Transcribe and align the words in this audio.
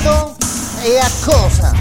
modo 0.00 0.36
e 0.82 0.98
a 0.98 1.10
cosa? 1.24 1.74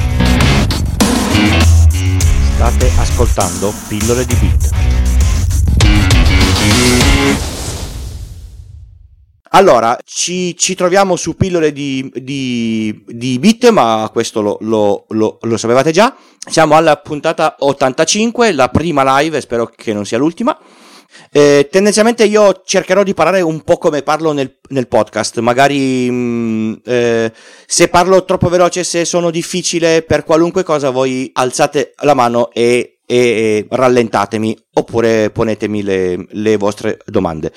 State 2.56 2.92
ascoltando 2.98 3.74
Pillole 3.88 4.26
di 4.26 4.36
Beat. 4.36 4.70
Allora, 9.52 9.98
ci, 10.06 10.56
ci 10.58 10.76
troviamo 10.76 11.16
su 11.16 11.36
pillole 11.36 11.72
di, 11.72 12.12
di, 12.14 13.04
di 13.08 13.40
bit, 13.40 13.70
ma 13.70 14.08
questo 14.12 14.42
lo, 14.42 14.58
lo, 14.62 15.06
lo, 15.10 15.40
lo, 15.42 15.58
sapevate 15.58 15.92
già. 15.92 16.16
Siamo 16.38 16.76
alla 16.76 16.98
puntata 16.98 17.56
85, 17.60 18.52
la 18.52 18.70
prima 18.70 19.20
live, 19.20 19.42
spero 19.42 19.66
che 19.74 19.94
non 19.94 20.06
sia 20.06 20.20
l'ultima. 20.20 20.58
Eh, 21.32 21.68
tendenzialmente 21.72 22.24
io 22.24 22.62
cercherò 22.66 23.04
di 23.04 23.14
parlare 23.14 23.42
un 23.42 23.62
po' 23.62 23.78
come 23.78 24.02
parlo 24.02 24.32
nel, 24.32 24.58
nel 24.70 24.88
podcast, 24.88 25.40
magari 25.40 26.10
mh, 26.10 26.14
mm, 26.14 26.74
eh, 26.86 27.32
se 27.66 27.88
parlo 27.88 28.26
troppo 28.26 28.50
veloce, 28.50 28.84
se 28.84 29.06
sono 29.06 29.30
difficile 29.32 30.02
per 30.02 30.24
qualunque 30.24 30.64
cosa, 30.64 30.90
voi 30.90 31.30
alzate 31.34 31.94
la 32.02 32.14
mano 32.14 32.52
e 32.52 33.00
e 33.12 33.66
rallentatemi 33.68 34.56
oppure 34.74 35.32
ponetemi 35.32 35.82
le, 35.82 36.28
le, 36.30 36.58
vostre 36.58 37.00
domande. 37.08 37.52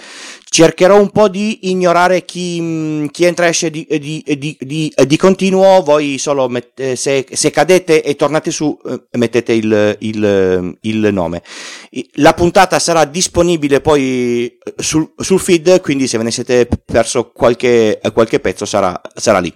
Cercherò 0.53 1.01
un 1.01 1.09
po' 1.09 1.31
di 1.31 1.71
ignorare 1.71 2.27
chi, 2.27 3.09
chi 3.11 3.25
entra 3.25 3.47
e 3.47 3.49
esce 3.49 3.71
di, 3.71 3.87
di, 3.89 4.23
di, 4.61 4.93
di, 4.95 5.17
continuo, 5.17 5.83
voi 5.83 6.19
solo 6.19 6.47
mette, 6.47 6.95
se, 6.95 7.27
se, 7.33 7.51
cadete 7.51 8.03
e 8.03 8.17
tornate 8.17 8.51
su 8.51 8.79
eh, 8.85 9.01
mettete 9.13 9.55
il, 9.55 9.97
il, 10.01 10.77
il, 10.83 11.09
nome. 11.11 11.43
La 12.17 12.35
puntata 12.35 12.79
sarà 12.79 13.07
disponibile 13.07 13.81
poi 13.81 14.59
sul, 14.77 15.15
sul 15.17 15.41
feed, 15.41 15.81
quindi 15.81 16.07
se 16.07 16.19
ve 16.19 16.25
ne 16.25 16.31
siete 16.31 16.69
perso 16.85 17.31
qualche, 17.31 17.99
qualche 18.13 18.39
pezzo 18.39 18.67
sarà, 18.67 19.01
sarà 19.15 19.39
lì. 19.39 19.55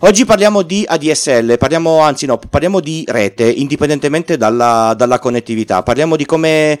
Oggi 0.00 0.26
parliamo 0.26 0.60
di 0.60 0.84
ADSL, 0.86 1.56
parliamo, 1.56 2.00
anzi 2.00 2.26
no, 2.26 2.36
parliamo 2.36 2.80
di 2.80 3.04
rete, 3.08 3.48
indipendentemente 3.50 4.36
dalla, 4.36 4.92
dalla 4.94 5.18
connettività. 5.18 5.82
Parliamo 5.82 6.16
di 6.16 6.26
come 6.26 6.78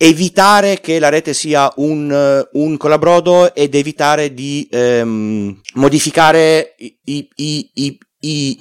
evitare 0.00 0.78
che 0.80 1.00
la 1.00 1.08
rete 1.08 1.34
sia 1.34 1.70
un, 1.76 2.46
un 2.52 2.76
colabrodo 2.76 3.52
ed 3.52 3.74
evitare 3.74 4.32
di 4.32 4.66
ehm, 4.70 5.60
modificare 5.74 6.76
i, 6.78 7.28
i, 7.34 7.70
i, 7.74 7.98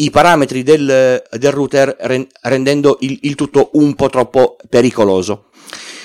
i, 0.04 0.10
parametri 0.10 0.64
del, 0.64 1.24
del 1.30 1.52
router 1.52 1.96
rendendo 2.42 2.98
il, 3.02 3.20
il 3.22 3.36
tutto 3.36 3.70
un 3.74 3.94
po' 3.94 4.10
troppo 4.10 4.58
pericoloso. 4.68 5.50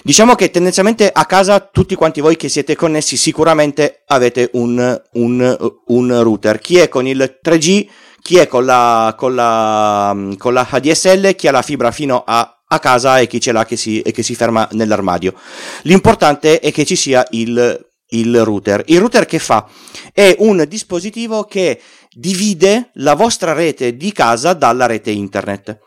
Diciamo 0.05 0.35
che 0.35 0.51
tendenzialmente 0.51 1.11
a 1.11 1.25
casa 1.25 1.61
tutti 1.61 1.95
quanti 1.95 2.21
voi 2.21 2.37
che 2.37 2.51
siete 2.51 2.77
connessi 2.77 3.17
sicuramente 3.17 4.03
avete 4.09 4.51
un, 4.53 5.01
un, 5.13 5.73
un 5.87 6.23
router. 6.23 6.59
Chi 6.59 6.77
è 6.77 6.89
con 6.89 7.07
il 7.07 7.39
3G, 7.43 7.87
chi 8.21 8.37
è 8.37 8.49
con 8.49 8.67
la, 8.67 9.15
con 9.17 9.35
la, 9.35 10.15
con 10.37 10.53
la 10.53 10.67
ADSL, 10.69 11.35
chi 11.37 11.49
ha 11.49 11.53
la 11.53 11.63
fibra 11.63 11.91
fino 11.91 12.23
a, 12.27 12.62
a 12.73 12.79
casa 12.79 13.21
e 13.21 13.27
chi 13.27 13.41
ce 13.41 13.53
l'ha 13.53 13.65
che 13.65 13.77
si, 13.77 14.01
e 14.01 14.13
che 14.13 14.23
si 14.23 14.35
ferma 14.35 14.69
nell'armadio. 14.73 15.35
L'importante 15.83 16.61
è 16.61 16.73
che 16.73 16.85
ci 16.85 16.97
sia 16.97 17.27
il, 17.31 17.87
il 18.09 18.45
router. 18.45 18.83
Il 18.87 19.01
router 19.01 19.27
che 19.27 19.39
fa? 19.39 19.69
È 20.13 20.35
un 20.39 20.65
dispositivo 20.67 21.45
che 21.45 21.81
divide 22.11 22.91
la 22.95 23.15
vostra 23.15 23.53
rete 23.53 23.97
di 23.97 24.13
casa 24.13 24.53
dalla 24.55 24.87
rete 24.87 25.11
internet 25.11 25.79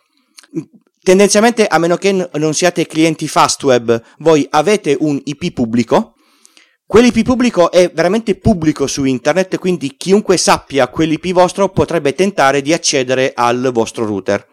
tendenzialmente 1.05 1.67
a 1.67 1.77
meno 1.77 1.97
che 1.97 2.29
non 2.33 2.53
siate 2.55 2.87
clienti 2.87 3.27
Fastweb, 3.27 4.01
voi 4.17 4.47
avete 4.49 4.97
un 4.99 5.21
IP 5.23 5.53
pubblico. 5.53 6.15
Quell'IP 6.87 7.23
pubblico 7.23 7.69
è 7.69 7.91
veramente 7.93 8.35
pubblico 8.35 8.87
su 8.87 9.03
internet, 9.05 9.59
quindi 9.59 9.97
chiunque 9.97 10.37
sappia 10.37 10.87
quell'IP 10.87 11.31
vostro 11.31 11.69
potrebbe 11.69 12.15
tentare 12.15 12.63
di 12.63 12.73
accedere 12.73 13.33
al 13.35 13.69
vostro 13.71 14.05
router. 14.05 14.47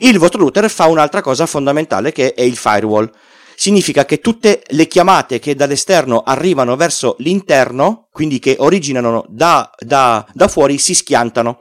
Il 0.00 0.18
vostro 0.18 0.40
router 0.40 0.70
fa 0.70 0.86
un'altra 0.86 1.20
cosa 1.20 1.46
fondamentale 1.46 2.12
che 2.12 2.34
è 2.34 2.42
il 2.42 2.56
firewall. 2.56 3.10
Significa 3.54 4.04
che 4.04 4.20
tutte 4.20 4.62
le 4.68 4.86
chiamate 4.86 5.38
che 5.38 5.54
dall'esterno 5.54 6.22
arrivano 6.22 6.76
verso 6.76 7.16
l'interno, 7.20 8.08
quindi 8.12 8.38
che 8.38 8.56
originano 8.58 9.24
da, 9.28 9.70
da, 9.78 10.26
da 10.32 10.48
fuori, 10.48 10.78
si 10.78 10.94
schiantano 10.94 11.60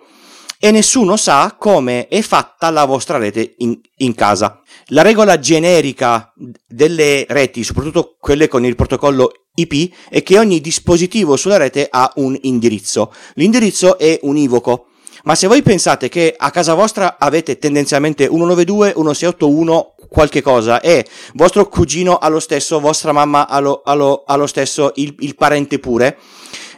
e 0.60 0.72
nessuno 0.72 1.16
sa 1.16 1.56
come 1.60 2.08
è 2.08 2.22
fatta 2.22 2.70
la 2.70 2.86
vostra 2.86 3.18
rete 3.18 3.56
in, 3.60 3.80
in, 3.98 4.16
casa. 4.16 4.62
La 4.88 5.04
regola 5.04 5.38
generica 5.38 6.34
delle 6.66 7.26
reti, 7.30 7.64
soprattutto 7.64 8.16
quelle 8.20 8.48
con 8.48 8.66
il 8.66 8.76
protocollo 8.76 9.32
IP, 9.54 9.94
è 10.10 10.24
che 10.24 10.40
ogni 10.40 10.62
dispositivo 10.62 11.36
sulla 11.36 11.58
rete 11.58 11.88
ha 11.90 12.12
un 12.16 12.38
indirizzo. 12.42 13.14
L'indirizzo 13.36 13.98
è 13.98 14.18
univoco. 14.24 14.88
Ma 15.26 15.34
se 15.34 15.48
voi 15.48 15.64
pensate 15.64 16.08
che 16.08 16.36
a 16.38 16.52
casa 16.52 16.76
vostra 16.76 17.18
avete 17.18 17.58
tendenzialmente 17.58 18.26
192, 18.28 18.94
1681, 18.96 19.96
qualche 20.08 20.44
cosa 20.44 20.80
e 20.82 21.04
vostro 21.34 21.68
cugino 21.68 22.18
ha 22.18 22.28
lo 22.28 22.40
stesso, 22.40 22.80
vostra 22.80 23.12
mamma 23.12 23.48
ha 23.48 23.60
lo, 23.60 23.82
ha 23.84 23.96
lo, 23.96 24.24
ha 24.24 24.36
lo 24.36 24.46
stesso, 24.46 24.92
il, 24.96 25.16
il 25.20 25.36
parente 25.36 25.80
pure, 25.80 26.20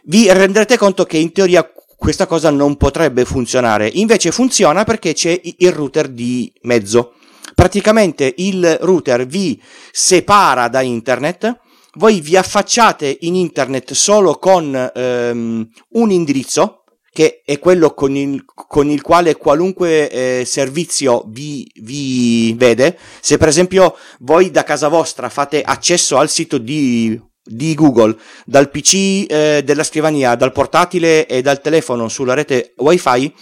vi 0.05 0.31
renderete 0.31 0.77
conto 0.77 1.03
che 1.03 1.17
in 1.17 1.33
teoria 1.33 1.69
questa 1.97 2.25
cosa 2.25 2.49
non 2.49 2.77
potrebbe 2.77 3.25
funzionare. 3.25 3.89
Invece 3.95 4.31
funziona 4.31 4.85
perché 4.85 5.11
c'è 5.11 5.37
il 5.43 5.71
router 5.73 6.07
di 6.07 6.51
mezzo. 6.61 7.15
Praticamente 7.53 8.33
il 8.37 8.77
router 8.79 9.25
vi 9.25 9.61
separa 9.91 10.69
da 10.69 10.79
internet, 10.79 11.59
voi 11.95 12.21
vi 12.21 12.37
affacciate 12.37 13.17
in 13.21 13.35
internet 13.35 13.91
solo 13.91 14.35
con 14.37 14.91
ehm, 14.95 15.69
un 15.89 16.11
indirizzo, 16.11 16.83
che 17.17 17.41
è 17.43 17.57
quello 17.57 17.95
con 17.95 18.15
il, 18.15 18.45
con 18.45 18.91
il 18.91 19.01
quale 19.01 19.37
qualunque 19.37 20.07
eh, 20.07 20.45
servizio 20.45 21.23
vi, 21.25 21.67
vi 21.77 22.53
vede. 22.55 22.95
Se 23.21 23.39
per 23.39 23.47
esempio 23.47 23.97
voi 24.19 24.51
da 24.51 24.63
casa 24.63 24.87
vostra 24.87 25.27
fate 25.27 25.63
accesso 25.63 26.17
al 26.17 26.29
sito 26.29 26.59
di 26.59 27.19
di 27.43 27.73
Google 27.73 28.15
dal 28.45 28.69
PC 28.69 29.25
eh, 29.27 29.61
della 29.65 29.83
scrivania, 29.83 30.35
dal 30.35 30.51
portatile 30.51 31.25
e 31.25 31.41
dal 31.41 31.59
telefono 31.59 32.07
sulla 32.07 32.35
rete 32.35 32.73
WiFi, 32.77 33.33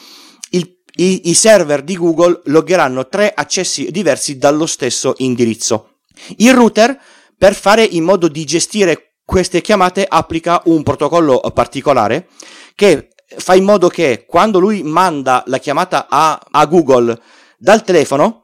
il, 0.51 0.77
i, 0.95 1.29
i 1.29 1.33
server 1.33 1.81
di 1.81 1.97
Google 1.97 2.43
loggeranno 2.45 3.09
tre 3.09 3.33
accessi 3.35 3.91
diversi 3.91 4.37
dallo 4.37 4.67
stesso 4.67 5.15
indirizzo. 5.17 5.97
Il 6.37 6.53
router, 6.53 6.97
per 7.37 7.55
fare 7.55 7.83
in 7.83 8.05
modo 8.05 8.29
di 8.29 8.45
gestire 8.45 9.15
queste 9.25 9.59
chiamate, 9.59 10.05
applica 10.07 10.61
un 10.65 10.81
protocollo 10.81 11.39
particolare 11.53 12.27
che 12.73 13.09
fa 13.37 13.55
in 13.55 13.63
modo 13.63 13.87
che 13.87 14.25
quando 14.27 14.59
lui 14.59 14.83
manda 14.83 15.43
la 15.47 15.57
chiamata 15.57 16.07
a, 16.09 16.39
a 16.51 16.65
Google 16.65 17.19
dal 17.57 17.83
telefono, 17.83 18.43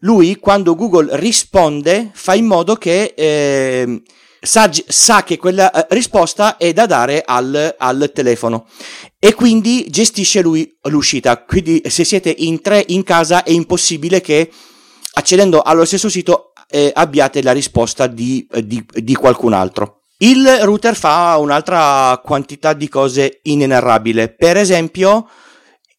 lui 0.00 0.36
quando 0.36 0.74
Google 0.74 1.16
risponde 1.16 2.10
fa 2.12 2.34
in 2.34 2.46
modo 2.46 2.76
che 2.76 3.14
eh, 3.16 4.02
sa, 4.40 4.70
sa 4.72 5.22
che 5.22 5.36
quella 5.36 5.70
eh, 5.70 5.86
risposta 5.90 6.56
è 6.56 6.72
da 6.72 6.86
dare 6.86 7.22
al, 7.24 7.74
al, 7.78 8.10
telefono 8.14 8.66
e 9.18 9.34
quindi 9.34 9.86
gestisce 9.88 10.40
lui 10.42 10.78
l'uscita. 10.82 11.42
Quindi 11.44 11.82
se 11.86 12.04
siete 12.04 12.34
in 12.36 12.60
tre 12.60 12.84
in 12.88 13.02
casa 13.02 13.42
è 13.42 13.50
impossibile 13.50 14.20
che 14.20 14.50
accedendo 15.14 15.62
allo 15.62 15.84
stesso 15.84 16.08
sito 16.08 16.52
eh, 16.68 16.90
abbiate 16.94 17.42
la 17.42 17.52
risposta 17.52 18.06
di, 18.06 18.46
eh, 18.50 18.66
di, 18.66 18.84
di 18.92 19.14
qualcun 19.14 19.52
altro. 19.52 20.02
Il 20.18 20.46
router 20.62 20.96
fa 20.96 21.36
un'altra 21.38 22.20
quantità 22.24 22.72
di 22.72 22.88
cose 22.88 23.40
inenarrabile. 23.42 24.32
Per 24.32 24.56
esempio, 24.56 25.28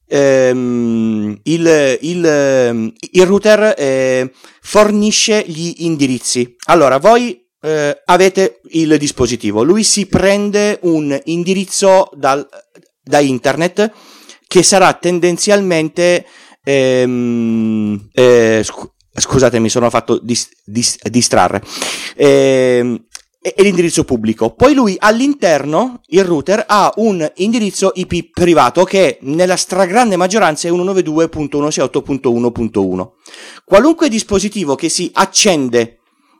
ehm, 0.07 1.39
il, 1.43 1.97
il, 2.01 2.93
il, 3.11 3.25
router 3.25 3.75
eh, 3.77 4.31
fornisce 4.61 5.43
gli 5.45 5.75
indirizzi. 5.79 6.55
Allora, 6.65 6.97
voi 6.97 7.47
eh, 7.61 8.01
avete 8.05 8.61
il 8.71 8.97
dispositivo. 8.97 9.61
Lui 9.61 9.83
si 9.83 10.07
prende 10.07 10.79
un 10.83 11.19
indirizzo 11.25 12.09
dal, 12.13 12.47
da 13.03 13.19
internet 13.19 13.91
che 14.47 14.63
sarà 14.63 14.93
tendenzialmente 14.93 16.25
ehm, 16.63 18.09
eh, 18.13 18.61
scu- 18.63 18.91
scusate 19.19 19.57
mi 19.59 19.69
sono 19.69 19.89
fatto 19.89 20.19
dis- 20.21 20.49
dis- 20.63 21.01
distrarre 21.09 21.61
è 23.53 23.61
l'indirizzo 23.61 24.03
pubblico. 24.03 24.53
Poi 24.53 24.73
lui 24.73 24.95
all'interno, 24.97 26.01
il 26.07 26.23
router, 26.23 26.63
ha 26.67 26.91
un 26.97 27.31
indirizzo 27.35 27.91
IP 27.95 28.31
privato 28.31 28.83
che 28.83 29.19
nella 29.21 29.55
stragrande 29.55 30.15
maggioranza 30.15 30.67
è 30.67 30.71
192.168.1.1. 30.71 33.09
Qualunque 33.63 34.09
dispositivo 34.09 34.73
che 34.75 34.89
si 34.89 35.11
accende 35.13 35.99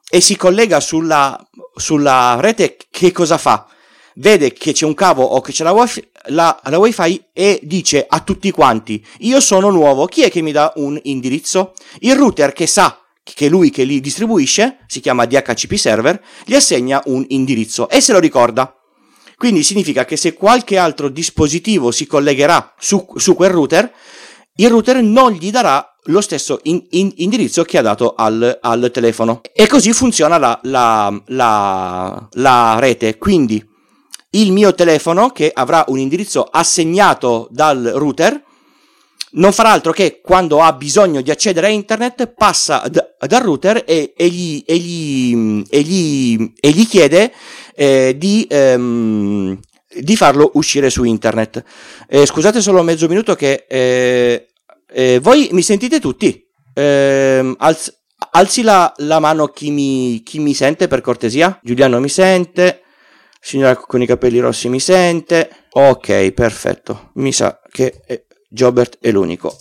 e 0.10 0.22
si 0.22 0.36
collega 0.36 0.80
sulla, 0.80 1.40
sulla 1.76 2.38
rete, 2.40 2.78
che 2.90 3.12
cosa 3.12 3.38
fa? 3.38 3.68
Vede 4.16 4.54
che 4.54 4.72
c'è 4.72 4.86
un 4.86 4.96
cavo 4.96 5.24
o 5.24 5.42
che 5.42 5.52
c'è 5.52 5.64
la 5.64 5.74
wifi, 5.74 6.04
la, 6.28 6.60
la 6.64 6.80
wifi 6.80 7.24
e 7.34 7.60
dice 7.62 8.06
a 8.08 8.22
tutti 8.22 8.50
quanti, 8.52 9.06
io 9.20 9.40
sono 9.40 9.70
nuovo, 9.70 10.08
chi 10.08 10.24
è 10.24 10.32
che 10.32 10.42
mi 10.42 10.52
dà 10.52 10.74
un 10.78 11.00
indirizzo? 11.04 11.74
Il 12.00 12.16
router 12.16 12.54
che 12.54 12.66
sa 12.66 13.00
che 13.34 13.50
lui 13.50 13.70
che 13.70 13.84
li 13.84 14.00
distribuisce, 14.00 14.80
si 14.88 15.00
chiama 15.00 15.26
DHCP 15.26 15.74
server, 15.76 16.22
gli 16.46 16.56
assegna 16.56 17.02
un 17.06 17.26
indirizzo 17.30 17.90
e 17.90 18.02
se 18.02 18.14
lo 18.14 18.20
ricorda. 18.20 18.74
Quindi 19.36 19.64
significa 19.64 20.04
che 20.06 20.18
se 20.18 20.34
qualche 20.34 20.78
altro 20.78 21.10
dispositivo 21.10 21.92
si 21.92 22.08
collegherà 22.08 22.74
su, 22.80 23.06
su 23.16 23.36
quel 23.36 23.52
router, 23.52 23.94
il 24.56 24.70
router 24.70 25.02
non 25.04 25.32
gli 25.32 25.52
darà 25.52 25.96
lo 26.06 26.22
stesso 26.22 26.60
in, 26.64 26.84
in, 26.92 27.12
indirizzo 27.18 27.64
che 27.64 27.78
ha 27.78 27.84
dato 27.84 28.16
al, 28.16 28.58
al, 28.62 28.90
telefono. 28.92 29.42
E 29.54 29.68
così 29.68 29.94
funziona 29.94 30.38
la, 30.38 30.60
la, 30.64 31.24
la, 31.28 32.28
la 32.32 32.78
rete. 32.80 33.18
Quindi 33.18 33.64
il 34.32 34.52
mio 34.52 34.74
telefono, 34.74 35.30
che 35.30 35.52
avrà 35.54 35.86
un 35.88 36.00
indirizzo 36.00 36.44
assegnato 36.44 37.48
dal 37.52 37.92
router, 37.96 38.44
non 39.32 39.52
farà 39.52 39.72
altro 39.72 39.92
che 39.92 40.22
quando 40.22 40.62
ha 40.62 40.72
bisogno 40.74 41.22
di 41.22 41.32
accedere 41.32 41.68
a 41.68 41.70
internet 41.70 42.28
passa 42.28 42.84
d- 42.88 43.26
dal 43.28 43.42
router 43.42 43.84
e, 43.86 44.14
e, 44.16 44.28
gli, 44.30 44.64
e, 44.66 44.78
gli, 44.78 45.64
gli, 45.70 46.54
e 46.60 46.70
gli 46.70 46.88
chiede 46.88 47.34
eh, 47.76 48.16
di, 48.18 48.48
ehm, 48.50 49.60
di, 50.00 50.16
farlo 50.16 50.52
uscire 50.54 50.90
su 50.90 51.04
internet. 51.04 51.64
Eh, 52.08 52.26
scusate 52.26 52.62
solo 52.62 52.82
mezzo 52.84 53.08
minuto 53.08 53.36
che 53.36 53.66
eh, 53.68 54.48
eh 54.90 55.20
voi 55.20 55.50
mi 55.52 55.62
sentite 55.62 56.00
tutti? 56.00 56.46
Ehm, 56.74 57.56
alz- 57.60 57.94
alzi 58.32 58.62
la, 58.62 58.94
la, 58.98 59.20
mano 59.20 59.48
chi 59.48 59.72
mi, 59.72 60.24
chi 60.24 60.40
mi 60.40 60.54
sente 60.54 60.88
per 60.88 61.02
cortesia. 61.02 61.60
Giuliano 61.62 62.00
mi 62.00 62.10
sente. 62.10 62.84
Signora 63.40 63.76
con 63.76 64.02
i 64.02 64.06
capelli 64.06 64.40
rossi 64.40 64.70
mi 64.70 64.80
sente. 64.80 65.50
Ok, 65.72 66.32
perfetto. 66.32 67.12
Mi 67.16 67.32
sa 67.32 67.60
che 67.72 68.02
eh, 68.06 68.27
Jobert 68.48 68.98
è 69.02 69.12
l'unico. 69.12 69.56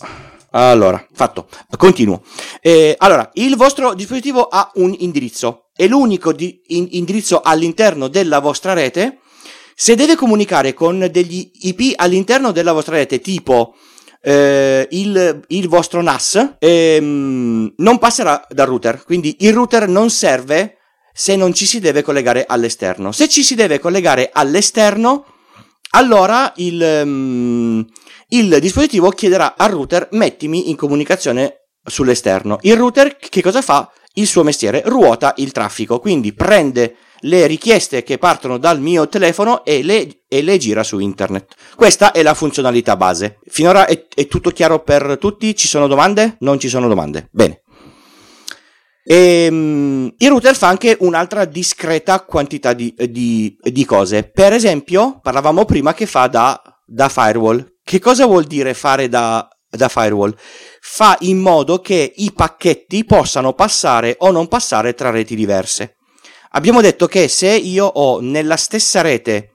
Allora, 0.51 1.05
fatto. 1.13 1.47
Continuo. 1.77 2.23
Eh, 2.61 2.95
allora, 2.97 3.29
il 3.33 3.55
vostro 3.55 3.93
dispositivo 3.93 4.47
ha 4.47 4.71
un 4.75 4.95
indirizzo. 4.99 5.65
È 5.75 5.85
l'unico 5.87 6.33
di, 6.33 6.61
in, 6.67 6.87
indirizzo 6.91 7.41
all'interno 7.41 8.07
della 8.07 8.39
vostra 8.39 8.73
rete. 8.73 9.19
Se 9.75 9.95
deve 9.95 10.15
comunicare 10.15 10.73
con 10.73 11.07
degli 11.11 11.51
IP 11.61 11.93
all'interno 11.97 12.51
della 12.51 12.73
vostra 12.73 12.95
rete, 12.95 13.19
tipo 13.19 13.75
eh, 14.21 14.87
il, 14.91 15.41
il, 15.47 15.67
vostro 15.67 16.01
NAS, 16.01 16.55
ehm, 16.57 17.73
non 17.77 17.97
passerà 17.99 18.43
dal 18.49 18.67
router. 18.67 19.03
Quindi 19.03 19.35
il 19.41 19.53
router 19.53 19.87
non 19.87 20.09
serve 20.09 20.77
se 21.13 21.35
non 21.35 21.53
ci 21.53 21.65
si 21.65 21.79
deve 21.79 22.01
collegare 22.01 22.45
all'esterno. 22.47 23.11
Se 23.11 23.27
ci 23.27 23.43
si 23.43 23.53
deve 23.53 23.79
collegare 23.79 24.29
all'esterno, 24.33 25.25
allora 25.91 26.53
il... 26.57 27.01
Um, 27.03 27.85
il 28.29 28.59
dispositivo 28.59 29.09
chiederà 29.09 29.55
al 29.55 29.71
router 29.71 30.09
mettimi 30.11 30.69
in 30.69 30.75
comunicazione 30.75 31.67
sull'esterno. 31.81 32.57
Il 32.61 32.75
router 32.75 33.15
che 33.15 33.41
cosa 33.41 33.61
fa? 33.61 33.89
Il 34.15 34.27
suo 34.27 34.43
mestiere 34.43 34.81
ruota 34.85 35.33
il 35.37 35.53
traffico, 35.53 35.99
quindi 35.99 36.33
prende 36.33 36.95
le 37.21 37.47
richieste 37.47 38.03
che 38.03 38.17
partono 38.17 38.57
dal 38.57 38.81
mio 38.81 39.07
telefono 39.07 39.63
e 39.63 39.81
le, 39.81 40.23
e 40.27 40.41
le 40.41 40.57
gira 40.57 40.83
su 40.83 40.99
internet. 40.99 41.55
Questa 41.75 42.11
è 42.11 42.21
la 42.21 42.33
funzionalità 42.33 42.97
base. 42.97 43.39
Finora 43.47 43.85
è, 43.85 44.07
è, 44.13 44.27
tutto 44.27 44.51
chiaro 44.51 44.83
per 44.83 45.17
tutti? 45.19 45.55
Ci 45.55 45.67
sono 45.67 45.87
domande? 45.87 46.35
Non 46.39 46.59
ci 46.59 46.67
sono 46.67 46.87
domande. 46.87 47.29
Bene. 47.31 47.61
E, 49.09 49.47
um, 49.49 50.13
il 50.17 50.29
router 50.29 50.53
fa 50.53 50.67
anche 50.67 50.97
un'altra 50.99 51.45
discreta 51.45 52.19
quantità 52.25 52.73
di, 52.73 52.93
di, 53.09 53.55
di, 53.57 53.85
cose. 53.85 54.23
Per 54.23 54.51
esempio, 54.51 55.19
parlavamo 55.21 55.63
prima 55.63 55.93
che 55.93 56.05
fa 56.05 56.27
da, 56.27 56.61
da 56.85 57.07
firewall. 57.07 57.75
Che 57.81 57.99
cosa 57.99 58.25
vuol 58.25 58.43
dire 58.43 58.73
fare 58.73 59.07
da, 59.07 59.47
da 59.69 59.87
firewall? 59.87 60.35
Fa 60.81 61.15
in 61.21 61.39
modo 61.39 61.79
che 61.79 62.11
i 62.17 62.33
pacchetti 62.33 63.05
possano 63.05 63.53
passare 63.53 64.17
o 64.19 64.31
non 64.31 64.49
passare 64.49 64.93
tra 64.93 65.09
reti 65.09 65.35
diverse. 65.35 65.95
Abbiamo 66.51 66.81
detto 66.81 67.07
che 67.07 67.29
se 67.29 67.55
io 67.55 67.85
ho 67.85 68.19
nella 68.19 68.57
stessa 68.57 68.99
rete 68.99 69.51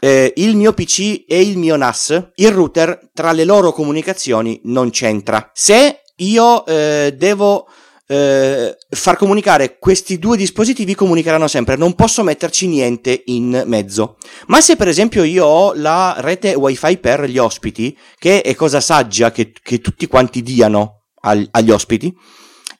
eh, 0.00 0.34
il 0.36 0.54
mio 0.54 0.74
PC 0.74 1.24
e 1.26 1.40
il 1.40 1.56
mio 1.56 1.76
NAS, 1.76 2.32
il 2.34 2.50
router 2.50 3.10
tra 3.14 3.32
le 3.32 3.44
loro 3.44 3.72
comunicazioni 3.72 4.60
non 4.64 4.90
c'entra. 4.90 5.50
Se 5.54 6.02
io 6.16 6.66
eh, 6.66 7.14
devo 7.16 7.68
eh, 8.12 8.76
far 8.90 9.16
comunicare 9.16 9.78
questi 9.78 10.18
due 10.18 10.36
dispositivi 10.36 10.94
comunicheranno 10.94 11.48
sempre, 11.48 11.76
non 11.76 11.94
posso 11.94 12.22
metterci 12.22 12.66
niente 12.66 13.22
in 13.26 13.62
mezzo. 13.64 14.18
Ma 14.48 14.60
se 14.60 14.76
per 14.76 14.86
esempio 14.86 15.22
io 15.22 15.46
ho 15.46 15.72
la 15.74 16.16
rete 16.18 16.52
wifi 16.52 16.98
per 16.98 17.24
gli 17.24 17.38
ospiti, 17.38 17.96
che 18.18 18.42
è 18.42 18.54
cosa 18.54 18.82
saggia 18.82 19.32
che, 19.32 19.52
che 19.62 19.80
tutti 19.80 20.06
quanti 20.06 20.42
diano 20.42 21.04
agli, 21.22 21.48
agli 21.52 21.70
ospiti, 21.70 22.14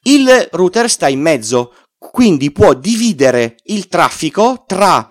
il 0.02 0.48
router 0.50 0.90
sta 0.90 1.08
in 1.08 1.20
mezzo, 1.20 1.72
quindi 1.96 2.52
può 2.52 2.74
dividere 2.74 3.56
il 3.64 3.88
traffico 3.88 4.64
tra 4.66 5.10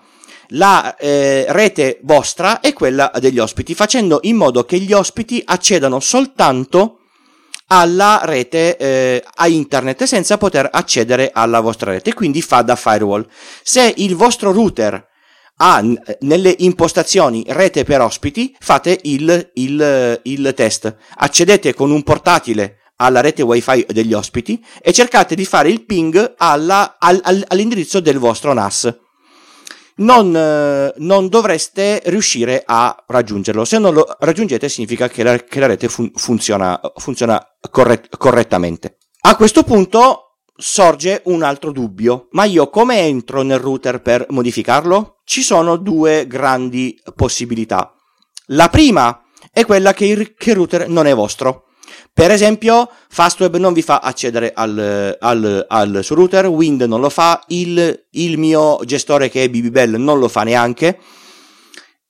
la 0.50 0.94
eh, 0.98 1.46
rete 1.48 1.98
vostra 2.02 2.60
e 2.60 2.72
quella 2.72 3.10
degli 3.18 3.40
ospiti, 3.40 3.74
facendo 3.74 4.20
in 4.22 4.36
modo 4.36 4.64
che 4.64 4.78
gli 4.78 4.92
ospiti 4.92 5.42
accedano 5.44 5.98
soltanto 5.98 6.98
alla 7.74 8.20
rete 8.24 8.76
eh, 8.76 9.24
a 9.36 9.48
internet 9.48 10.02
senza 10.04 10.36
poter 10.36 10.68
accedere 10.70 11.30
alla 11.32 11.60
vostra 11.60 11.90
rete 11.90 12.12
quindi 12.12 12.42
fa 12.42 12.60
da 12.60 12.76
firewall. 12.76 13.26
Se 13.62 13.94
il 13.96 14.14
vostro 14.14 14.52
router 14.52 15.08
ha 15.56 15.82
nelle 16.20 16.54
impostazioni 16.58 17.44
rete 17.48 17.84
per 17.84 18.02
ospiti 18.02 18.54
fate 18.58 18.98
il, 19.04 19.50
il, 19.54 20.20
il 20.24 20.52
test. 20.54 20.94
Accedete 21.16 21.72
con 21.72 21.90
un 21.90 22.02
portatile 22.02 22.78
alla 22.96 23.22
rete 23.22 23.40
wifi 23.40 23.86
degli 23.88 24.12
ospiti 24.12 24.62
e 24.80 24.92
cercate 24.92 25.34
di 25.34 25.46
fare 25.46 25.70
il 25.70 25.86
ping 25.86 26.34
alla, 26.36 26.96
al, 26.98 27.20
al, 27.22 27.42
all'indirizzo 27.48 28.00
del 28.00 28.18
vostro 28.18 28.52
NAS 28.52 28.94
non, 30.02 30.34
eh, 30.36 30.92
non, 30.98 31.28
dovreste 31.28 32.02
riuscire 32.06 32.62
a 32.64 33.04
raggiungerlo. 33.06 33.64
Se 33.64 33.78
non 33.78 33.94
lo 33.94 34.06
raggiungete 34.18 34.68
significa 34.68 35.08
che 35.08 35.22
la, 35.22 35.36
che 35.36 35.60
la 35.60 35.66
rete 35.66 35.88
fun- 35.88 36.10
funziona, 36.14 36.80
funziona 36.96 37.40
corret- 37.70 38.16
correttamente. 38.16 38.98
A 39.22 39.36
questo 39.36 39.62
punto 39.62 40.32
sorge 40.54 41.22
un 41.24 41.42
altro 41.42 41.72
dubbio. 41.72 42.28
Ma 42.32 42.44
io 42.44 42.68
come 42.68 43.00
entro 43.00 43.42
nel 43.42 43.58
router 43.58 44.00
per 44.02 44.26
modificarlo? 44.30 45.20
Ci 45.24 45.42
sono 45.42 45.76
due 45.76 46.26
grandi 46.26 47.00
possibilità. 47.14 47.94
La 48.46 48.68
prima 48.68 49.22
è 49.52 49.64
quella 49.64 49.92
che 49.92 50.06
il, 50.06 50.34
che 50.34 50.50
il 50.50 50.56
router 50.56 50.88
non 50.88 51.06
è 51.06 51.14
vostro. 51.14 51.66
Per 52.12 52.30
esempio, 52.30 52.90
Fastweb 53.08 53.56
non 53.56 53.72
vi 53.72 53.82
fa 53.82 54.00
accedere 54.00 54.52
al, 54.54 55.16
al, 55.18 55.66
al 55.68 56.00
suo 56.02 56.16
router, 56.16 56.46
Wind 56.46 56.82
non 56.82 57.00
lo 57.00 57.08
fa, 57.08 57.42
il, 57.48 58.06
il 58.10 58.38
mio 58.38 58.80
gestore 58.84 59.28
che 59.28 59.44
è 59.44 59.48
BBBell 59.48 59.96
non 59.96 60.18
lo 60.18 60.28
fa 60.28 60.42
neanche. 60.42 60.98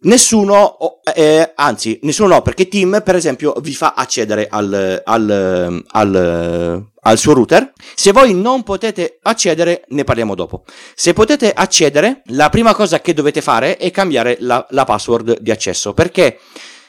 Nessuno, 0.05 0.77
eh, 1.15 1.53
anzi, 1.55 2.01
nessuno 2.03 2.35
no, 2.35 2.43
perché 2.43 2.67
Team, 2.67 3.03
per 3.05 3.15
esempio, 3.15 3.55
vi 3.61 3.73
fa 3.73 3.95
accedere 3.97 4.49
al, 4.51 5.01
al, 5.05 5.85
al, 5.87 6.87
al, 7.01 7.19
suo 7.19 7.35
router. 7.35 7.73
Se 7.95 8.11
voi 8.11 8.35
non 8.35 8.65
potete 8.65 9.21
accedere, 9.23 9.85
ne 9.91 10.03
parliamo 10.03 10.35
dopo. 10.35 10.65
Se 10.97 11.13
potete 11.13 11.53
accedere, 11.53 12.23
la 12.27 12.49
prima 12.49 12.75
cosa 12.75 13.01
che 13.01 13.15
dovete 13.15 13.41
fare 13.41 13.77
è 13.77 13.93
cambiare 13.93 14.39
la, 14.41 14.67
la 14.71 14.83
password 14.85 15.39
di 15.39 15.53
accesso, 15.53 15.95
perché 15.95 16.41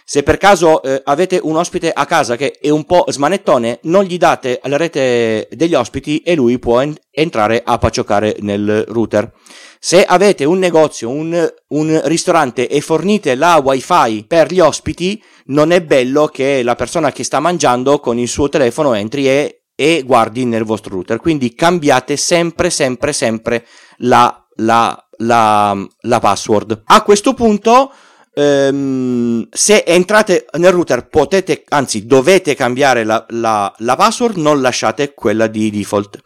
se 0.06 0.24
per 0.24 0.38
caso 0.38 0.82
eh, 0.82 1.02
avete 1.06 1.40
un 1.42 1.56
ospite 1.56 1.92
a 1.92 2.06
casa 2.06 2.36
che 2.36 2.58
è 2.60 2.70
un 2.70 2.86
po' 2.86 3.06
smanettone, 3.08 3.80
non 3.84 4.04
gli 4.04 4.18
date 4.18 4.60
la 4.64 4.78
rete 4.78 5.48
degli 5.52 5.74
ospiti 5.74 6.20
e 6.20 6.36
lui 6.36 6.60
può 6.60 6.82
en- 6.82 6.96
entrare 7.10 7.62
a 7.64 7.78
paccioccare 7.78 8.38
nel 8.40 8.86
router. 8.88 9.32
Se 9.80 10.04
avete 10.04 10.46
un 10.46 10.60
negozio, 10.60 11.10
un, 11.10 11.54
un 11.68 12.02
ristorante 12.06 12.68
e 12.70 12.82
fornite 12.82 13.36
la 13.36 13.62
wifi 13.64 14.26
per 14.28 14.52
gli 14.52 14.60
ospiti, 14.60 15.22
non 15.48 15.72
è 15.72 15.82
bello 15.82 16.28
che 16.28 16.64
la 16.64 16.76
persona 16.76 17.12
che 17.12 17.24
sta 17.24 17.40
mangiando 17.40 18.00
con 18.00 18.18
il 18.18 18.28
suo 18.28 18.48
telefono 18.48 18.94
entri 18.94 19.28
e, 19.28 19.64
e 19.76 20.04
guardi 20.06 20.46
nel 20.46 20.64
vostro 20.64 20.96
router. 20.96 21.20
Quindi 21.20 21.54
cambiate 21.54 22.16
sempre, 22.16 22.70
sempre, 22.70 23.12
sempre 23.12 23.66
la, 23.98 24.48
la, 24.56 24.98
la, 25.18 25.78
la 26.02 26.20
password. 26.20 26.84
A 26.86 27.02
questo 27.04 27.34
punto 27.34 27.92
Um, 28.36 29.48
se 29.52 29.86
entrate 29.86 30.48
nel 30.58 30.72
router 30.72 31.08
potete, 31.08 31.64
anzi 31.68 32.08
dovete 32.08 32.56
cambiare 32.56 33.04
la, 33.04 33.24
la, 33.30 33.72
la 33.78 33.96
password, 33.96 34.38
non 34.38 34.60
lasciate 34.60 35.14
quella 35.14 35.46
di 35.48 35.70
default. 35.70 36.20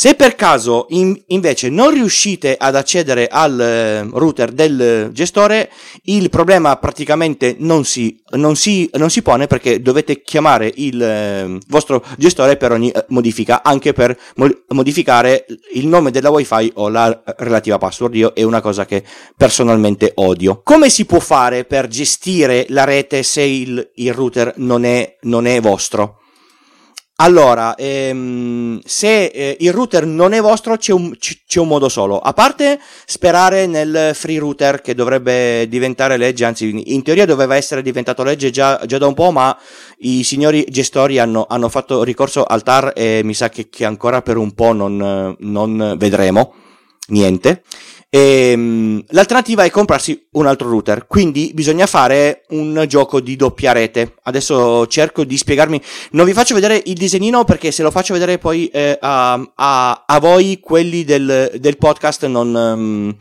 Se 0.00 0.14
per 0.14 0.36
caso 0.36 0.86
in, 0.90 1.20
invece 1.26 1.70
non 1.70 1.90
riuscite 1.90 2.54
ad 2.56 2.76
accedere 2.76 3.26
al 3.26 3.58
eh, 3.58 4.02
router 4.12 4.52
del 4.52 5.10
gestore, 5.10 5.72
il 6.02 6.30
problema 6.30 6.76
praticamente 6.76 7.56
non 7.58 7.84
si, 7.84 8.22
non 8.34 8.54
si, 8.54 8.88
non 8.92 9.10
si 9.10 9.22
pone 9.22 9.48
perché 9.48 9.82
dovete 9.82 10.22
chiamare 10.22 10.72
il 10.76 11.02
eh, 11.02 11.58
vostro 11.66 12.04
gestore 12.16 12.56
per 12.56 12.70
ogni 12.70 12.92
eh, 12.92 13.06
modifica, 13.08 13.64
anche 13.64 13.92
per 13.92 14.16
mo- 14.36 14.62
modificare 14.68 15.46
il 15.74 15.88
nome 15.88 16.12
della 16.12 16.30
wifi 16.30 16.70
o 16.76 16.88
la 16.88 17.20
relativa 17.38 17.78
password. 17.78 18.14
Io 18.14 18.32
è 18.34 18.44
una 18.44 18.60
cosa 18.60 18.86
che 18.86 19.02
personalmente 19.36 20.12
odio. 20.14 20.60
Come 20.62 20.90
si 20.90 21.06
può 21.06 21.18
fare 21.18 21.64
per 21.64 21.88
gestire 21.88 22.66
la 22.68 22.84
rete 22.84 23.24
se 23.24 23.42
il, 23.42 23.90
il 23.96 24.14
router 24.14 24.52
non 24.58 24.84
è, 24.84 25.16
non 25.22 25.48
è 25.48 25.60
vostro? 25.60 26.18
Allora, 27.20 27.74
ehm, 27.74 28.78
se 28.84 29.24
eh, 29.24 29.56
il 29.58 29.72
router 29.72 30.06
non 30.06 30.34
è 30.34 30.40
vostro, 30.40 30.76
c'è 30.76 30.92
un, 30.92 31.16
c'è 31.18 31.58
un, 31.58 31.66
modo 31.66 31.88
solo. 31.88 32.20
A 32.20 32.32
parte 32.32 32.78
sperare 33.06 33.66
nel 33.66 34.12
free 34.14 34.38
router 34.38 34.80
che 34.80 34.94
dovrebbe 34.94 35.66
diventare 35.68 36.16
legge, 36.16 36.44
anzi, 36.44 36.94
in 36.94 37.02
teoria 37.02 37.26
doveva 37.26 37.56
essere 37.56 37.82
diventato 37.82 38.22
legge 38.22 38.50
già, 38.50 38.80
già 38.86 38.98
da 38.98 39.08
un 39.08 39.14
po', 39.14 39.32
ma 39.32 39.58
i 39.98 40.22
signori 40.22 40.64
gestori 40.68 41.18
hanno, 41.18 41.44
hanno, 41.48 41.68
fatto 41.68 42.04
ricorso 42.04 42.44
al 42.44 42.62
TAR 42.62 42.92
e 42.94 43.22
mi 43.24 43.34
sa 43.34 43.48
che, 43.48 43.68
che 43.68 43.84
ancora 43.84 44.22
per 44.22 44.36
un 44.36 44.52
po' 44.52 44.72
non, 44.72 45.34
non 45.40 45.94
vedremo 45.98 46.54
niente. 47.08 47.64
E, 48.10 48.54
um, 48.54 49.04
l'alternativa 49.08 49.64
è 49.64 49.70
comprarsi 49.70 50.28
un 50.32 50.46
altro 50.46 50.70
router, 50.70 51.06
quindi 51.06 51.50
bisogna 51.52 51.86
fare 51.86 52.44
un 52.50 52.84
gioco 52.88 53.20
di 53.20 53.36
doppia 53.36 53.72
rete. 53.72 54.14
Adesso 54.22 54.86
cerco 54.86 55.24
di 55.24 55.36
spiegarmi. 55.36 55.80
Non 56.12 56.24
vi 56.24 56.32
faccio 56.32 56.54
vedere 56.54 56.80
il 56.86 56.94
disegnino 56.94 57.44
perché 57.44 57.70
se 57.70 57.82
lo 57.82 57.90
faccio 57.90 58.14
vedere 58.14 58.38
poi 58.38 58.68
eh, 58.68 58.96
a, 59.00 59.34
a, 59.54 60.04
a, 60.06 60.20
voi, 60.20 60.58
quelli 60.60 61.04
del, 61.04 61.52
del 61.56 61.76
podcast, 61.76 62.24
non. 62.26 62.54
Um, 62.54 63.16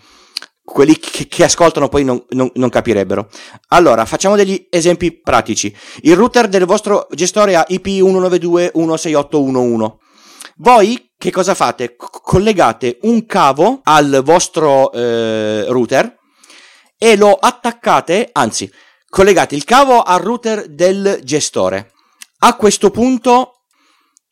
quelli 0.68 1.00
che, 1.00 1.30
che, 1.30 1.46
ascoltano 1.46 1.88
poi 1.88 2.04
non, 2.04 2.22
non, 2.32 2.52
non, 2.56 2.68
capirebbero. 2.68 3.30
Allora, 3.70 4.04
facciamo 4.04 4.36
degli 4.36 4.68
esempi 4.70 5.14
pratici. 5.14 5.74
Il 6.02 6.18
router 6.18 6.50
del 6.50 6.66
vostro 6.66 7.08
gestore 7.12 7.56
ha 7.56 7.64
IP 7.70 7.86
192.168.11. 7.86 9.96
Voi 10.58 11.07
che 11.18 11.32
cosa 11.32 11.56
fate? 11.56 11.96
C- 11.96 12.22
collegate 12.22 13.00
un 13.02 13.26
cavo 13.26 13.80
al 13.84 14.22
vostro 14.24 14.92
eh, 14.92 15.66
router 15.68 16.16
e 16.98 17.16
lo 17.18 17.34
attaccate, 17.34 18.30
anzi, 18.32 18.72
collegate 19.10 19.56
il 19.56 19.64
cavo 19.64 20.02
al 20.02 20.20
router 20.20 20.68
del 20.68 21.22
gestore. 21.24 21.92
A 22.40 22.56
questo 22.56 22.92
punto 22.92 23.62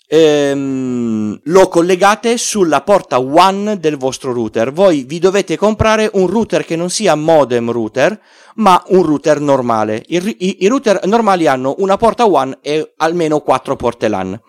ehm, 0.07 1.39
lo 1.45 1.67
collegate 1.69 2.37
sulla 2.37 2.81
porta 2.81 3.17
WAN 3.17 3.77
del 3.79 3.97
vostro 3.97 4.31
router. 4.31 4.71
Voi 4.71 5.05
vi 5.05 5.17
dovete 5.17 5.57
comprare 5.57 6.09
un 6.13 6.27
router 6.27 6.65
che 6.65 6.75
non 6.75 6.91
sia 6.91 7.15
modem 7.15 7.71
router, 7.71 8.19
ma 8.55 8.83
un 8.89 9.01
router 9.01 9.39
normale. 9.39 10.03
I, 10.07 10.35
i, 10.37 10.57
i 10.59 10.67
router 10.67 10.99
normali 11.05 11.47
hanno 11.47 11.73
una 11.79 11.97
porta 11.97 12.25
WAN 12.25 12.59
e 12.61 12.93
almeno 12.97 13.39
4 13.39 13.75
porte 13.75 14.07
LAN 14.07 14.39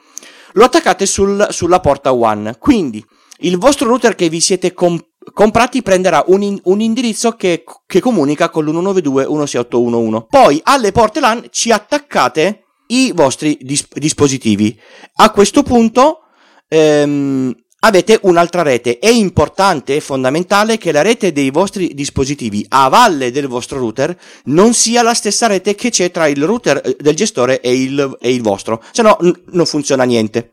lo 0.57 0.65
attaccate 0.65 1.07
sul, 1.07 1.47
sulla 1.51 1.81
porta 1.81 2.11
WAN. 2.11 2.57
Quindi 2.59 3.05
il 3.41 3.59
vostro 3.59 3.89
router 3.89 4.15
che 4.15 4.29
vi 4.29 4.41
siete 4.41 4.73
comp- 4.73 5.07
comprati 5.33 5.83
prenderà 5.83 6.25
un, 6.29 6.43
in- 6.43 6.61
un 6.65 6.81
indirizzo 6.81 7.33
che, 7.33 7.65
che, 7.87 8.01
comunica 8.01 8.49
con 8.51 8.65
l'192.168.11. 8.65 10.27
Poi 10.29 10.61
alle 10.65 10.93
porte 10.93 11.21
LAN 11.21 11.47
ci 11.51 11.71
attaccate 11.71 12.65
i 12.89 13.13
vostri 13.15 13.59
dis- 13.61 13.89
dispositivi. 13.93 14.79
A 15.17 15.31
questo 15.31 15.63
punto 15.63 16.21
ehm, 16.69 17.55
avete 17.81 18.19
un'altra 18.23 18.63
rete. 18.63 18.99
È 18.99 19.09
importante 19.09 19.97
e 19.97 20.01
fondamentale 20.01 20.79
che 20.79 20.93
la 20.93 21.03
rete 21.03 21.33
dei 21.33 21.51
vostri 21.51 21.95
dispositivi 21.95 22.65
a 22.69 22.89
valle 22.89 23.31
del 23.31 23.47
vostro 23.47 23.79
router 23.79 24.17
non 24.45 24.75
sia 24.75 25.03
la 25.03 25.15
stessa 25.15 25.47
rete 25.47 25.75
che 25.75 25.91
c'è 25.91 26.11
tra 26.11 26.27
il 26.27 26.45
router 26.45 26.81
eh, 26.85 26.97
del 26.99 27.15
gestore 27.15 27.61
e 27.61 27.75
il, 27.75 28.17
e 28.21 28.33
il 28.33 28.43
vostro, 28.43 28.83
se 28.93 29.03
no 29.03 29.17
n- 29.21 29.33
non 29.53 29.67
funziona 29.67 30.05
niente. 30.05 30.53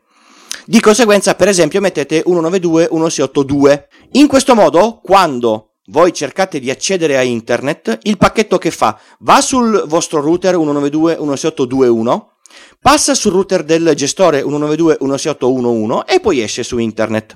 Di 0.66 0.80
conseguenza, 0.80 1.34
per 1.34 1.48
esempio, 1.48 1.80
mettete 1.80 2.22
192.168.2. 2.24 3.84
In 4.12 4.26
questo 4.26 4.54
modo, 4.54 5.00
quando 5.02 5.74
voi 5.88 6.12
cercate 6.14 6.58
di 6.58 6.70
accedere 6.70 7.18
a 7.18 7.22
internet, 7.22 7.98
il 8.04 8.16
pacchetto 8.16 8.56
che 8.56 8.70
fa 8.70 8.98
va 9.18 9.42
sul 9.42 9.84
vostro 9.86 10.20
router 10.20 10.54
192.168.2.1 10.54 12.32
passa 12.80 13.14
sul 13.14 13.32
router 13.32 13.62
del 13.64 13.92
gestore 13.94 14.42
192.168.1.1 14.42 16.04
e 16.06 16.20
poi 16.20 16.40
esce 16.40 16.62
su 16.62 16.78
internet. 16.78 17.34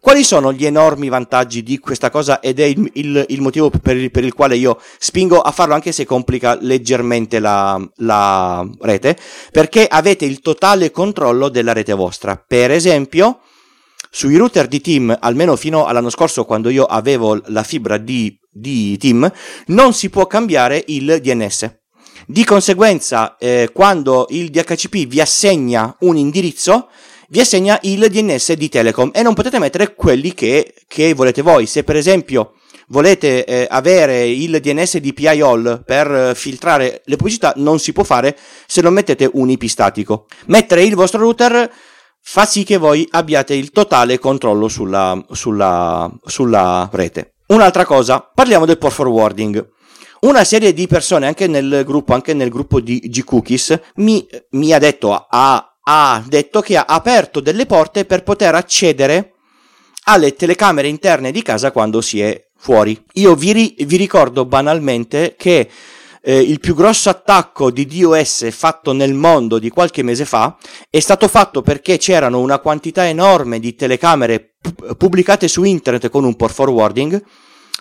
Quali 0.00 0.24
sono 0.24 0.52
gli 0.52 0.66
enormi 0.66 1.08
vantaggi 1.08 1.62
di 1.62 1.78
questa 1.78 2.10
cosa 2.10 2.40
ed 2.40 2.60
è 2.60 2.64
il, 2.64 2.90
il, 2.94 3.24
il 3.28 3.40
motivo 3.40 3.70
per 3.70 3.96
il, 3.96 4.10
per 4.10 4.24
il, 4.24 4.34
quale 4.34 4.56
io 4.56 4.78
spingo 4.98 5.40
a 5.40 5.50
farlo 5.52 5.74
anche 5.74 5.92
se 5.92 6.04
complica 6.04 6.56
leggermente 6.60 7.38
la, 7.38 7.80
la 7.96 8.68
rete? 8.80 9.16
Perché 9.50 9.86
avete 9.86 10.24
il 10.24 10.40
totale 10.40 10.90
controllo 10.90 11.48
della 11.48 11.72
rete 11.72 11.92
vostra. 11.94 12.36
Per 12.36 12.70
esempio, 12.70 13.40
sui 14.10 14.36
router 14.36 14.66
di 14.66 14.80
Team, 14.80 15.16
almeno 15.20 15.56
fino 15.56 15.86
all'anno 15.86 16.10
scorso 16.10 16.44
quando 16.44 16.68
io 16.68 16.84
avevo 16.84 17.40
la 17.46 17.62
fibra 17.62 17.96
di, 17.96 18.38
di 18.50 18.96
Team, 18.98 19.30
non 19.66 19.92
si 19.92 20.10
può 20.10 20.26
cambiare 20.26 20.82
il 20.88 21.20
DNS. 21.22 21.79
Di 22.26 22.44
conseguenza, 22.44 23.36
eh, 23.38 23.70
quando 23.72 24.26
il 24.30 24.50
DHCP 24.50 25.06
vi 25.06 25.20
assegna 25.20 25.94
un 26.00 26.16
indirizzo, 26.16 26.88
vi 27.28 27.40
assegna 27.40 27.78
il 27.82 28.08
DNS 28.08 28.52
di 28.52 28.68
Telecom 28.68 29.10
e 29.14 29.22
non 29.22 29.34
potete 29.34 29.58
mettere 29.58 29.94
quelli 29.94 30.34
che, 30.34 30.74
che 30.86 31.14
volete 31.14 31.42
voi. 31.42 31.66
Se 31.66 31.84
per 31.84 31.96
esempio 31.96 32.54
volete 32.88 33.44
eh, 33.44 33.66
avere 33.70 34.26
il 34.28 34.60
DNS 34.60 34.98
di 34.98 35.12
PIOL 35.12 35.82
per 35.84 36.10
eh, 36.10 36.34
filtrare 36.34 37.02
le 37.04 37.16
pubblicità, 37.16 37.52
non 37.56 37.78
si 37.78 37.92
può 37.92 38.02
fare 38.02 38.36
se 38.66 38.80
non 38.80 38.92
mettete 38.92 39.30
un 39.32 39.48
IP 39.48 39.64
statico. 39.66 40.26
Mettere 40.46 40.82
il 40.82 40.94
vostro 40.94 41.20
router 41.20 41.70
fa 42.20 42.44
sì 42.44 42.64
che 42.64 42.76
voi 42.76 43.06
abbiate 43.10 43.54
il 43.54 43.70
totale 43.70 44.18
controllo 44.18 44.68
sulla, 44.68 45.24
sulla, 45.30 46.10
sulla 46.24 46.88
rete. 46.92 47.34
Un'altra 47.46 47.84
cosa, 47.84 48.28
parliamo 48.32 48.66
del 48.66 48.78
port 48.78 48.94
forwarding 48.94 49.78
una 50.20 50.44
serie 50.44 50.72
di 50.72 50.86
persone 50.86 51.26
anche 51.26 51.46
nel 51.46 51.82
gruppo, 51.84 52.12
anche 52.12 52.34
nel 52.34 52.50
gruppo 52.50 52.80
di 52.80 53.00
G-Cookies, 53.00 53.80
mi, 53.96 54.26
mi 54.50 54.72
ha 54.72 54.78
detto, 54.78 55.14
ha, 55.14 55.78
ha 55.82 56.24
detto 56.26 56.60
che 56.60 56.76
ha 56.76 56.84
aperto 56.86 57.40
delle 57.40 57.66
porte 57.66 58.04
per 58.04 58.22
poter 58.22 58.54
accedere 58.54 59.34
alle 60.04 60.34
telecamere 60.34 60.88
interne 60.88 61.30
di 61.30 61.42
casa 61.42 61.72
quando 61.72 62.00
si 62.00 62.20
è 62.20 62.48
fuori. 62.56 63.02
Io 63.14 63.34
vi, 63.34 63.52
ri, 63.52 63.74
vi 63.80 63.96
ricordo 63.96 64.44
banalmente 64.44 65.34
che 65.38 65.68
eh, 66.22 66.38
il 66.38 66.60
più 66.60 66.74
grosso 66.74 67.08
attacco 67.08 67.70
di 67.70 67.86
DOS 67.86 68.50
fatto 68.50 68.92
nel 68.92 69.14
mondo 69.14 69.58
di 69.58 69.70
qualche 69.70 70.02
mese 70.02 70.26
fa 70.26 70.56
è 70.90 71.00
stato 71.00 71.28
fatto 71.28 71.62
perché 71.62 71.96
c'erano 71.96 72.40
una 72.40 72.58
quantità 72.58 73.08
enorme 73.08 73.58
di 73.58 73.74
telecamere 73.74 74.56
pu- 74.60 74.96
pubblicate 74.96 75.48
su 75.48 75.64
internet 75.64 76.10
con 76.10 76.24
un 76.24 76.36
port 76.36 76.52
forwarding 76.52 77.22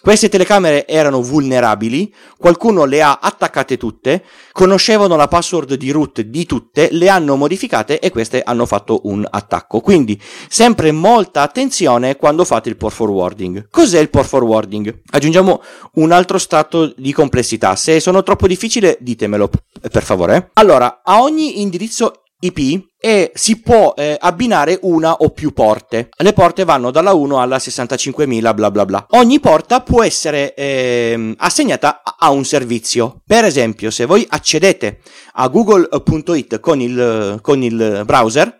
queste 0.01 0.29
telecamere 0.29 0.87
erano 0.87 1.21
vulnerabili, 1.21 2.13
qualcuno 2.37 2.85
le 2.85 3.01
ha 3.01 3.19
attaccate 3.21 3.77
tutte, 3.77 4.23
conoscevano 4.51 5.15
la 5.15 5.27
password 5.27 5.73
di 5.75 5.91
root 5.91 6.21
di 6.21 6.45
tutte, 6.45 6.89
le 6.91 7.09
hanno 7.09 7.35
modificate 7.35 7.99
e 7.99 8.09
queste 8.09 8.41
hanno 8.41 8.65
fatto 8.65 9.01
un 9.03 9.25
attacco. 9.29 9.81
Quindi 9.81 10.19
sempre 10.47 10.91
molta 10.91 11.41
attenzione 11.41 12.15
quando 12.15 12.45
fate 12.45 12.69
il 12.69 12.77
port 12.77 12.93
forwarding. 12.93 13.67
Cos'è 13.69 13.99
il 13.99 14.09
port 14.09 14.27
forwarding? 14.27 15.01
Aggiungiamo 15.11 15.61
un 15.95 16.11
altro 16.11 16.37
stato 16.37 16.93
di 16.95 17.11
complessità. 17.13 17.75
Se 17.75 17.99
sono 17.99 18.23
troppo 18.23 18.47
difficile 18.47 18.97
ditemelo 18.99 19.49
per 19.91 20.03
favore. 20.03 20.51
Allora, 20.53 21.01
a 21.03 21.21
ogni 21.21 21.61
indirizzo 21.61 22.23
IP 22.39 22.88
e 23.00 23.31
si 23.34 23.62
può 23.62 23.93
eh, 23.96 24.17
abbinare 24.19 24.79
una 24.84 25.13
o 25.13 25.29
più 25.29 25.53
porte. 25.53 26.10
Le 26.17 26.34
porte 26.34 26.63
vanno 26.63 26.91
dalla 26.91 27.13
1 27.13 27.41
alla 27.41 27.58
65.000 27.58 28.53
bla 28.53 28.72
bla 28.72 28.86
bla. 28.86 29.05
Ogni 29.12 29.39
porta 29.39 29.81
può 29.81 30.03
essere 30.03 30.53
eh, 30.53 31.34
assegnata 31.38 32.01
a 32.17 32.29
un 32.31 32.46
servizio. 32.46 33.22
Per 33.25 33.46
esempio, 33.46 33.91
se 33.91 34.05
voi 34.05 34.25
accedete 34.27 35.00
a 35.34 35.48
google.it 35.48 36.60
con 36.60 36.81
il, 36.81 37.39
con 37.41 37.63
il 37.63 38.03
browser, 38.05 38.58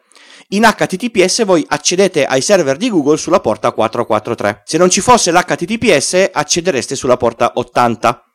in 0.52 0.64
HTTPS 0.64 1.46
voi 1.46 1.64
accedete 1.68 2.26
ai 2.26 2.42
server 2.42 2.76
di 2.76 2.90
Google 2.90 3.18
sulla 3.18 3.40
porta 3.40 3.72
443. 3.72 4.64
Se 4.66 4.78
non 4.80 4.90
ci 4.90 5.00
fosse 5.00 5.32
l'HTTPS 5.32 6.30
accedereste 6.32 6.96
sulla 6.96 7.18
porta 7.18 7.52
80. 7.54 8.29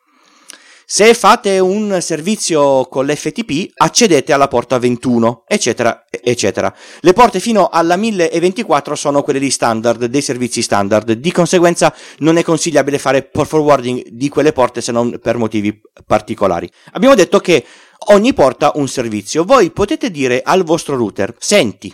Se 0.87 1.15
fate 1.15 1.57
un 1.57 1.97
servizio 1.99 2.85
con 2.85 3.07
l'FTP, 3.07 3.71
accedete 3.73 4.31
alla 4.31 4.47
porta 4.47 4.77
21, 4.77 5.43
eccetera, 5.47 6.05
eccetera. 6.09 6.71
Le 6.99 7.13
porte 7.13 7.39
fino 7.39 7.69
alla 7.69 7.95
1024 7.95 8.93
sono 8.93 9.23
quelle 9.23 9.39
di 9.39 9.49
standard, 9.49 10.05
dei 10.05 10.21
servizi 10.21 10.61
standard. 10.61 11.13
Di 11.13 11.31
conseguenza 11.31 11.91
non 12.19 12.37
è 12.37 12.43
consigliabile 12.43 12.99
fare 12.99 13.23
port 13.23 13.49
forwarding 13.49 14.09
di 14.09 14.29
quelle 14.29 14.53
porte 14.53 14.81
se 14.81 14.91
non 14.91 15.17
per 15.19 15.37
motivi 15.37 15.81
particolari. 16.05 16.69
Abbiamo 16.91 17.15
detto 17.15 17.39
che 17.39 17.65
ogni 18.09 18.35
porta 18.35 18.73
un 18.75 18.87
servizio. 18.87 19.43
Voi 19.43 19.71
potete 19.71 20.11
dire 20.11 20.43
al 20.43 20.63
vostro 20.63 20.95
router, 20.95 21.33
senti, 21.39 21.91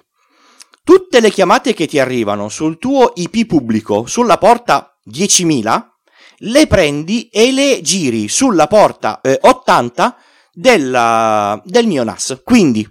tutte 0.84 1.22
le 1.22 1.32
chiamate 1.32 1.74
che 1.74 1.88
ti 1.88 1.98
arrivano 1.98 2.50
sul 2.50 2.78
tuo 2.78 3.14
IP 3.16 3.46
pubblico 3.46 4.06
sulla 4.06 4.38
porta 4.38 5.00
10.000 5.10 5.91
le 6.44 6.68
prendi 6.68 7.30
e 7.30 7.52
le 7.52 7.82
giri 7.82 8.28
sulla 8.28 8.68
porta 8.68 9.22
eh, 9.22 9.40
80 9.42 10.16
della, 10.54 11.62
del 11.66 11.88
mio 11.88 12.04
NAS. 12.04 12.42
Quindi, 12.44 12.88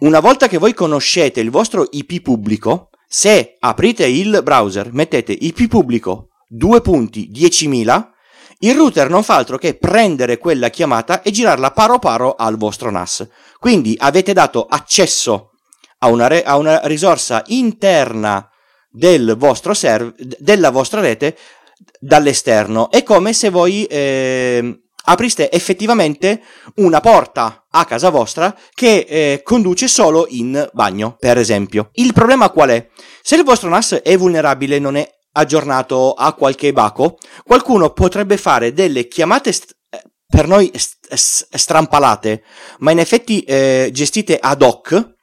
una 0.00 0.20
volta 0.20 0.48
che 0.48 0.58
voi 0.58 0.74
conoscete 0.74 1.40
il 1.40 1.50
vostro 1.50 1.86
IP 1.90 2.20
pubblico, 2.22 2.90
se 3.06 3.56
aprite 3.58 4.06
il 4.06 4.40
browser, 4.42 4.92
mettete 4.92 5.32
IP 5.32 5.66
pubblico 5.68 6.28
2 6.48 6.80
punti 6.80 7.30
10.000, 7.32 8.08
il 8.60 8.74
router 8.74 9.08
non 9.08 9.22
fa 9.22 9.36
altro 9.36 9.56
che 9.56 9.74
prendere 9.74 10.38
quella 10.38 10.68
chiamata 10.68 11.22
e 11.22 11.30
girarla 11.30 11.70
paro 11.70 11.98
paro 11.98 12.34
al 12.34 12.56
vostro 12.56 12.90
NAS. 12.90 13.26
Quindi 13.58 13.96
avete 13.98 14.32
dato 14.32 14.66
accesso 14.66 15.52
a 15.98 16.08
una, 16.08 16.26
re- 16.26 16.42
a 16.42 16.56
una 16.56 16.80
risorsa 16.84 17.42
interna 17.46 18.48
del 18.90 19.36
vostro 19.38 19.74
server, 19.74 20.14
della 20.38 20.70
vostra 20.70 21.00
rete 21.00 21.36
dall'esterno. 22.00 22.90
È 22.90 23.02
come 23.02 23.32
se 23.32 23.50
voi 23.50 23.84
eh, 23.84 24.82
apriste 25.04 25.50
effettivamente 25.50 26.42
una 26.76 27.00
porta 27.00 27.66
a 27.70 27.84
casa 27.84 28.10
vostra 28.10 28.56
che 28.74 29.06
eh, 29.08 29.40
conduce 29.42 29.88
solo 29.88 30.26
in 30.28 30.68
bagno, 30.72 31.16
per 31.18 31.38
esempio. 31.38 31.90
Il 31.94 32.12
problema 32.12 32.50
qual 32.50 32.70
è? 32.70 32.88
Se 33.22 33.36
il 33.36 33.44
vostro 33.44 33.68
NAS 33.68 33.94
è 34.02 34.16
vulnerabile, 34.16 34.78
non 34.78 34.96
è 34.96 35.08
aggiornato 35.32 36.12
a 36.14 36.32
qualche 36.34 36.72
baco, 36.72 37.18
qualcuno 37.44 37.90
potrebbe 37.92 38.36
fare 38.36 38.72
delle 38.72 39.06
chiamate 39.06 39.52
st- 39.52 39.76
eh, 39.90 40.02
per 40.26 40.46
noi 40.46 40.70
st- 40.74 41.54
strampalate, 41.54 42.42
ma 42.78 42.90
in 42.90 42.98
effetti 42.98 43.40
eh, 43.42 43.90
gestite 43.92 44.38
ad 44.40 44.62
hoc 44.62 45.16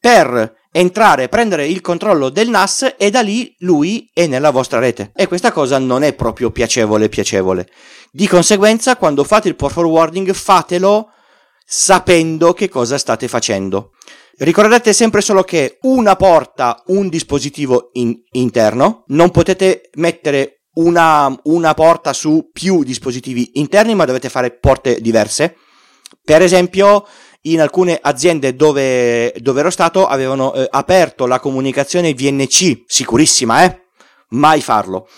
per 0.00 0.55
entrare, 0.76 1.28
prendere 1.28 1.66
il 1.66 1.80
controllo 1.80 2.28
del 2.28 2.50
NAS 2.50 2.96
e 2.98 3.08
da 3.08 3.22
lì 3.22 3.54
lui 3.60 4.10
è 4.12 4.26
nella 4.26 4.50
vostra 4.50 4.78
rete. 4.78 5.10
E 5.14 5.26
questa 5.26 5.50
cosa 5.50 5.78
non 5.78 6.02
è 6.02 6.12
proprio 6.12 6.50
piacevole 6.50 7.08
piacevole. 7.08 7.66
Di 8.12 8.28
conseguenza, 8.28 8.96
quando 8.96 9.24
fate 9.24 9.48
il 9.48 9.56
port 9.56 9.72
forwarding, 9.72 10.32
fatelo 10.32 11.10
sapendo 11.64 12.52
che 12.52 12.68
cosa 12.68 12.98
state 12.98 13.26
facendo. 13.26 13.92
Ricordate 14.36 14.92
sempre 14.92 15.22
solo 15.22 15.44
che 15.44 15.78
una 15.82 16.14
porta, 16.14 16.82
un 16.88 17.08
dispositivo 17.08 17.88
in- 17.94 18.14
interno, 18.32 19.04
non 19.08 19.30
potete 19.30 19.88
mettere 19.94 20.66
una, 20.74 21.34
una 21.44 21.72
porta 21.72 22.12
su 22.12 22.50
più 22.52 22.84
dispositivi 22.84 23.52
interni, 23.54 23.94
ma 23.94 24.04
dovete 24.04 24.28
fare 24.28 24.50
porte 24.50 25.00
diverse. 25.00 25.56
Per 26.22 26.42
esempio, 26.42 27.06
in 27.52 27.60
alcune 27.60 27.98
aziende 28.00 28.56
dove, 28.56 29.32
dove 29.38 29.60
ero 29.60 29.70
stato 29.70 30.06
avevano 30.06 30.54
eh, 30.54 30.66
aperto 30.70 31.26
la 31.26 31.40
comunicazione 31.40 32.14
VNC, 32.14 32.84
sicurissima, 32.86 33.64
eh? 33.64 33.80
Mai 34.28 34.60
farlo 34.60 35.08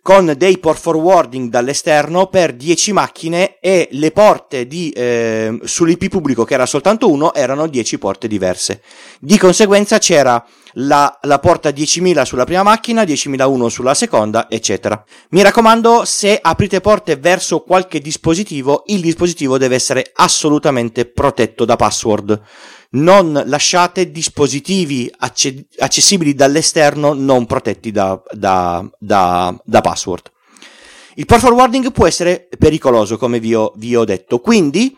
con 0.00 0.32
dei 0.36 0.58
port 0.58 0.78
forwarding 0.78 1.50
dall'esterno 1.50 2.26
per 2.28 2.54
10 2.54 2.92
macchine 2.92 3.58
e 3.60 3.88
le 3.92 4.12
porte 4.12 4.66
di, 4.66 4.90
eh, 4.90 5.58
sull'IP 5.62 6.08
pubblico, 6.08 6.44
che 6.44 6.54
era 6.54 6.66
soltanto 6.66 7.10
uno, 7.10 7.34
erano 7.34 7.66
10 7.66 7.98
porte 7.98 8.26
diverse. 8.26 8.80
Di 9.20 9.36
conseguenza 9.36 9.98
c'era 9.98 10.42
la, 10.74 11.18
la 11.22 11.38
porta 11.38 11.68
10.000 11.68 12.22
sulla 12.22 12.44
prima 12.44 12.62
macchina, 12.62 13.02
10.001 13.02 13.66
sulla 13.66 13.94
seconda, 13.94 14.48
eccetera. 14.48 15.02
Mi 15.30 15.42
raccomando, 15.42 16.04
se 16.04 16.38
aprite 16.40 16.80
porte 16.80 17.16
verso 17.16 17.60
qualche 17.60 18.00
dispositivo, 18.00 18.84
il 18.86 19.00
dispositivo 19.00 19.58
deve 19.58 19.74
essere 19.74 20.10
assolutamente 20.14 21.04
protetto 21.04 21.64
da 21.64 21.76
password 21.76 22.40
non 22.94 23.42
lasciate 23.46 24.10
dispositivi 24.10 25.12
acce- 25.18 25.66
accessibili 25.78 26.34
dall'esterno 26.34 27.12
non 27.12 27.46
protetti 27.46 27.90
da, 27.90 28.20
da, 28.30 28.88
da, 28.98 29.56
da, 29.64 29.80
password. 29.80 30.30
Il 31.14 31.26
port 31.26 31.40
forwarding 31.40 31.92
può 31.92 32.06
essere 32.06 32.48
pericoloso, 32.58 33.16
come 33.16 33.38
vi 33.38 33.54
ho, 33.54 33.72
vi 33.76 33.94
ho 33.94 34.04
detto, 34.04 34.40
quindi 34.40 34.96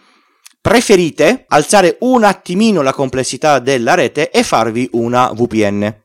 preferite 0.60 1.44
alzare 1.48 1.96
un 2.00 2.24
attimino 2.24 2.82
la 2.82 2.92
complessità 2.92 3.58
della 3.58 3.94
rete 3.94 4.30
e 4.30 4.42
farvi 4.42 4.88
una 4.92 5.30
VPN. 5.32 6.02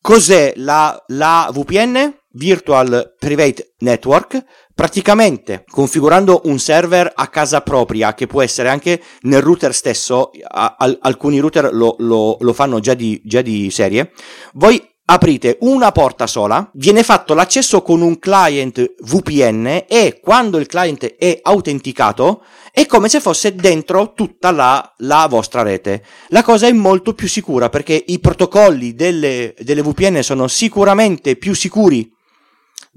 Cos'è 0.00 0.54
la, 0.56 1.02
la 1.08 1.50
VPN? 1.52 2.18
Virtual 2.32 3.16
Private 3.18 3.74
Network 3.78 4.44
praticamente 4.80 5.64
configurando 5.70 6.40
un 6.44 6.58
server 6.58 7.12
a 7.14 7.28
casa 7.28 7.60
propria 7.60 8.14
che 8.14 8.26
può 8.26 8.40
essere 8.40 8.70
anche 8.70 8.98
nel 9.24 9.42
router 9.42 9.74
stesso 9.74 10.30
a, 10.42 10.74
a, 10.78 10.96
alcuni 11.02 11.38
router 11.38 11.68
lo, 11.70 11.96
lo, 11.98 12.38
lo 12.40 12.52
fanno 12.54 12.80
già 12.80 12.94
di, 12.94 13.20
già 13.22 13.42
di 13.42 13.70
serie 13.70 14.10
voi 14.54 14.82
aprite 15.04 15.58
una 15.60 15.92
porta 15.92 16.26
sola, 16.26 16.70
viene 16.74 17.02
fatto 17.02 17.34
l'accesso 17.34 17.82
con 17.82 18.00
un 18.00 18.18
client 18.18 18.94
VPN 19.00 19.84
e 19.86 20.20
quando 20.22 20.56
il 20.56 20.66
client 20.66 21.16
è 21.16 21.40
autenticato 21.42 22.42
è 22.72 22.86
come 22.86 23.10
se 23.10 23.20
fosse 23.20 23.54
dentro 23.54 24.14
tutta 24.14 24.52
la, 24.52 24.94
la 24.98 25.26
vostra 25.28 25.62
rete. 25.62 26.04
La 26.28 26.42
cosa 26.42 26.68
è 26.68 26.72
molto 26.72 27.12
più 27.12 27.28
sicura 27.28 27.68
perché 27.68 28.02
i 28.06 28.18
protocolli 28.20 28.94
delle, 28.94 29.54
delle 29.58 29.82
VPN 29.82 30.22
sono 30.22 30.46
sicuramente 30.46 31.36
più 31.36 31.54
sicuri 31.54 32.10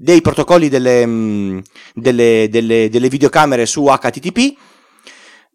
dei 0.04 0.20
protocolli 0.20 0.68
delle, 0.68 1.06
mm, 1.06 1.58
delle, 1.94 2.48
delle, 2.50 2.90
delle 2.90 3.08
videocamere 3.08 3.64
su 3.64 3.86
HTTP. 3.86 4.54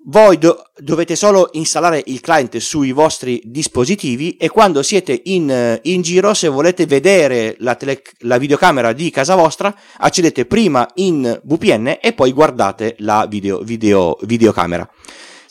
Voi 0.06 0.40
do- 0.40 0.72
dovete 0.78 1.16
solo 1.16 1.50
installare 1.52 2.02
il 2.08 2.20
client 2.20 2.58
sui 2.58 2.92
vostri 2.92 3.42
dispositivi 3.46 4.38
e 4.38 4.50
quando 4.50 4.82
siete 4.82 5.22
in, 5.26 5.80
in 5.84 6.02
giro, 6.02 6.34
se 6.34 6.48
volete 6.48 6.88
vedere 6.88 7.58
la, 7.60 7.76
tele- 7.76 8.02
la, 8.22 8.40
videocamera 8.40 8.92
di 8.92 9.12
casa 9.12 9.36
vostra, 9.36 9.76
accedete 9.98 10.46
prima 10.46 10.88
in 10.96 11.40
VPN 11.44 12.00
e 12.02 12.14
poi 12.14 12.32
guardate 12.32 12.96
la 13.00 13.28
video, 13.30 13.60
video, 13.60 14.18
videocamera. 14.22 14.90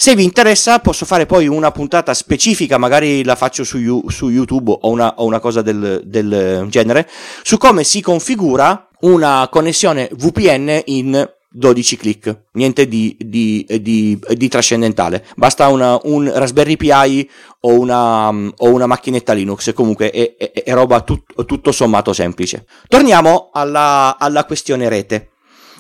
Se 0.01 0.15
vi 0.15 0.23
interessa, 0.23 0.79
posso 0.79 1.05
fare 1.05 1.27
poi 1.27 1.49
una 1.49 1.73
puntata 1.73 2.15
specifica, 2.15 2.79
magari 2.79 3.25
la 3.25 3.35
faccio 3.35 3.65
su, 3.65 4.05
su 4.07 4.29
YouTube 4.31 4.79
o 4.81 4.91
una, 4.91 5.15
o 5.17 5.25
una 5.25 5.41
cosa 5.41 5.61
del, 5.61 6.03
del 6.05 6.67
genere, 6.69 7.09
su 7.43 7.57
come 7.57 7.83
si 7.83 8.01
configura 8.01 8.91
una 9.01 9.49
connessione 9.51 10.09
VPN 10.13 10.83
in 10.85 11.29
12 11.51 11.97
click, 11.97 12.43
niente 12.53 12.87
di, 12.87 13.17
di, 13.19 13.67
di, 13.81 14.17
di 14.35 14.49
trascendentale, 14.49 15.27
basta 15.35 15.67
una, 15.67 15.99
un 16.05 16.31
Raspberry 16.33 16.77
Pi 16.77 17.29
o 17.63 17.81
una, 17.81 18.29
o 18.29 18.71
una 18.71 18.87
macchinetta 18.87 19.33
Linux, 19.33 19.73
comunque 19.73 20.11
è, 20.13 20.37
è, 20.37 20.63
è 20.63 20.73
roba 20.75 21.01
tut, 21.01 21.45
tutto 21.45 21.73
sommato 21.73 22.13
semplice. 22.13 22.67
Torniamo 22.87 23.51
alla, 23.53 24.17
alla 24.17 24.45
questione 24.45 24.89
rete. 24.89 25.31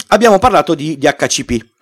Abbiamo 0.08 0.40
parlato 0.40 0.74
di 0.74 0.98
DHCP. 0.98 1.76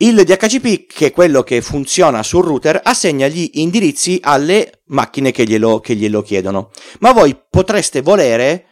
Il 0.00 0.22
DHCP, 0.22 0.86
che 0.86 1.06
è 1.06 1.10
quello 1.10 1.42
che 1.42 1.60
funziona 1.60 2.22
sul 2.22 2.44
router, 2.44 2.80
assegna 2.84 3.26
gli 3.26 3.50
indirizzi 3.54 4.20
alle 4.22 4.82
macchine 4.86 5.32
che 5.32 5.44
glielo, 5.44 5.80
che 5.80 5.96
glielo 5.96 6.22
chiedono. 6.22 6.70
Ma 7.00 7.12
voi 7.12 7.36
potreste 7.50 8.00
volere 8.00 8.66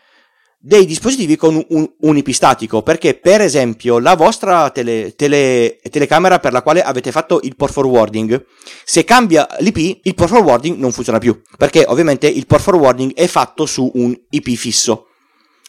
dei 0.56 0.86
dispositivi 0.86 1.34
con 1.34 1.64
un, 1.68 1.90
un, 2.00 2.16
IP 2.16 2.30
statico, 2.30 2.82
perché 2.82 3.14
per 3.14 3.40
esempio 3.40 3.98
la 3.98 4.14
vostra 4.14 4.70
tele, 4.70 5.14
tele, 5.16 5.78
telecamera 5.90 6.38
per 6.38 6.52
la 6.52 6.62
quale 6.62 6.82
avete 6.82 7.10
fatto 7.10 7.40
il 7.42 7.56
port 7.56 7.72
forwarding, 7.72 8.44
se 8.84 9.02
cambia 9.02 9.48
l'IP, 9.58 10.00
il 10.04 10.14
port 10.14 10.30
forwarding 10.30 10.78
non 10.78 10.92
funziona 10.92 11.18
più, 11.18 11.40
perché 11.58 11.84
ovviamente 11.88 12.28
il 12.28 12.46
port 12.46 12.62
forwarding 12.62 13.14
è 13.14 13.26
fatto 13.26 13.66
su 13.66 13.90
un 13.94 14.16
IP 14.30 14.54
fisso. 14.54 15.08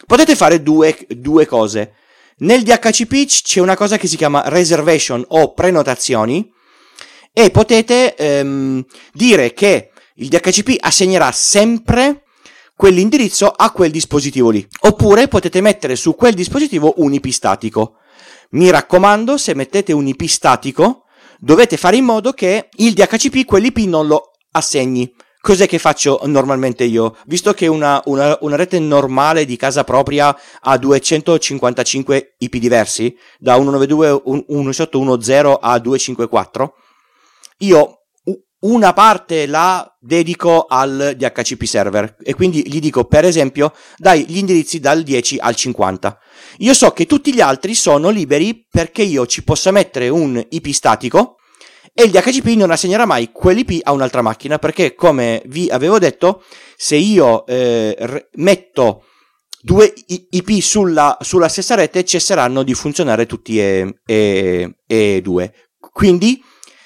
Potete 0.05 0.35
fare 0.35 0.61
due, 0.61 0.95
due 1.09 1.47
cose. 1.47 1.93
Nel 2.39 2.61
DHCP 2.61 3.25
c'è 3.25 3.59
una 3.59 3.75
cosa 3.75 3.97
che 3.97 4.05
si 4.05 4.15
chiama 4.15 4.43
reservation 4.47 5.25
o 5.29 5.53
prenotazioni 5.53 6.47
e 7.33 7.49
potete 7.49 8.15
ehm, 8.15 8.85
dire 9.11 9.53
che 9.53 9.89
il 10.17 10.27
DHCP 10.27 10.75
assegnerà 10.79 11.31
sempre 11.31 12.25
quell'indirizzo 12.75 13.47
a 13.49 13.71
quel 13.71 13.89
dispositivo 13.89 14.51
lì. 14.51 14.65
Oppure 14.81 15.27
potete 15.27 15.61
mettere 15.61 15.95
su 15.95 16.13
quel 16.15 16.35
dispositivo 16.35 16.93
un 16.97 17.11
IP 17.13 17.29
statico. 17.29 17.95
Mi 18.51 18.69
raccomando, 18.69 19.37
se 19.37 19.55
mettete 19.55 19.91
un 19.91 20.05
IP 20.05 20.25
statico, 20.25 21.05
dovete 21.39 21.75
fare 21.75 21.95
in 21.95 22.05
modo 22.05 22.33
che 22.33 22.69
il 22.75 22.93
DHCP 22.93 23.45
quell'IP 23.45 23.77
non 23.79 24.05
lo 24.05 24.33
assegni. 24.51 25.11
Cos'è 25.47 25.65
che 25.65 25.79
faccio 25.79 26.19
normalmente 26.25 26.83
io? 26.83 27.15
Visto 27.25 27.53
che 27.53 27.67
una, 27.67 28.01
una, 28.07 28.37
una, 28.41 28.57
rete 28.57 28.79
normale 28.79 29.45
di 29.45 29.55
casa 29.55 29.85
propria 29.85 30.37
ha 30.59 30.77
255 30.77 32.35
IP 32.39 32.57
diversi, 32.57 33.15
da 33.39 33.53
192, 33.53 34.11
1.18.1.0 34.11 35.57
a 35.61 35.79
254, 35.79 36.73
io 37.59 37.99
una 38.59 38.91
parte 38.91 39.45
la 39.45 39.89
dedico 40.01 40.65
al 40.67 41.13
DHCP 41.15 41.63
server 41.63 42.17
e 42.21 42.33
quindi 42.33 42.69
gli 42.69 42.81
dico 42.81 43.05
per 43.05 43.23
esempio 43.23 43.71
dai 43.95 44.25
gli 44.27 44.39
indirizzi 44.39 44.81
dal 44.81 45.01
10 45.01 45.37
al 45.37 45.55
50. 45.55 46.19
Io 46.57 46.73
so 46.73 46.91
che 46.91 47.05
tutti 47.05 47.33
gli 47.33 47.39
altri 47.39 47.73
sono 47.73 48.09
liberi 48.09 48.67
perché 48.69 49.01
io 49.01 49.25
ci 49.25 49.45
possa 49.45 49.71
mettere 49.71 50.09
un 50.09 50.45
IP 50.49 50.67
statico 50.71 51.36
e 51.93 52.03
il 52.03 52.11
DHCP 52.11 52.47
non 52.55 52.71
assegnerà 52.71 53.05
mai 53.05 53.31
quell'IP 53.31 53.81
a 53.83 53.91
un'altra 53.91 54.21
macchina 54.21 54.59
perché 54.59 54.95
come 54.95 55.41
vi 55.45 55.69
avevo 55.69 55.99
detto 55.99 56.43
se 56.75 56.95
io 56.95 57.45
eh, 57.45 58.27
metto 58.35 59.03
due 59.61 59.93
IP 60.07 60.61
sulla, 60.61 61.17
sulla, 61.21 61.49
stessa 61.49 61.75
rete 61.75 62.05
cesseranno 62.05 62.63
di 62.63 62.73
funzionare 62.73 63.25
tutti 63.25 63.59
e, 63.59 63.99
e, 64.05 64.75
e 64.85 65.19
due. 65.21 65.53
Quindi 65.79 66.41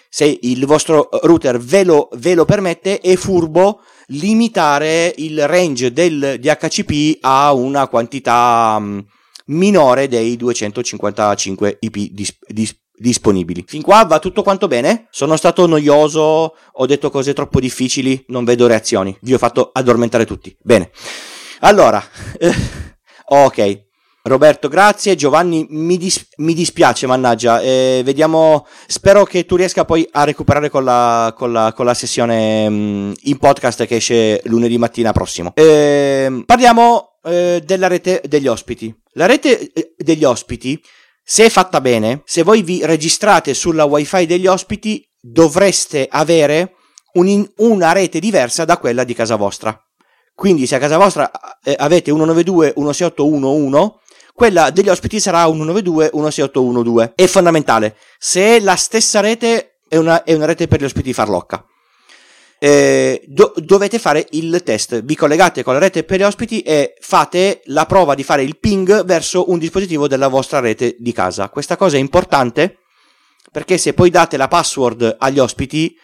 se 0.10 0.40
il 0.42 0.66
vostro 0.66 1.10
router 1.22 1.60
ve 1.60 1.84
lo, 1.84 2.10
ve 2.14 2.34
lo 2.34 2.44
permette, 2.44 3.00
è 3.00 3.16
furbo 3.16 3.82
limitare 4.08 5.14
il 5.18 5.48
range 5.48 5.94
del 5.94 6.38
DHCP 6.40 7.20
a 7.22 7.54
una 7.54 7.88
quantità 7.88 8.76
um, 8.78 9.06
minore 9.48 10.08
dei 10.08 10.36
255 10.36 11.78
IP 11.80 12.12
dis- 12.12 12.38
dis- 12.48 12.81
disponibili. 13.02 13.64
Fin 13.68 13.82
qua 13.82 14.06
va 14.06 14.20
tutto 14.20 14.44
quanto 14.44 14.68
bene? 14.68 15.08
Sono 15.10 15.36
stato 15.36 15.66
noioso? 15.66 16.56
Ho 16.72 16.86
detto 16.86 17.10
cose 17.10 17.34
troppo 17.34 17.60
difficili? 17.60 18.24
Non 18.28 18.46
vedo 18.46 18.68
reazioni. 18.68 19.18
Vi 19.22 19.34
ho 19.34 19.38
fatto 19.38 19.72
addormentare 19.74 20.26
tutti. 20.26 20.56
Bene. 20.62 20.92
Allora, 21.62 22.02
eh, 22.40 22.54
ok. 23.26 23.90
Roberto, 24.24 24.68
grazie. 24.68 25.16
Giovanni, 25.16 25.66
mi, 25.70 25.98
dis- 25.98 26.28
mi 26.38 26.54
dispiace, 26.54 27.08
mannaggia. 27.08 27.60
Eh, 27.60 28.02
vediamo. 28.06 28.68
Spero 28.86 29.26
che 29.26 29.46
tu 29.46 29.56
riesca 29.56 29.84
poi 29.84 30.08
a 30.12 30.24
recuperare 30.24 30.70
con 30.70 30.84
la, 30.84 31.34
con 31.36 31.52
la, 31.52 31.74
con 31.76 31.86
la 31.86 31.96
sessione 31.96 32.70
mh, 32.70 32.74
mm, 32.74 33.12
in 33.24 33.38
podcast 33.40 33.86
che 33.88 33.96
esce 33.96 34.42
lunedì 34.46 34.78
mattina 34.78 35.12
prossimo. 35.12 35.52
Eh, 35.56 36.44
parliamo 36.46 37.08
della 37.22 37.88
rete 37.88 38.22
degli 38.26 38.48
ospiti. 38.48 38.92
La 39.14 39.28
rete 39.28 39.72
eh, 39.74 39.94
degli 39.98 40.24
ospiti, 40.24 40.82
se 41.24 41.46
è 41.46 41.50
fatta 41.50 41.82
bene, 41.82 42.22
se 42.26 42.44
voi 42.44 42.62
vi 42.62 42.86
registrate 42.86 43.54
sulla 43.54 43.86
wifi 43.86 44.26
degli 44.26 44.48
ospiti, 44.48 45.08
dovreste 45.20 46.08
avere 46.10 46.76
un, 47.14 47.48
una 47.58 47.92
rete 47.92 48.20
diversa 48.20 48.66
da 48.66 48.78
quella 48.78 49.04
di 49.04 49.14
casa 49.14 49.36
vostra. 49.36 49.80
Quindi 50.34 50.66
se 50.66 50.76
a 50.76 50.80
casa 50.80 50.98
vostra 50.98 51.32
eh, 51.64 51.76
avete 51.78 52.12
192.168.1.1 52.12 54.00
quella 54.34 54.72
degli 54.72 54.90
ospiti 54.90 55.20
sarà 55.20 55.46
192 55.46 56.12
16812. 56.14 57.14
È 57.16 57.28
fondamentale. 57.28 57.96
Se 58.18 58.60
la 58.60 58.76
stessa 58.76 59.20
rete 59.20 59.80
è 59.88 59.98
una, 59.98 60.24
è 60.24 60.34
una 60.34 60.46
rete 60.46 60.68
per 60.68 60.80
gli 60.80 60.86
ospiti 60.86 61.14
farlocca. 61.14 61.64
Eh, 62.64 63.24
do, 63.26 63.54
dovete 63.56 63.98
fare 63.98 64.28
il 64.32 64.62
test. 64.64 65.02
Vi 65.02 65.16
collegate 65.16 65.64
con 65.64 65.74
la 65.74 65.80
rete 65.80 66.04
per 66.04 66.20
gli 66.20 66.24
ospiti 66.24 66.62
e 66.62 66.94
fate 67.00 67.62
la 67.66 67.88
prova 67.88 68.14
di 68.14 68.22
fare 68.22 68.44
il 68.44 68.60
ping 68.60 69.04
verso 69.04 69.50
un 69.50 69.58
dispositivo 69.58 70.08
della 70.08 70.28
vostra 70.28 70.60
rete 70.60 70.96
di 71.00 71.12
casa. 71.12 71.50
Questa 71.50 71.76
cosa 71.76 71.98
è 71.98 72.00
importante 72.00 72.78
perché 73.52 73.80
se 73.80 73.94
poi 73.94 74.12
date 74.12 74.38
la 74.38 74.48
password 74.48 75.16
agli 75.18 75.40
ospiti 75.40 75.98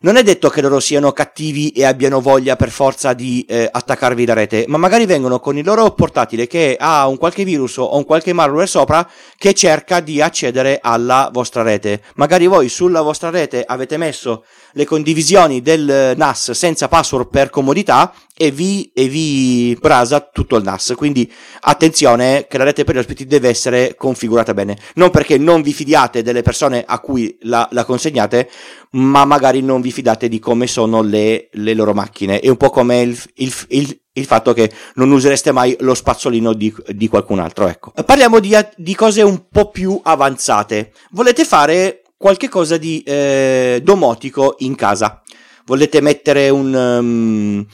non 0.00 0.16
è 0.16 0.22
detto 0.22 0.48
che 0.48 0.60
loro 0.60 0.78
siano 0.78 1.12
cattivi 1.12 1.70
e 1.70 1.84
abbiano 1.84 2.20
voglia 2.20 2.54
per 2.54 2.70
forza 2.70 3.14
di 3.14 3.44
eh, 3.48 3.68
attaccarvi 3.70 4.24
la 4.24 4.32
rete, 4.32 4.64
ma 4.68 4.76
magari 4.76 5.06
vengono 5.06 5.40
con 5.40 5.56
il 5.56 5.64
loro 5.64 5.90
portatile 5.90 6.46
che 6.46 6.76
ha 6.78 7.08
un 7.08 7.16
qualche 7.16 7.44
virus 7.44 7.78
o 7.78 7.96
un 7.96 8.04
qualche 8.04 8.32
malware 8.32 8.66
sopra 8.66 9.08
che 9.36 9.54
cerca 9.54 9.98
di 9.98 10.20
accedere 10.20 10.78
alla 10.80 11.30
vostra 11.32 11.62
rete. 11.62 12.02
Magari 12.14 12.46
voi 12.46 12.68
sulla 12.68 13.02
vostra 13.02 13.30
rete 13.30 13.64
avete 13.66 13.96
messo 13.96 14.44
le 14.72 14.84
condivisioni 14.84 15.62
del 15.62 16.14
NAS 16.16 16.52
senza 16.52 16.88
password 16.88 17.28
per 17.28 17.50
comodità 17.50 18.12
e 18.40 18.52
vi, 18.52 18.90
e 18.94 19.08
vi 19.08 19.76
brasa 19.80 20.20
tutto 20.20 20.56
il 20.56 20.62
NAS. 20.62 20.94
Quindi 20.96 21.30
attenzione 21.60 22.46
che 22.48 22.56
la 22.56 22.64
rete 22.64 22.84
per 22.84 22.94
gli 22.94 22.98
ospiti 22.98 23.26
deve 23.26 23.48
essere 23.48 23.96
configurata 23.96 24.54
bene. 24.54 24.78
Non 24.94 25.10
perché 25.10 25.38
non 25.38 25.60
vi 25.60 25.72
fidiate 25.72 26.22
delle 26.22 26.42
persone 26.42 26.84
a 26.86 27.00
cui 27.00 27.36
la, 27.42 27.68
la 27.72 27.84
consegnate, 27.84 28.48
ma 28.90 29.24
magari 29.24 29.60
non 29.60 29.80
vi 29.80 29.90
fidate 29.90 30.28
di 30.28 30.38
come 30.38 30.66
sono 30.66 31.02
le, 31.02 31.48
le 31.52 31.74
loro 31.74 31.92
macchine. 31.92 32.38
È 32.40 32.48
un 32.48 32.56
po' 32.56 32.70
come 32.70 33.00
il, 33.00 33.20
il, 33.34 33.52
il, 33.68 34.00
il, 34.12 34.24
fatto 34.24 34.52
che 34.52 34.70
non 34.94 35.10
usereste 35.10 35.50
mai 35.50 35.76
lo 35.80 35.94
spazzolino 35.94 36.52
di, 36.52 36.72
di 36.88 37.08
qualcun 37.08 37.40
altro. 37.40 37.66
Ecco. 37.66 37.92
Parliamo 38.04 38.38
di, 38.38 38.56
di 38.76 38.94
cose 38.94 39.22
un 39.22 39.48
po' 39.50 39.70
più 39.70 39.98
avanzate. 40.02 40.92
Volete 41.10 41.44
fare 41.44 42.02
qualche 42.18 42.48
cosa 42.48 42.76
di 42.76 43.02
eh, 43.02 43.80
domotico 43.82 44.56
in 44.58 44.74
casa. 44.74 45.22
Volete 45.64 46.00
mettere 46.00 46.50
un, 46.50 46.74
um, 46.74 47.66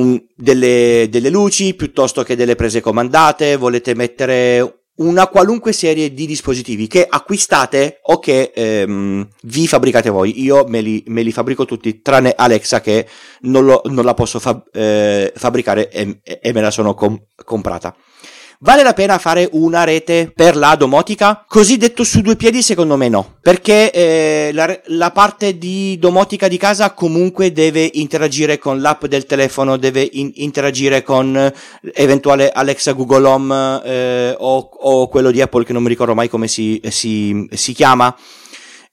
un, 0.00 0.22
delle, 0.34 1.06
delle, 1.08 1.30
luci 1.30 1.74
piuttosto 1.74 2.22
che 2.22 2.36
delle 2.36 2.56
prese 2.56 2.80
comandate, 2.80 3.56
volete 3.56 3.94
mettere 3.94 4.80
una 4.96 5.26
qualunque 5.28 5.72
serie 5.72 6.14
di 6.14 6.26
dispositivi 6.26 6.86
che 6.86 7.06
acquistate 7.08 8.00
o 8.04 8.18
che 8.18 8.52
ehm, 8.54 9.28
vi 9.42 9.68
fabbricate 9.68 10.08
voi. 10.08 10.42
Io 10.42 10.64
me 10.66 10.80
li, 10.80 11.02
me 11.08 11.22
li, 11.22 11.32
fabbrico 11.32 11.64
tutti, 11.66 12.00
tranne 12.00 12.32
Alexa 12.34 12.80
che 12.80 13.06
non, 13.40 13.66
lo, 13.66 13.82
non 13.86 14.04
la 14.04 14.14
posso 14.14 14.38
fab, 14.38 14.64
eh, 14.72 15.32
fabbricare 15.36 15.90
e, 15.90 16.20
e, 16.22 16.52
me 16.52 16.60
la 16.62 16.70
sono 16.70 16.94
com- 16.94 17.20
comprata. 17.44 17.94
Vale 18.60 18.82
la 18.82 18.94
pena 18.94 19.18
fare 19.18 19.48
una 19.52 19.84
rete 19.84 20.32
per 20.34 20.56
la 20.56 20.74
domotica? 20.76 21.44
Così 21.46 21.76
detto 21.76 22.04
su 22.04 22.22
due 22.22 22.36
piedi 22.36 22.62
secondo 22.62 22.96
me 22.96 23.10
no, 23.10 23.36
perché 23.42 23.90
eh, 23.90 24.50
la, 24.54 24.80
la, 24.86 25.10
parte 25.10 25.58
di 25.58 25.98
domotica 25.98 26.48
di 26.48 26.56
casa 26.56 26.92
comunque 26.94 27.52
deve 27.52 27.90
interagire 27.94 28.58
con 28.58 28.80
l'app 28.80 29.04
del 29.04 29.26
telefono, 29.26 29.76
deve 29.76 30.08
in, 30.10 30.30
interagire 30.36 31.02
con 31.02 31.36
eh, 31.36 31.52
eventuale 31.92 32.50
Alexa 32.50 32.92
Google 32.92 33.26
Home 33.26 33.82
eh, 33.84 34.34
o, 34.38 34.56
o, 34.56 35.08
quello 35.08 35.30
di 35.30 35.42
Apple 35.42 35.64
che 35.64 35.74
non 35.74 35.82
mi 35.82 35.88
ricordo 35.90 36.14
mai 36.14 36.30
come 36.30 36.48
si, 36.48 36.80
si, 36.88 37.46
si 37.52 37.74
chiama. 37.74 38.16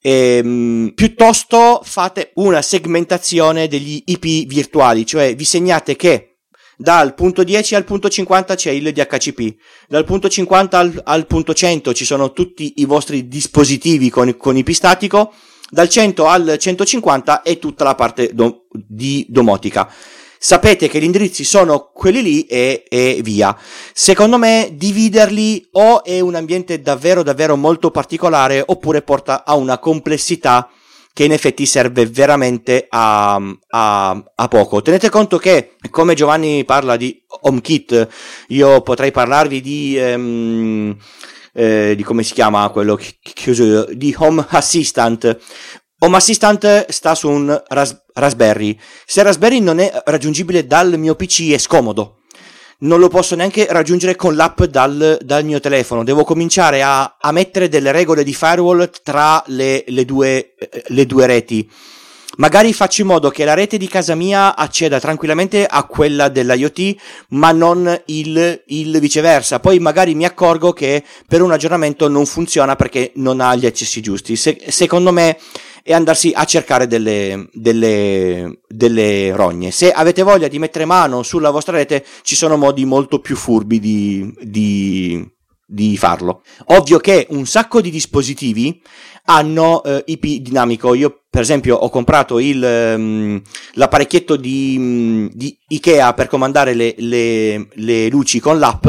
Ehm, 0.01 0.91
piuttosto 0.93 1.79
fate 1.85 2.31
una 2.35 2.61
segmentazione 2.61 3.69
degli 3.69 4.03
IP 4.07 4.45
virtuali, 4.45 5.05
cioè 5.05 5.33
vi 5.33 5.45
segnate 5.45 5.95
che 5.95 6.32
dal 6.77 7.13
punto 7.13 7.43
10 7.43 7.75
al 7.75 7.83
punto 7.83 8.09
50 8.09 8.55
c'è 8.55 8.71
il 8.71 8.91
DHCP, 8.91 9.55
dal 9.87 10.05
punto 10.05 10.29
50 10.29 10.77
al, 10.77 11.01
al 11.03 11.27
punto 11.27 11.53
100 11.53 11.93
ci 11.93 12.05
sono 12.05 12.31
tutti 12.31 12.73
i 12.77 12.85
vostri 12.85 13.27
dispositivi 13.27 14.09
con, 14.09 14.35
con 14.37 14.57
IP 14.57 14.71
statico, 14.71 15.33
dal 15.69 15.89
100 15.89 16.27
al 16.27 16.55
150 16.59 17.41
è 17.41 17.57
tutta 17.57 17.83
la 17.83 17.95
parte 17.95 18.29
do, 18.33 18.67
di 18.71 19.25
domotica. 19.27 19.91
Sapete 20.37 20.89
che 20.89 20.99
gli 20.99 21.05
indirizzi 21.05 21.45
sono 21.45 21.89
quelli 21.93 22.21
lì 22.21 22.41
e, 22.41 22.83
e 22.89 23.21
via. 23.23 23.57
Secondo 23.93 24.37
me 24.37 24.71
dividerli 24.73 25.69
o 25.71 26.03
è 26.03 26.19
un 26.19 26.35
ambiente 26.35 26.81
davvero 26.81 27.23
davvero 27.23 27.55
molto 27.55 27.91
particolare 27.91 28.61
oppure 28.65 29.03
porta 29.03 29.45
a 29.45 29.55
una 29.55 29.77
complessità 29.77 30.69
che 31.13 31.23
in 31.23 31.31
effetti 31.31 31.67
serve 31.67 32.07
veramente 32.07 32.87
a, 32.89 33.35
a, 33.35 34.23
a, 34.35 34.47
poco. 34.47 34.81
Tenete 34.81 35.09
conto 35.09 35.37
che, 35.37 35.75
come 35.91 36.15
Giovanni 36.15 36.65
parla 36.65 36.97
di 36.97 37.23
HomeKit, 37.41 38.07
io 38.47 38.81
potrei 38.81 39.11
parlarvi 39.11 39.61
di, 39.61 39.95
um, 39.99 40.97
eh, 41.53 41.93
di 41.95 42.03
come 42.03 42.23
si 42.23 42.33
chiama 42.33 42.67
quello 42.69 42.95
che 42.95 43.49
uso 43.49 43.63
io, 43.63 43.87
di 43.91 44.15
Home 44.17 44.43
Assistant. 44.49 45.37
Home 45.99 46.17
Assistant 46.17 46.89
sta 46.89 47.13
su 47.13 47.29
un 47.29 47.63
ras- 47.67 48.03
Raspberry. 48.13 48.77
Se 49.05 49.21
Raspberry 49.21 49.59
non 49.59 49.77
è 49.77 49.91
raggiungibile 50.05 50.65
dal 50.65 50.97
mio 50.97 51.15
PC 51.15 51.51
è 51.51 51.59
scomodo 51.59 52.22
non 52.79 52.99
lo 52.99 53.07
posso 53.07 53.35
neanche 53.35 53.67
raggiungere 53.69 54.15
con 54.15 54.35
l'app 54.35 54.63
dal, 54.63 55.19
dal 55.21 55.45
mio 55.45 55.59
telefono. 55.59 56.03
Devo 56.03 56.23
cominciare 56.23 56.81
a, 56.81 57.17
a, 57.19 57.31
mettere 57.31 57.69
delle 57.69 57.91
regole 57.91 58.23
di 58.23 58.33
firewall 58.33 58.89
tra 59.03 59.43
le, 59.47 59.83
le, 59.87 60.05
due, 60.05 60.55
le 60.87 61.05
due 61.05 61.25
reti. 61.25 61.69
Magari 62.37 62.73
faccio 62.73 63.01
in 63.01 63.07
modo 63.07 63.29
che 63.29 63.45
la 63.45 63.53
rete 63.53 63.77
di 63.77 63.87
casa 63.87 64.15
mia 64.15 64.55
acceda 64.55 64.99
tranquillamente 64.99 65.67
a 65.67 65.83
quella 65.83 66.29
dell'IoT, 66.29 66.95
ma 67.29 67.51
non 67.51 68.01
il, 68.07 68.63
il, 68.65 68.99
viceversa. 68.99 69.59
Poi 69.59 69.77
magari 69.77 70.15
mi 70.15 70.25
accorgo 70.25 70.73
che 70.73 71.03
per 71.27 71.43
un 71.43 71.51
aggiornamento 71.51 72.07
non 72.07 72.25
funziona 72.25 72.75
perché 72.75 73.11
non 73.15 73.39
ha 73.39 73.53
gli 73.53 73.67
accessi 73.67 74.01
giusti. 74.01 74.35
Se, 74.35 74.59
secondo 74.69 75.11
me 75.11 75.37
e 75.83 75.93
andarsi 75.93 76.31
a 76.33 76.45
cercare 76.45 76.87
delle, 76.87 77.49
delle, 77.51 78.61
delle 78.67 79.35
rogne. 79.35 79.69
Se 79.69 79.91
avete 79.91 80.23
voglia 80.23 80.47
di 80.47 80.57
mettere 80.57 80.85
mano 80.85 81.23
sulla 81.23 81.51
vostra 81.51 81.75
rete, 81.75 82.05
ci 82.21 82.35
sono 82.35 82.55
modi 82.55 82.85
molto 82.85 83.19
più 83.19 83.35
furbi 83.35 83.79
di, 83.79 84.33
di, 84.41 85.29
di 85.65 85.97
farlo. 85.97 86.41
Ovvio 86.67 86.99
che 86.99 87.27
un 87.31 87.45
sacco 87.45 87.81
di 87.81 87.89
dispositivi 87.89 88.81
hanno 89.25 89.83
eh, 89.83 90.03
IP 90.07 90.41
dinamico. 90.41 90.93
Io, 90.93 91.23
per 91.29 91.41
esempio, 91.41 91.75
ho 91.75 91.89
comprato 91.89 92.39
il, 92.39 92.63
um, 92.97 93.41
l'apparecchietto 93.73 94.37
di, 94.37 94.75
um, 94.77 95.29
di, 95.33 95.57
Ikea 95.67 96.13
per 96.13 96.27
comandare 96.27 96.73
le, 96.73 96.95
le, 96.97 97.67
le 97.73 98.07
luci 98.09 98.39
con 98.39 98.57
l'app. 98.57 98.87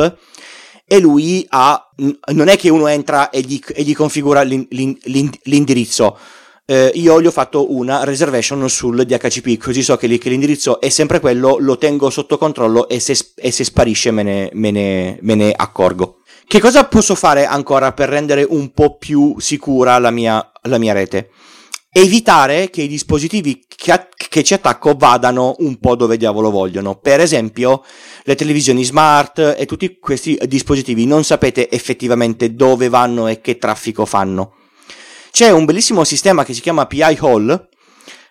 E 0.86 0.98
lui 1.00 1.44
ha, 1.48 1.90
non 2.32 2.48
è 2.48 2.56
che 2.56 2.68
uno 2.68 2.86
entra 2.86 3.30
e 3.30 3.40
gli, 3.40 3.58
e 3.74 3.82
gli 3.82 3.94
configura 3.94 4.42
l'in, 4.42 4.66
l'in, 4.70 5.30
l'indirizzo, 5.44 6.18
eh, 6.66 6.90
io 6.94 7.20
gli 7.20 7.26
ho 7.26 7.30
fatto 7.30 7.74
una 7.74 8.04
reservation 8.04 8.68
sul 8.70 9.04
DHCP, 9.04 9.58
così 9.58 9.82
so 9.82 9.96
che, 9.96 10.08
che 10.18 10.30
l'indirizzo 10.30 10.80
è 10.80 10.88
sempre 10.88 11.20
quello, 11.20 11.58
lo 11.58 11.76
tengo 11.76 12.08
sotto 12.08 12.38
controllo 12.38 12.88
e 12.88 13.00
se, 13.00 13.32
e 13.36 13.50
se 13.50 13.64
sparisce 13.64 14.10
me 14.10 14.22
ne, 14.22 14.50
me, 14.54 14.70
ne, 14.70 15.18
me 15.20 15.34
ne 15.34 15.52
accorgo. 15.54 16.20
Che 16.46 16.60
cosa 16.60 16.84
posso 16.84 17.14
fare 17.14 17.46
ancora 17.46 17.92
per 17.92 18.08
rendere 18.08 18.46
un 18.48 18.72
po' 18.72 18.96
più 18.96 19.36
sicura 19.38 19.98
la 19.98 20.10
mia, 20.10 20.52
la 20.62 20.78
mia 20.78 20.92
rete? 20.92 21.30
Evitare 21.90 22.70
che 22.70 22.82
i 22.82 22.88
dispositivi 22.88 23.64
che, 23.68 24.08
che, 24.28 24.42
ci 24.42 24.54
attacco 24.54 24.94
vadano 24.96 25.54
un 25.58 25.78
po' 25.78 25.94
dove 25.96 26.16
diavolo 26.16 26.50
vogliono. 26.50 26.96
Per 26.96 27.20
esempio, 27.20 27.84
le 28.24 28.34
televisioni 28.34 28.84
smart 28.84 29.54
e 29.56 29.64
tutti 29.64 29.98
questi 29.98 30.38
dispositivi 30.46 31.06
non 31.06 31.24
sapete 31.24 31.70
effettivamente 31.70 32.54
dove 32.54 32.88
vanno 32.88 33.28
e 33.28 33.40
che 33.40 33.58
traffico 33.58 34.04
fanno. 34.04 34.54
C'è 35.34 35.50
un 35.50 35.64
bellissimo 35.64 36.04
sistema 36.04 36.44
che 36.44 36.54
si 36.54 36.60
chiama 36.60 36.86
PI 36.86 37.18
Hall, 37.18 37.68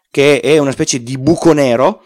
che 0.10 0.40
è 0.40 0.58
una 0.58 0.72
specie 0.72 1.04
di 1.04 1.18
buco 1.18 1.52
nero, 1.52 2.02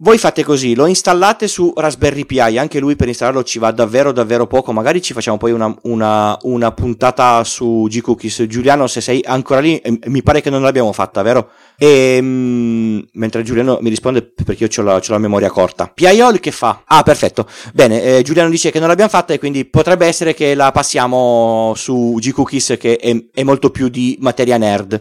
voi 0.00 0.16
fate 0.16 0.44
così, 0.44 0.76
lo 0.76 0.86
installate 0.86 1.48
su 1.48 1.72
Raspberry 1.74 2.24
Pi, 2.24 2.38
anche 2.38 2.78
lui 2.78 2.94
per 2.94 3.08
installarlo 3.08 3.42
ci 3.42 3.58
va 3.58 3.72
davvero 3.72 4.12
davvero 4.12 4.46
poco, 4.46 4.72
magari 4.72 5.02
ci 5.02 5.12
facciamo 5.12 5.38
poi 5.38 5.50
una, 5.50 5.74
una, 5.82 6.38
una 6.42 6.70
puntata 6.70 7.42
su 7.42 7.86
G-Cookies. 7.88 8.44
Giuliano, 8.46 8.86
se 8.86 9.00
sei 9.00 9.20
ancora 9.26 9.58
lì, 9.58 9.76
eh, 9.78 9.98
mi 10.06 10.22
pare 10.22 10.40
che 10.40 10.50
non 10.50 10.62
l'abbiamo 10.62 10.92
fatta, 10.92 11.22
vero? 11.22 11.50
E, 11.76 12.18
mm, 12.22 12.98
mentre 13.14 13.42
Giuliano 13.42 13.78
mi 13.80 13.88
risponde 13.88 14.22
perché 14.22 14.64
io 14.64 14.70
ho 14.76 14.82
la, 14.82 15.02
la, 15.04 15.18
memoria 15.18 15.50
corta. 15.50 15.90
PIOL 15.92 16.38
che 16.38 16.52
fa? 16.52 16.82
Ah, 16.84 17.02
perfetto. 17.02 17.48
Bene, 17.74 18.18
eh, 18.18 18.22
Giuliano 18.22 18.50
dice 18.50 18.70
che 18.70 18.78
non 18.78 18.86
l'abbiamo 18.86 19.10
fatta 19.10 19.32
e 19.32 19.38
quindi 19.40 19.64
potrebbe 19.64 20.06
essere 20.06 20.32
che 20.32 20.54
la 20.54 20.70
passiamo 20.70 21.72
su 21.74 22.14
G-Cookies 22.20 22.76
che 22.78 22.96
è, 22.96 23.16
è 23.34 23.42
molto 23.42 23.70
più 23.70 23.88
di 23.88 24.16
materia 24.20 24.58
nerd 24.58 25.00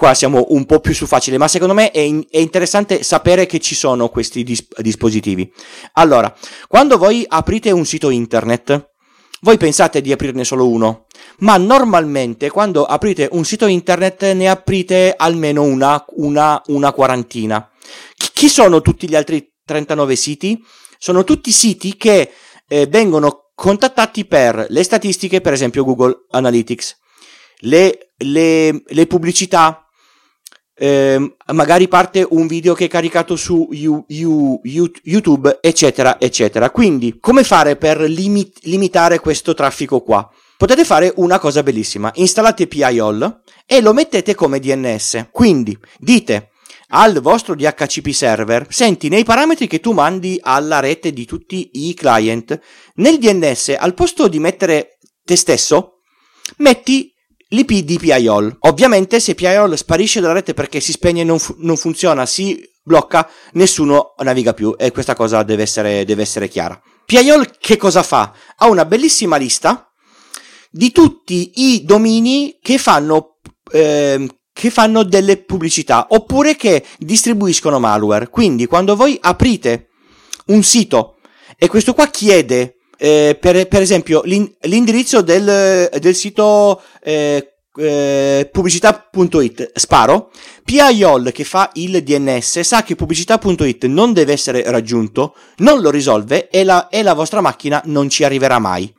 qua 0.00 0.14
siamo 0.14 0.46
un 0.48 0.64
po' 0.64 0.80
più 0.80 0.94
su 0.94 1.04
facile, 1.04 1.36
ma 1.36 1.46
secondo 1.46 1.74
me 1.74 1.90
è, 1.90 1.98
in, 1.98 2.24
è 2.30 2.38
interessante 2.38 3.02
sapere 3.02 3.44
che 3.44 3.60
ci 3.60 3.74
sono 3.74 4.08
questi 4.08 4.42
dis- 4.42 4.66
dispositivi. 4.78 5.52
Allora, 5.92 6.34
quando 6.68 6.96
voi 6.96 7.22
aprite 7.28 7.70
un 7.70 7.84
sito 7.84 8.08
internet, 8.08 8.92
voi 9.42 9.58
pensate 9.58 10.00
di 10.00 10.10
aprirne 10.10 10.42
solo 10.42 10.66
uno, 10.70 11.04
ma 11.40 11.58
normalmente 11.58 12.48
quando 12.48 12.86
aprite 12.86 13.28
un 13.32 13.44
sito 13.44 13.66
internet 13.66 14.32
ne 14.32 14.48
aprite 14.48 15.12
almeno 15.14 15.64
una, 15.64 16.02
una, 16.16 16.62
una 16.68 16.92
quarantina. 16.92 17.70
Chi 18.32 18.48
sono 18.48 18.80
tutti 18.80 19.06
gli 19.06 19.14
altri 19.14 19.52
39 19.66 20.16
siti? 20.16 20.64
Sono 20.96 21.24
tutti 21.24 21.52
siti 21.52 21.98
che 21.98 22.32
eh, 22.66 22.86
vengono 22.86 23.50
contattati 23.54 24.24
per 24.24 24.64
le 24.70 24.82
statistiche, 24.82 25.42
per 25.42 25.52
esempio 25.52 25.84
Google 25.84 26.24
Analytics, 26.30 26.96
le, 27.60 28.12
le, 28.16 28.82
le 28.86 29.06
pubblicità, 29.06 29.84
eh, 30.82 31.36
magari 31.52 31.88
parte 31.88 32.26
un 32.30 32.46
video 32.46 32.72
che 32.72 32.86
è 32.86 32.88
caricato 32.88 33.36
su 33.36 33.68
you, 33.70 34.02
you, 34.08 34.58
you, 34.62 34.90
YouTube, 35.02 35.58
eccetera, 35.60 36.18
eccetera. 36.18 36.70
Quindi, 36.70 37.18
come 37.20 37.44
fare 37.44 37.76
per 37.76 38.00
limit, 38.00 38.60
limitare 38.62 39.18
questo 39.18 39.52
traffico 39.52 40.00
qua? 40.00 40.26
Potete 40.56 40.86
fare 40.86 41.12
una 41.16 41.38
cosa 41.38 41.62
bellissima, 41.62 42.10
installate 42.14 42.66
PIOL 42.66 43.42
e 43.66 43.82
lo 43.82 43.92
mettete 43.92 44.34
come 44.34 44.58
DNS. 44.58 45.26
Quindi 45.30 45.78
dite 45.98 46.52
al 46.92 47.20
vostro 47.20 47.54
DHCP 47.54 48.08
server, 48.08 48.66
senti 48.70 49.10
nei 49.10 49.22
parametri 49.22 49.66
che 49.66 49.80
tu 49.80 49.92
mandi 49.92 50.40
alla 50.42 50.80
rete 50.80 51.12
di 51.12 51.26
tutti 51.26 51.68
i 51.74 51.92
client, 51.92 52.58
nel 52.94 53.18
DNS 53.18 53.76
al 53.78 53.92
posto 53.92 54.28
di 54.28 54.38
mettere 54.38 54.98
te 55.24 55.36
stesso, 55.36 56.00
metti 56.56 57.12
l'IP 57.50 57.84
di 57.84 57.98
PIOL. 57.98 58.56
Ovviamente 58.60 59.20
se 59.20 59.34
PIOL 59.34 59.76
sparisce 59.76 60.20
dalla 60.20 60.34
rete 60.34 60.54
perché 60.54 60.80
si 60.80 60.92
spegne 60.92 61.22
e 61.22 61.24
non, 61.24 61.38
fu- 61.38 61.54
non 61.58 61.76
funziona, 61.76 62.26
si 62.26 62.60
blocca, 62.82 63.28
nessuno 63.52 64.14
naviga 64.22 64.52
più 64.52 64.74
e 64.76 64.90
questa 64.90 65.14
cosa 65.14 65.42
deve 65.42 65.62
essere, 65.62 66.04
deve 66.04 66.22
essere 66.22 66.48
chiara. 66.48 66.80
PIOL 67.04 67.50
che 67.58 67.76
cosa 67.76 68.02
fa? 68.02 68.32
Ha 68.56 68.68
una 68.68 68.84
bellissima 68.84 69.36
lista 69.36 69.90
di 70.70 70.92
tutti 70.92 71.52
i 71.56 71.84
domini 71.84 72.58
che 72.60 72.78
fanno, 72.78 73.38
eh, 73.72 74.28
che 74.52 74.70
fanno 74.70 75.02
delle 75.02 75.42
pubblicità 75.42 76.06
oppure 76.10 76.56
che 76.56 76.84
distribuiscono 76.98 77.80
malware. 77.80 78.28
Quindi 78.28 78.66
quando 78.66 78.94
voi 78.94 79.18
aprite 79.20 79.88
un 80.46 80.62
sito 80.62 81.16
e 81.56 81.66
questo 81.68 81.94
qua 81.94 82.06
chiede 82.06 82.76
eh, 83.02 83.36
per, 83.40 83.66
per, 83.66 83.80
esempio 83.80 84.20
l'in- 84.24 84.52
l'indirizzo 84.62 85.22
del, 85.22 85.88
del 85.98 86.14
sito 86.14 86.82
eh, 87.02 87.54
eh, 87.76 88.48
pubblicità.it 88.52 89.70
sparo 89.74 90.30
PIOL 90.64 91.32
che 91.32 91.44
fa 91.44 91.70
il 91.74 92.02
DNS 92.02 92.60
sa 92.60 92.82
che 92.82 92.96
pubblicità.it 92.96 93.86
non 93.86 94.12
deve 94.12 94.34
essere 94.34 94.62
raggiunto 94.70 95.34
non 95.58 95.80
lo 95.80 95.90
risolve 95.90 96.50
e 96.50 96.62
la, 96.62 96.88
e 96.88 97.02
la 97.02 97.14
vostra 97.14 97.40
macchina 97.40 97.80
non 97.86 98.10
ci 98.10 98.22
arriverà 98.22 98.58
mai 98.58 98.92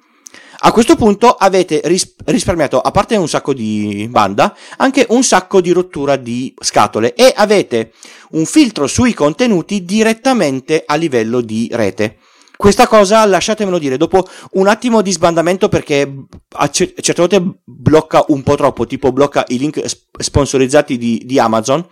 a 0.63 0.71
questo 0.71 0.95
punto 0.95 1.29
avete 1.29 1.81
ris- 1.85 2.13
risparmiato, 2.25 2.79
a 2.79 2.91
parte 2.91 3.15
un 3.15 3.27
sacco 3.27 3.51
di 3.51 4.07
banda, 4.11 4.55
anche 4.77 5.07
un 5.09 5.23
sacco 5.23 5.59
di 5.59 5.71
rottura 5.71 6.17
di 6.17 6.53
scatole 6.59 7.15
e 7.15 7.33
avete 7.35 7.93
un 8.33 8.45
filtro 8.45 8.85
sui 8.85 9.15
contenuti 9.15 9.83
direttamente 9.83 10.83
a 10.85 10.93
livello 10.95 11.41
di 11.41 11.67
rete. 11.71 12.17
Questa 12.61 12.85
cosa, 12.85 13.25
lasciatemelo 13.25 13.79
dire, 13.79 13.97
dopo 13.97 14.23
un 14.51 14.67
attimo 14.67 15.01
di 15.01 15.11
sbandamento 15.11 15.67
perché 15.67 16.25
a 16.47 16.69
certe 16.69 17.15
volte 17.15 17.41
blocca 17.63 18.23
un 18.27 18.43
po' 18.43 18.53
troppo, 18.53 18.85
tipo 18.85 19.11
blocca 19.11 19.43
i 19.47 19.57
link 19.57 19.83
sponsorizzati 20.15 20.95
di, 20.95 21.23
di 21.25 21.39
Amazon, 21.39 21.83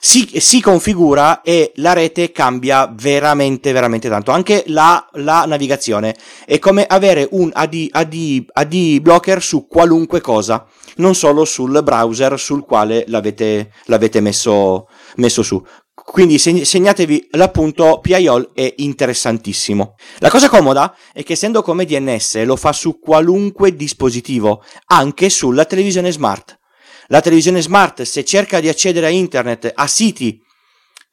si, 0.00 0.26
si, 0.40 0.62
configura 0.62 1.42
e 1.42 1.72
la 1.74 1.92
rete 1.92 2.32
cambia 2.32 2.90
veramente, 2.90 3.72
veramente 3.72 4.08
tanto. 4.08 4.30
Anche 4.30 4.64
la, 4.68 5.06
la 5.16 5.44
navigazione 5.46 6.16
è 6.46 6.58
come 6.58 6.86
avere 6.86 7.28
un 7.32 7.50
AD, 7.52 7.88
AD, 7.90 8.44
AD 8.54 9.00
blocker 9.00 9.42
su 9.42 9.66
qualunque 9.66 10.22
cosa, 10.22 10.66
non 10.96 11.14
solo 11.14 11.44
sul 11.44 11.78
browser 11.82 12.40
sul 12.40 12.64
quale 12.64 13.04
l'avete, 13.08 13.70
l'avete 13.84 14.20
messo, 14.20 14.88
messo 15.16 15.42
su. 15.42 15.62
Quindi 16.10 16.38
segnatevi 16.38 17.28
l'appunto 17.32 18.00
PIOL 18.00 18.50
è 18.52 18.74
interessantissimo. 18.78 19.94
La 20.18 20.28
cosa 20.28 20.48
comoda 20.48 20.96
è 21.12 21.22
che 21.22 21.34
essendo 21.34 21.62
come 21.62 21.84
DNS 21.84 22.42
lo 22.42 22.56
fa 22.56 22.72
su 22.72 22.98
qualunque 22.98 23.76
dispositivo, 23.76 24.64
anche 24.86 25.30
sulla 25.30 25.64
televisione 25.66 26.10
smart. 26.10 26.58
La 27.06 27.20
televisione 27.20 27.62
smart 27.62 28.02
se 28.02 28.24
cerca 28.24 28.58
di 28.58 28.68
accedere 28.68 29.06
a 29.06 29.10
internet 29.10 29.70
a 29.72 29.86
siti 29.86 30.42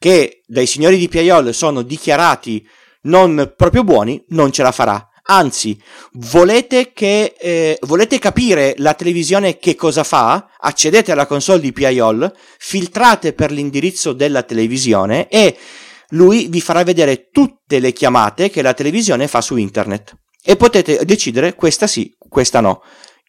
che 0.00 0.42
dai 0.44 0.66
signori 0.66 0.98
di 0.98 1.08
PIOL 1.08 1.54
sono 1.54 1.82
dichiarati 1.82 2.66
non 3.02 3.54
proprio 3.56 3.84
buoni, 3.84 4.24
non 4.30 4.50
ce 4.50 4.64
la 4.64 4.72
farà. 4.72 5.08
Anzi, 5.30 5.78
volete, 6.12 6.92
che, 6.94 7.34
eh, 7.38 7.78
volete 7.82 8.18
capire 8.18 8.74
la 8.78 8.94
televisione 8.94 9.58
che 9.58 9.74
cosa 9.74 10.02
fa? 10.02 10.48
Accedete 10.58 11.12
alla 11.12 11.26
console 11.26 11.60
di 11.60 11.70
PIOL, 11.70 12.32
filtrate 12.58 13.34
per 13.34 13.50
l'indirizzo 13.50 14.14
della 14.14 14.42
televisione 14.42 15.28
e 15.28 15.54
lui 16.10 16.46
vi 16.48 16.62
farà 16.62 16.82
vedere 16.82 17.28
tutte 17.30 17.78
le 17.78 17.92
chiamate 17.92 18.48
che 18.48 18.62
la 18.62 18.72
televisione 18.72 19.28
fa 19.28 19.42
su 19.42 19.56
internet. 19.56 20.16
E 20.42 20.56
potete 20.56 21.04
decidere 21.04 21.54
questa 21.54 21.86
sì, 21.86 22.16
questa 22.26 22.60
no. 22.60 22.82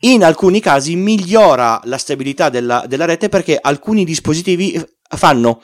In 0.04 0.24
alcuni 0.24 0.62
casi 0.62 0.96
migliora 0.96 1.82
la 1.84 1.98
stabilità 1.98 2.48
della, 2.48 2.86
della 2.88 3.04
rete 3.04 3.28
perché 3.28 3.58
alcuni 3.60 4.06
dispositivi 4.06 4.82
fanno 5.18 5.62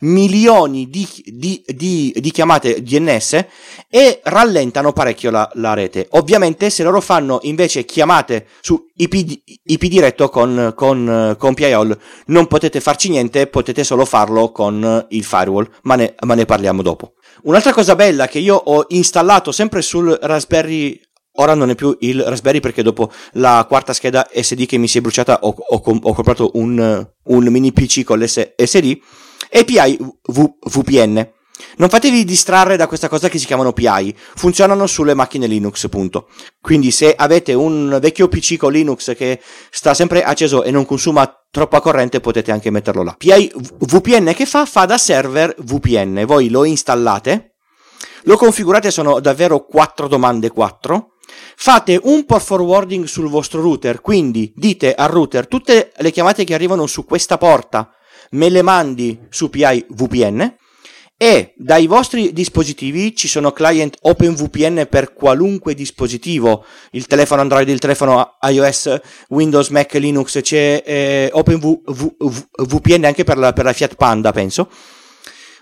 milioni 0.00 0.88
di, 0.88 1.06
di, 1.24 1.62
di, 1.66 2.14
di, 2.16 2.30
chiamate 2.30 2.82
DNS 2.82 3.44
e 3.90 4.20
rallentano 4.22 4.92
parecchio 4.92 5.30
la, 5.30 5.48
la, 5.54 5.74
rete. 5.74 6.06
Ovviamente 6.10 6.70
se 6.70 6.82
loro 6.82 7.00
fanno 7.00 7.40
invece 7.42 7.84
chiamate 7.84 8.46
su 8.60 8.86
IP, 8.96 9.40
IP 9.64 9.84
diretto 9.86 10.28
con, 10.28 10.72
con, 10.76 11.34
con 11.38 11.54
PIOL 11.54 11.98
non 12.26 12.46
potete 12.46 12.80
farci 12.80 13.08
niente, 13.08 13.46
potete 13.46 13.84
solo 13.84 14.04
farlo 14.04 14.52
con 14.52 15.06
il 15.08 15.24
firewall, 15.24 15.68
ma 15.82 15.96
ne, 15.96 16.14
ma 16.24 16.34
ne 16.34 16.44
parliamo 16.44 16.82
dopo. 16.82 17.14
Un'altra 17.42 17.72
cosa 17.72 17.94
bella 17.94 18.26
che 18.26 18.38
io 18.38 18.56
ho 18.56 18.84
installato 18.88 19.52
sempre 19.52 19.82
sul 19.82 20.16
Raspberry 20.20 21.00
ora 21.38 21.54
non 21.54 21.70
è 21.70 21.74
più 21.74 21.96
il 22.00 22.22
Raspberry 22.22 22.60
perché 22.60 22.82
dopo 22.82 23.10
la 23.34 23.64
quarta 23.68 23.92
scheda 23.92 24.28
SD 24.32 24.66
che 24.66 24.76
mi 24.76 24.88
si 24.88 24.98
è 24.98 25.00
bruciata 25.00 25.38
ho, 25.42 25.54
ho, 25.56 25.82
ho 25.84 26.12
comprato 26.14 26.50
un, 26.54 27.08
un, 27.24 27.44
mini 27.44 27.72
PC 27.72 28.02
con 28.02 28.18
l'SD 28.18 28.98
API 29.50 29.98
v- 30.22 30.54
VPN. 30.60 31.36
Non 31.78 31.88
fatevi 31.88 32.24
distrarre 32.24 32.76
da 32.76 32.86
questa 32.86 33.08
cosa 33.08 33.28
che 33.28 33.38
si 33.38 33.46
chiamano 33.46 33.72
PI, 33.72 34.14
funzionano 34.36 34.86
sulle 34.86 35.14
macchine 35.14 35.46
Linux, 35.46 35.88
punto. 35.88 36.28
Quindi 36.60 36.90
se 36.90 37.14
avete 37.14 37.52
un 37.54 37.98
vecchio 38.00 38.28
PC 38.28 38.56
con 38.56 38.72
Linux 38.72 39.14
che 39.16 39.40
sta 39.70 39.94
sempre 39.94 40.22
acceso 40.22 40.62
e 40.62 40.70
non 40.70 40.86
consuma 40.86 41.32
troppa 41.50 41.80
corrente 41.80 42.20
potete 42.20 42.52
anche 42.52 42.70
metterlo 42.70 43.02
là. 43.02 43.14
PI 43.16 43.52
VPN 43.78 44.32
che 44.34 44.46
fa? 44.46 44.66
Fa 44.66 44.84
da 44.84 44.98
server 44.98 45.54
VPN, 45.58 46.24
voi 46.26 46.48
lo 46.48 46.64
installate, 46.64 47.54
lo 48.24 48.36
configurate, 48.36 48.90
sono 48.90 49.20
davvero 49.20 49.64
4 49.64 50.08
domande 50.08 50.50
4, 50.50 51.14
fate 51.56 51.98
un 52.02 52.24
port 52.24 52.44
forwarding 52.44 53.04
sul 53.04 53.28
vostro 53.28 53.60
router, 53.60 54.00
quindi 54.00 54.52
dite 54.54 54.94
al 54.94 55.08
router 55.08 55.46
tutte 55.48 55.92
le 55.96 56.10
chiamate 56.10 56.44
che 56.44 56.54
arrivano 56.54 56.86
su 56.86 57.04
questa 57.04 57.38
porta 57.38 57.90
me 58.30 58.48
le 58.48 58.62
mandi 58.62 59.18
su 59.28 59.50
PI 59.50 59.86
VPN 59.88 60.56
e 61.20 61.52
dai 61.56 61.88
vostri 61.88 62.32
dispositivi 62.32 63.16
ci 63.16 63.26
sono 63.26 63.50
client 63.50 63.96
OpenVPN 64.02 64.86
per 64.88 65.12
qualunque 65.14 65.74
dispositivo, 65.74 66.64
il 66.92 67.08
telefono 67.08 67.40
Android, 67.40 67.68
il 67.68 67.80
telefono 67.80 68.36
iOS, 68.40 69.00
Windows, 69.30 69.68
Mac, 69.70 69.94
Linux, 69.94 70.40
c'è 70.40 70.80
eh, 70.86 71.28
OpenVPN 71.32 73.04
anche 73.04 73.24
per 73.24 73.36
la, 73.36 73.52
per 73.52 73.64
la 73.64 73.72
Fiat 73.72 73.96
Panda, 73.96 74.30
penso. 74.30 74.70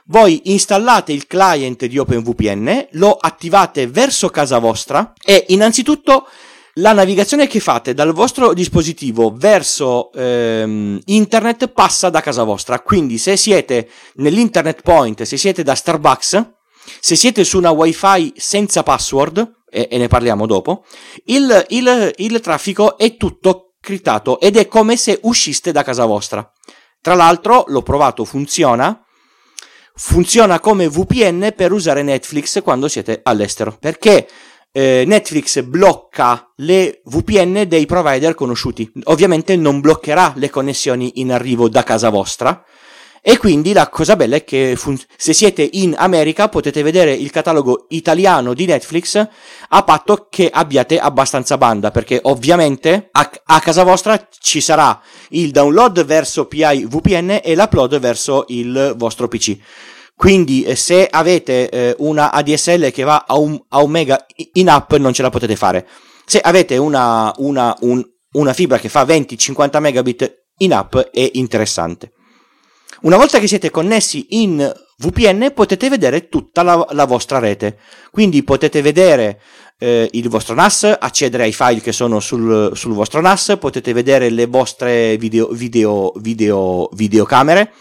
Voi 0.09 0.53
installate 0.53 1.13
il 1.13 1.27
client 1.27 1.87
di 1.87 1.97
OpenVPN, 1.97 2.89
lo 2.93 3.13
attivate 3.19 3.87
verso 3.87 4.29
casa 4.29 4.59
vostra 4.59 5.15
e 5.25 5.47
innanzitutto 5.49 6.29
la 6.79 6.93
navigazione 6.93 7.47
che 7.47 7.61
fate 7.61 7.95
dal 7.95 8.13
vostro 8.13 8.53
dispositivo 8.53 9.33
verso 9.35 10.13
ehm, 10.13 11.01
internet 11.07 11.69
passa 11.69 12.11
da 12.11 12.21
casa 12.21 12.43
vostra. 12.43 12.81
Quindi 12.81 13.19
se 13.19 13.37
siete 13.37 13.89
nell'internet 14.17 14.83
point, 14.83 15.23
se 15.23 15.37
siete 15.37 15.63
da 15.63 15.75
Starbucks, 15.75 16.55
se 17.01 17.17
siete 17.17 17.45
su 17.45 17.59
una 17.59 17.71
wifi 17.71 18.33
senza 18.37 18.83
password, 18.83 19.55
e, 19.71 19.89
e 19.91 19.99
ne 19.99 20.09
parliamo 20.09 20.47
dopo, 20.47 20.85
il, 21.27 21.65
il, 21.69 22.13
il 22.17 22.41
traffico 22.41 22.97
è 22.99 23.17
tutto 23.17 23.75
criptato 23.81 24.41
ed 24.41 24.57
è 24.57 24.67
come 24.69 24.97
se 24.97 25.19
usciste 25.23 25.73
da 25.73 25.83
casa 25.83 26.05
vostra. 26.05 26.51
Tra 27.01 27.15
l'altro 27.15 27.65
l'ho 27.69 27.83
provato, 27.83 28.25
funziona. 28.25 29.01
Funziona 29.99 30.61
come 30.61 30.91
VPN 30.91 31.55
per 31.57 31.73
usare 31.73 32.03
Netflix 32.03 32.63
quando 32.63 32.87
siete 32.87 33.21
all'estero. 33.23 33.75
Perché 33.81 34.29
eh, 34.77 35.05
Netflix 35.07 35.63
blocca 35.63 36.53
le 36.57 37.01
VPN 37.05 37.65
dei 37.67 37.87
provider 37.87 38.35
conosciuti. 38.35 38.93
Ovviamente 39.05 39.57
non 39.57 39.81
bloccherà 39.81 40.35
le 40.37 40.51
connessioni 40.51 41.13
in 41.15 41.33
arrivo 41.33 41.71
da 41.71 41.83
casa 41.83 42.11
vostra. 42.11 42.63
E 43.23 43.39
quindi 43.39 43.73
la 43.73 43.89
cosa 43.89 44.17
bella 44.17 44.37
è 44.37 44.45
che 44.45 44.75
fun- 44.77 45.01
se 45.17 45.33
siete 45.33 45.67
in 45.73 45.95
America 45.97 46.51
potete 46.51 46.83
vedere 46.83 47.15
il 47.15 47.31
catalogo 47.31 47.87
italiano 47.89 48.53
di 48.53 48.67
Netflix 48.67 49.27
a 49.69 49.83
patto 49.83 50.27
che 50.29 50.51
abbiate 50.53 50.99
abbastanza 50.99 51.57
banda, 51.57 51.91
perché 51.91 52.21
ovviamente 52.25 53.09
a, 53.13 53.31
a 53.47 53.61
casa 53.61 53.83
vostra 53.83 54.29
ci 54.39 54.61
sarà 54.61 55.01
il 55.31 55.53
download 55.53 56.05
verso 56.05 56.45
PI 56.45 56.85
VPN 56.85 57.41
e 57.43 57.57
l'upload 57.57 57.99
verso 57.99 58.45
il 58.49 58.93
vostro 58.97 59.27
PC. 59.27 59.57
Quindi 60.17 60.63
eh, 60.65 60.77
se 60.77 61.07
avete 61.07 61.69
eh, 61.69 61.95
una 61.99 62.33
ADSL 62.33 62.91
che 62.91 63.03
va 63.03 63.27
a 63.29 63.37
un, 63.37 63.61
a 63.69 63.83
un, 63.83 63.91
mega 63.91 64.25
in 64.55 64.71
app 64.71 64.95
non 64.95 65.13
ce 65.13 65.21
la 65.21 65.29
potete 65.29 65.57
fare. 65.57 65.87
Se 66.25 66.41
avete 66.41 66.79
una, 66.79 67.33
una, 67.37 67.77
un, 67.81 68.03
una 68.33 68.55
fibra 68.55 68.79
che 68.79 68.89
fa 68.89 69.05
20-50 69.05 69.79
megabit 69.79 70.45
in 70.59 70.73
app 70.73 70.97
è 70.97 71.31
interessante. 71.35 72.13
Una 73.03 73.19
volta 73.19 73.39
che 73.39 73.47
siete 73.47 73.71
connessi 73.71 74.27
in 74.31 74.73
VPN 74.99 75.53
potete 75.55 75.91
vedere 75.91 76.31
tutta 76.31 76.63
la, 76.63 76.87
la 76.93 77.05
vostra 77.05 77.39
rete. 77.39 77.79
Quindi 78.11 78.43
potete 78.43 78.81
vedere 78.81 79.39
eh, 79.79 80.09
il 80.13 80.31
vostro 80.31 80.55
NAS, 80.55 80.97
accedere 80.99 81.43
ai 81.43 81.53
file 81.53 81.83
che 81.83 81.93
sono 81.93 82.21
sul, 82.21 82.73
sul 82.75 82.95
vostro 82.95 83.21
NAS, 83.21 83.59
potete 83.61 83.93
vedere 83.93 84.31
le 84.31 84.47
vostre 84.47 85.19
video, 85.19 85.49
video, 85.49 86.11
video, 86.17 86.89
videocamere 86.95 87.73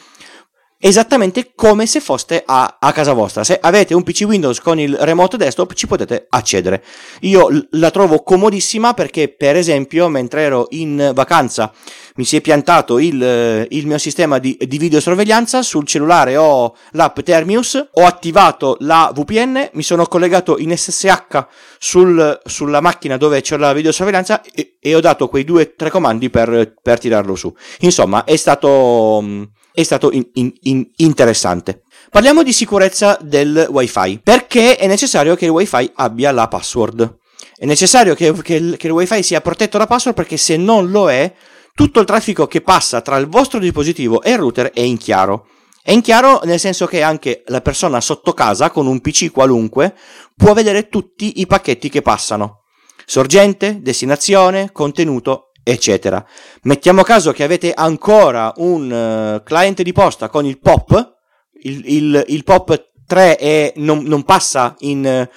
esattamente 0.78 1.52
come 1.56 1.86
se 1.86 2.00
foste 2.00 2.44
a, 2.46 2.78
a, 2.80 2.92
casa 2.92 3.14
vostra. 3.14 3.44
Se 3.44 3.58
avete 3.60 3.94
un 3.94 4.04
PC 4.04 4.24
Windows 4.26 4.60
con 4.60 4.80
il 4.80 4.96
remote 4.96 5.38
desktop 5.38 5.74
ci 5.74 5.88
potete 5.88 6.26
accedere. 6.30 6.84
Io 7.22 7.48
la 7.72 7.92
trovo 7.92 8.22
comodissima 8.24 8.94
perché 8.94 9.30
per 9.30 9.56
esempio 9.56 10.08
mentre 10.10 10.42
ero 10.42 10.68
in 10.72 11.12
vacanza 11.14 11.72
mi 12.18 12.24
si 12.24 12.38
è 12.38 12.42
piantato 12.42 13.00
il, 13.00 13.68
il 13.70 13.88
mio 13.88 13.98
sistema 13.98 14.38
di, 14.38 14.58
di, 14.58 14.78
videosorveglianza, 14.78 15.62
sul 15.62 15.86
cellulare 15.86 16.38
ho 16.38 16.76
l'app 16.92 17.20
Termius, 17.20 17.90
ho 17.92 18.06
attivato 18.06 18.78
la 18.80 19.12
VPN, 19.14 19.70
mi 19.74 19.84
sono 19.84 20.06
collegato 20.06 20.58
in 20.58 20.76
SSH 20.76 21.46
sul, 21.78 22.40
sulla 22.46 22.80
macchina 22.80 23.18
dove 23.18 23.42
c'è 23.42 23.58
la 23.58 23.74
videosorveglianza 23.74 24.42
e, 24.54 24.78
e 24.80 24.96
ho 24.96 25.02
dato 25.02 25.28
quei 25.28 25.44
due 25.44 25.64
o 25.64 25.74
tre 25.76 25.90
comandi 25.90 26.30
per, 26.30 26.74
per 26.82 27.00
tirarlo 27.00 27.36
su. 27.36 27.54
Insomma, 27.80 28.24
è 28.24 28.36
stato 28.38 29.52
è 29.76 29.84
stato 29.84 30.12
in, 30.12 30.26
in, 30.34 30.54
in 30.62 30.90
interessante. 30.96 31.84
Parliamo 32.10 32.44
di 32.44 32.54
sicurezza 32.54 33.18
del 33.22 33.68
wifi. 33.70 34.22
Perché 34.24 34.78
è 34.78 34.88
necessario 34.88 35.36
che 35.36 35.46
il 35.46 35.52
wifi 35.52 35.92
abbia 35.96 36.32
la 36.32 36.48
password? 36.48 37.18
È 37.58 37.66
necessario 37.66 38.16
che, 38.16 38.32
che, 38.42 38.76
che 38.78 38.88
il 38.88 38.94
wifi 38.94 39.22
sia 39.22 39.42
protetto 39.42 39.78
da 39.78 39.86
password 39.86 40.16
perché 40.16 40.38
se 40.38 40.56
non 40.56 40.90
lo 40.90 41.12
è, 41.12 41.32
tutto 41.74 42.00
il 42.00 42.06
traffico 42.06 42.48
che 42.48 42.62
passa 42.62 43.02
tra 43.02 43.18
il 43.18 43.28
vostro 43.28 43.60
dispositivo 43.60 44.22
e 44.22 44.32
il 44.32 44.38
router 44.38 44.72
è 44.72 44.80
in 44.80 44.98
chiaro. 44.98 45.48
È 45.84 45.92
in 45.92 46.02
chiaro 46.02 46.40
nel 46.46 46.60
senso 46.60 46.86
che 46.86 47.04
anche 47.04 47.44
la 47.48 47.62
persona 47.62 48.00
sotto 48.00 48.34
casa 48.34 48.72
con 48.72 48.88
un 48.88 49.02
PC 49.02 49.30
qualunque 49.30 49.94
può 50.36 50.54
vedere 50.54 50.88
tutti 50.88 51.42
i 51.42 51.48
pacchetti 51.48 51.90
che 51.90 52.02
passano. 52.02 52.62
Sorgente, 53.06 53.82
destinazione, 53.82 54.72
contenuto 54.72 55.52
eccetera. 55.68 56.24
Mettiamo 56.64 57.02
caso 57.02 57.32
che 57.32 57.44
avete 57.44 57.74
ancora 57.74 58.54
un 58.58 59.40
uh, 59.40 59.44
client 59.44 59.82
di 59.82 59.92
posta 59.92 60.30
con 60.30 60.46
il 60.46 60.60
POP, 60.60 61.16
il, 61.64 61.82
il, 61.86 62.24
il 62.28 62.44
POP 62.44 62.92
3 63.08 63.36
è, 63.38 63.74
non, 63.78 64.04
non, 64.04 64.24
passa 64.24 64.76
in, 64.80 65.28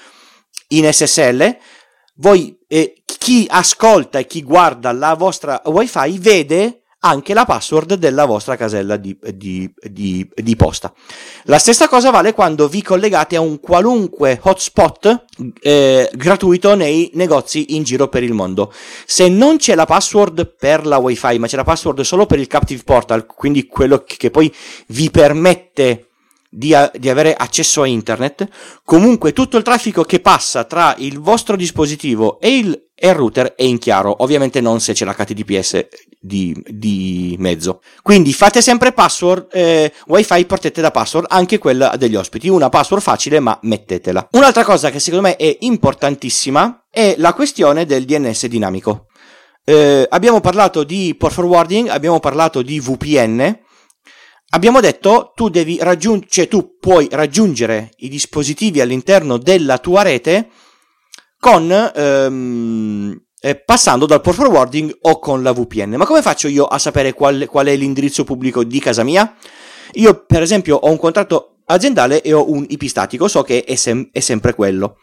in 0.68 0.92
SSL, 0.92 1.56
voi, 2.16 2.58
eh, 2.68 3.02
chi 3.04 3.46
ascolta 3.48 4.18
e 4.18 4.26
chi 4.26 4.42
guarda 4.42 4.92
la 4.92 5.14
vostra 5.14 5.62
WiFi 5.64 6.18
vede 6.18 6.82
anche 7.00 7.32
la 7.32 7.44
password 7.44 7.94
della 7.94 8.24
vostra 8.24 8.56
casella 8.56 8.96
di, 8.96 9.16
di, 9.34 9.72
di, 9.80 10.28
di, 10.34 10.56
posta. 10.56 10.92
La 11.44 11.58
stessa 11.58 11.86
cosa 11.86 12.10
vale 12.10 12.32
quando 12.32 12.66
vi 12.68 12.82
collegate 12.82 13.36
a 13.36 13.40
un 13.40 13.60
qualunque 13.60 14.38
hotspot 14.42 15.24
eh, 15.60 16.10
gratuito 16.12 16.74
nei 16.74 17.10
negozi 17.14 17.76
in 17.76 17.84
giro 17.84 18.08
per 18.08 18.22
il 18.22 18.32
mondo. 18.32 18.72
Se 19.06 19.28
non 19.28 19.58
c'è 19.58 19.74
la 19.74 19.86
password 19.86 20.56
per 20.58 20.86
la 20.86 20.98
wifi, 20.98 21.38
ma 21.38 21.46
c'è 21.46 21.56
la 21.56 21.64
password 21.64 22.00
solo 22.00 22.26
per 22.26 22.40
il 22.40 22.48
Captive 22.48 22.82
Portal, 22.82 23.26
quindi 23.26 23.66
quello 23.66 24.02
che 24.04 24.30
poi 24.30 24.52
vi 24.88 25.10
permette 25.10 26.08
di, 26.50 26.74
a, 26.74 26.90
di, 26.94 27.08
avere 27.08 27.34
accesso 27.34 27.82
a 27.82 27.86
internet, 27.86 28.48
comunque 28.84 29.32
tutto 29.32 29.56
il 29.56 29.62
traffico 29.62 30.02
che 30.02 30.20
passa 30.20 30.64
tra 30.64 30.94
il 30.98 31.20
vostro 31.20 31.56
dispositivo 31.56 32.40
e 32.40 32.56
il, 32.56 32.87
e 32.98 33.08
il 33.08 33.14
router 33.14 33.54
è 33.54 33.62
in 33.62 33.78
chiaro, 33.78 34.22
ovviamente 34.22 34.60
non 34.60 34.80
se 34.80 34.92
c'è 34.92 35.04
l'HTTPS 35.04 35.86
di, 36.20 36.54
di 36.66 37.36
mezzo. 37.38 37.80
Quindi 38.02 38.32
fate 38.32 38.60
sempre 38.60 38.92
password 38.92 39.48
eh, 39.52 39.92
wifi 40.06 40.44
protette 40.46 40.80
da 40.80 40.90
password, 40.90 41.26
anche 41.30 41.58
quella 41.58 41.94
degli 41.96 42.16
ospiti, 42.16 42.48
una 42.48 42.68
password 42.68 43.02
facile 43.02 43.38
ma 43.38 43.56
mettetela. 43.62 44.28
Un'altra 44.32 44.64
cosa 44.64 44.90
che 44.90 44.98
secondo 44.98 45.28
me 45.28 45.36
è 45.36 45.56
importantissima 45.60 46.86
è 46.90 47.14
la 47.18 47.32
questione 47.34 47.86
del 47.86 48.04
DNS 48.04 48.46
dinamico. 48.46 49.06
Eh, 49.64 50.06
abbiamo 50.08 50.40
parlato 50.40 50.82
di 50.82 51.14
port 51.16 51.34
forwarding, 51.34 51.88
abbiamo 51.88 52.18
parlato 52.18 52.62
di 52.62 52.80
VPN, 52.80 53.66
Abbiamo 54.50 54.80
detto 54.80 55.32
tu 55.34 55.50
devi 55.50 55.76
raggiungere, 55.78 56.30
cioè 56.30 56.48
tu 56.48 56.78
puoi 56.80 57.06
raggiungere 57.10 57.90
i 57.98 58.08
dispositivi 58.08 58.80
all'interno 58.80 59.36
della 59.36 59.76
tua 59.76 60.00
rete 60.00 60.48
con 61.38 61.92
ehm, 61.94 63.22
eh, 63.40 63.56
passando 63.56 64.06
dal 64.06 64.20
port 64.20 64.36
forwarding 64.36 64.98
o 65.02 65.18
con 65.18 65.42
la 65.42 65.52
VPN. 65.52 65.94
Ma 65.96 66.06
come 66.06 66.22
faccio 66.22 66.48
io 66.48 66.64
a 66.64 66.78
sapere 66.78 67.12
qual, 67.12 67.46
qual 67.48 67.66
è 67.66 67.76
l'indirizzo 67.76 68.24
pubblico 68.24 68.64
di 68.64 68.80
casa 68.80 69.04
mia? 69.04 69.36
Io, 69.92 70.24
per 70.26 70.42
esempio, 70.42 70.76
ho 70.76 70.90
un 70.90 70.98
contratto 70.98 71.58
aziendale 71.66 72.22
e 72.22 72.32
ho 72.32 72.50
un 72.50 72.64
IP 72.68 72.84
statico, 72.84 73.28
so 73.28 73.42
che 73.42 73.64
è, 73.64 73.74
sem- 73.74 74.08
è 74.12 74.20
sempre 74.20 74.54
quello. 74.54 74.98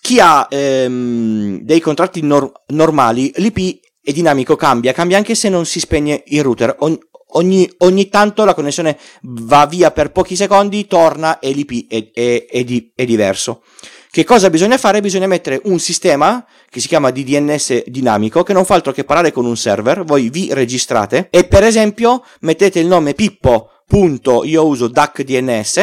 Chi 0.00 0.20
ha 0.20 0.46
ehm, 0.48 1.60
dei 1.60 1.80
contratti 1.80 2.22
nor- 2.22 2.52
normali, 2.68 3.32
l'IP 3.36 3.80
è 4.02 4.12
dinamico, 4.12 4.56
cambia, 4.56 4.92
cambia 4.92 5.16
anche 5.16 5.34
se 5.34 5.48
non 5.48 5.66
si 5.66 5.80
spegne 5.80 6.22
il 6.26 6.42
router. 6.42 6.76
Ogni, 6.80 6.98
ogni, 7.32 7.70
ogni, 7.78 8.08
tanto 8.08 8.44
la 8.44 8.54
connessione 8.54 8.98
va 9.22 9.66
via 9.66 9.90
per 9.90 10.12
pochi 10.12 10.36
secondi, 10.36 10.86
torna 10.86 11.38
e 11.40 11.50
l'IP 11.50 11.88
è, 11.88 12.10
è, 12.12 12.46
è, 12.46 12.64
di, 12.64 12.92
è, 12.94 13.04
diverso. 13.04 13.62
Che 14.12 14.24
cosa 14.24 14.50
bisogna 14.50 14.76
fare? 14.76 15.00
Bisogna 15.00 15.28
mettere 15.28 15.60
un 15.66 15.78
sistema 15.78 16.44
che 16.68 16.80
si 16.80 16.88
chiama 16.88 17.12
DDNS 17.12 17.84
dinamico 17.86 18.42
che 18.42 18.52
non 18.52 18.64
fa 18.64 18.74
altro 18.74 18.90
che 18.90 19.04
parlare 19.04 19.30
con 19.30 19.46
un 19.46 19.56
server, 19.56 20.02
voi 20.02 20.30
vi 20.30 20.52
registrate 20.52 21.28
e 21.30 21.44
per 21.44 21.62
esempio 21.62 22.24
mettete 22.40 22.80
il 22.80 22.88
nome 22.88 23.14
Pippo. 23.14 23.70
io 23.92 24.66
uso 24.66 24.88
DAC 24.88 25.22
DNS 25.22 25.76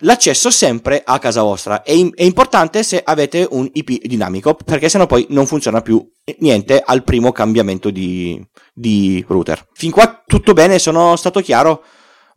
l'accesso 0.00 0.50
sempre 0.50 1.00
a 1.04 1.18
casa 1.18 1.42
vostra. 1.42 1.82
È, 1.82 1.92
è, 1.92 2.22
importante 2.22 2.82
se 2.82 3.00
avete 3.02 3.48
un 3.50 3.66
IP 3.72 4.06
dinamico, 4.06 4.54
perché 4.54 4.90
sennò 4.90 5.06
poi 5.06 5.24
non 5.30 5.46
funziona 5.46 5.80
più 5.80 6.06
niente 6.40 6.82
al 6.84 7.02
primo 7.02 7.32
cambiamento 7.32 7.88
di, 7.90 8.38
di 8.74 9.24
router. 9.26 9.66
Fin 9.72 9.90
qua 9.90 10.22
tutto 10.26 10.52
bene, 10.52 10.78
sono 10.78 11.16
stato 11.16 11.40
chiaro. 11.40 11.82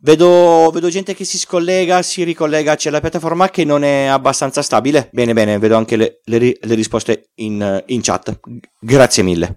Vedo, 0.04 0.68
vedo, 0.72 0.88
gente 0.88 1.14
che 1.14 1.24
si 1.24 1.38
scollega, 1.38 2.02
si 2.02 2.24
ricollega, 2.24 2.74
c'è 2.74 2.90
la 2.90 2.98
piattaforma 2.98 3.50
che 3.50 3.64
non 3.64 3.84
è 3.84 4.06
abbastanza 4.06 4.60
stabile. 4.60 5.08
Bene, 5.12 5.32
bene, 5.32 5.60
vedo 5.60 5.76
anche 5.76 5.94
le, 5.94 6.20
le, 6.24 6.38
le 6.60 6.74
risposte 6.74 7.30
in, 7.36 7.80
in, 7.86 8.00
chat. 8.02 8.40
Grazie 8.80 9.22
mille. 9.22 9.56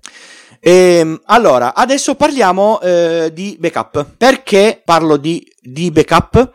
Ehm, 0.60 1.20
allora, 1.26 1.74
adesso 1.74 2.14
parliamo 2.14 2.80
eh, 2.80 3.32
di 3.34 3.58
backup. 3.60 4.18
Perché 4.18 4.84
parlo 4.86 5.18
di, 5.18 5.44
di 5.60 5.90
backup? 5.90 6.54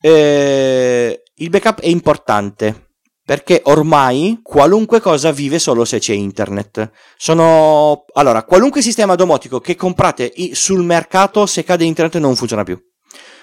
Eh, 0.00 1.22
il 1.36 1.50
backup 1.50 1.80
è 1.80 1.86
importante 1.86 2.88
perché 3.28 3.60
ormai 3.66 4.40
qualunque 4.42 5.00
cosa 5.00 5.30
vive 5.32 5.58
solo 5.58 5.84
se 5.84 5.98
c'è 5.98 6.14
internet. 6.14 6.90
Sono 7.16 8.06
allora, 8.14 8.42
qualunque 8.42 8.80
sistema 8.80 9.16
domotico 9.16 9.60
che 9.60 9.76
comprate 9.76 10.32
sul 10.52 10.82
mercato 10.82 11.44
se 11.44 11.62
cade 11.62 11.84
internet 11.84 12.16
non 12.16 12.34
funziona 12.34 12.64
più. 12.64 12.80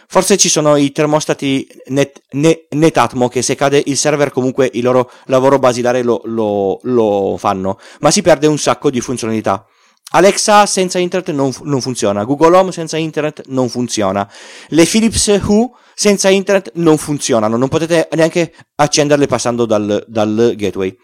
Forse 0.07 0.37
ci 0.37 0.49
sono 0.49 0.75
i 0.75 0.91
termostati 0.91 1.67
net, 1.87 2.21
net, 2.31 2.67
Netatmo 2.69 3.27
che 3.27 3.41
se 3.41 3.55
cade 3.55 3.81
il 3.85 3.97
server 3.97 4.31
comunque 4.31 4.69
il 4.73 4.83
loro 4.83 5.11
lavoro 5.25 5.59
basilare 5.59 6.03
lo, 6.03 6.21
lo, 6.25 6.79
lo 6.83 7.35
fanno, 7.37 7.79
ma 7.99 8.11
si 8.11 8.21
perde 8.21 8.47
un 8.47 8.57
sacco 8.57 8.89
di 8.89 9.01
funzionalità. 9.01 9.65
Alexa 10.11 10.65
senza 10.65 10.99
internet 10.99 11.31
non, 11.31 11.51
non, 11.63 11.81
funziona, 11.81 12.23
Google 12.23 12.55
Home 12.55 12.71
senza 12.71 12.95
internet 12.95 13.43
non 13.47 13.69
funziona, 13.69 14.29
le 14.69 14.85
Philips 14.85 15.25
Hue 15.43 15.69
senza 15.93 16.29
internet 16.29 16.71
non 16.75 16.97
funzionano, 16.97 17.57
non 17.57 17.67
potete 17.67 18.07
neanche 18.11 18.53
accenderle 18.75 19.25
passando 19.25 19.65
dal, 19.65 20.05
dal 20.07 20.53
gateway. 20.55 20.95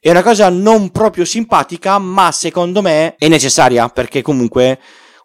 È 0.00 0.10
una 0.10 0.22
cosa 0.22 0.48
non 0.48 0.90
proprio 0.90 1.24
simpatica, 1.24 1.98
ma 1.98 2.30
secondo 2.30 2.80
me 2.80 3.16
è 3.18 3.26
necessaria 3.26 3.88
perché 3.88 4.22
comunque 4.22 4.78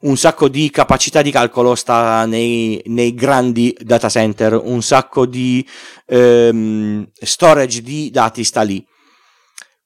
un 0.04 0.18
sacco 0.18 0.48
di 0.48 0.70
capacità 0.70 1.22
di 1.22 1.32
calcolo 1.32 1.76
sta 1.76 2.26
nei, 2.26 2.82
nei 2.86 3.14
grandi 3.14 3.76
data 3.80 4.10
center, 4.10 4.60
un 4.62 4.82
sacco 4.82 5.26
di 5.26 5.68
ehm, 6.06 7.10
storage 7.14 7.82
di 7.82 8.10
dati 8.10 8.44
sta 8.44 8.62
lì. 8.62 8.86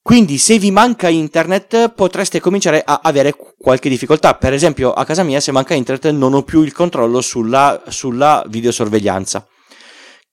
Quindi 0.00 0.38
se 0.38 0.58
vi 0.58 0.70
manca 0.70 1.08
internet 1.08 1.90
potreste 1.90 2.40
cominciare 2.40 2.82
a 2.82 3.00
avere 3.02 3.34
qualche 3.58 3.90
difficoltà. 3.90 4.36
Per 4.36 4.54
esempio 4.54 4.92
a 4.92 5.04
casa 5.04 5.22
mia 5.22 5.38
se 5.38 5.52
manca 5.52 5.74
internet 5.74 6.10
non 6.12 6.32
ho 6.32 6.42
più 6.44 6.62
il 6.62 6.72
controllo 6.72 7.20
sulla, 7.20 7.82
sulla 7.88 8.42
videosorveglianza. 8.48 9.46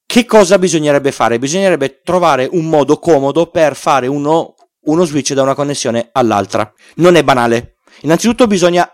Che 0.06 0.26
cosa 0.26 0.58
bisognerebbe 0.58 1.12
fare? 1.12 1.40
Bisognerebbe 1.40 2.00
trovare 2.04 2.48
un 2.50 2.70
modo 2.70 3.00
comodo 3.00 3.48
per 3.48 3.76
fare 3.76 4.08
uno, 4.08 4.56
uno 4.84 5.04
switch 5.04 5.34
da 5.34 5.42
una 5.42 5.56
connessione 5.56 6.10
all'altra. 6.14 6.72
Non 6.96 7.16
è 7.16 7.24
banale. 7.24 7.75
Innanzitutto 8.06 8.46
bisogna 8.46 8.88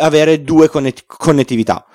avere 0.00 0.42
due 0.42 0.68
connet- 0.68 1.04
connettività. 1.06 1.86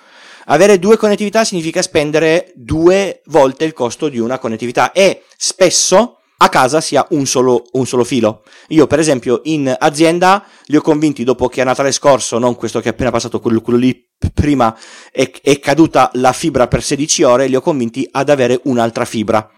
Avere 0.45 0.79
due 0.79 0.97
connettività 0.97 1.43
significa 1.43 1.81
spendere 1.81 2.51
due 2.55 3.21
volte 3.25 3.65
il 3.65 3.73
costo 3.73 4.07
di 4.07 4.17
una 4.17 4.39
connettività 4.39 4.93
e 4.93 5.23
spesso 5.37 6.19
a 6.37 6.49
casa 6.49 6.79
sia 6.81 7.05
un 7.11 7.25
solo, 7.25 7.65
un 7.73 7.85
solo 7.85 8.05
filo. 8.05 8.43
Io, 8.69 8.87
per 8.87 8.99
esempio, 8.99 9.41
in 9.43 9.73
azienda 9.77 10.45
li 10.65 10.77
ho 10.77 10.81
convinti 10.81 11.25
dopo 11.25 11.47
che 11.49 11.61
a 11.61 11.65
Natale 11.65 11.91
scorso, 11.91 12.39
non 12.39 12.55
questo 12.55 12.79
che 12.79 12.89
è 12.89 12.91
appena 12.91 13.11
passato, 13.11 13.39
quello, 13.41 13.61
quello 13.61 13.79
lì 13.79 14.09
prima, 14.33 14.77
è, 15.11 15.29
è 15.41 15.59
caduta 15.59 16.11
la 16.13 16.31
fibra 16.31 16.67
per 16.67 16.81
16 16.81 17.23
ore, 17.23 17.47
li 17.47 17.55
ho 17.55 17.61
convinti 17.61 18.07
ad 18.09 18.29
avere 18.29 18.59
un'altra 18.63 19.05
fibra. 19.05 19.49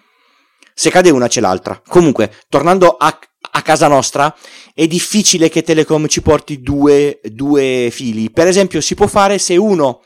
Se 0.74 0.90
cade 0.90 1.10
una 1.10 1.28
c'è 1.28 1.40
l'altra. 1.40 1.82
Comunque, 1.88 2.32
tornando 2.50 2.98
a, 2.98 3.18
a 3.56 3.62
casa 3.62 3.88
nostra, 3.88 4.36
è 4.74 4.86
difficile 4.86 5.50
che 5.50 5.64
Telecom 5.64 6.08
ci 6.08 6.22
porti 6.22 6.62
due, 6.62 7.22
due 7.24 7.90
fili. 7.92 8.30
Per 8.30 8.48
esempio, 8.48 8.82
si 8.82 8.96
può 8.96 9.08
fare 9.08 9.38
se 9.38 9.56
uno 9.56 10.04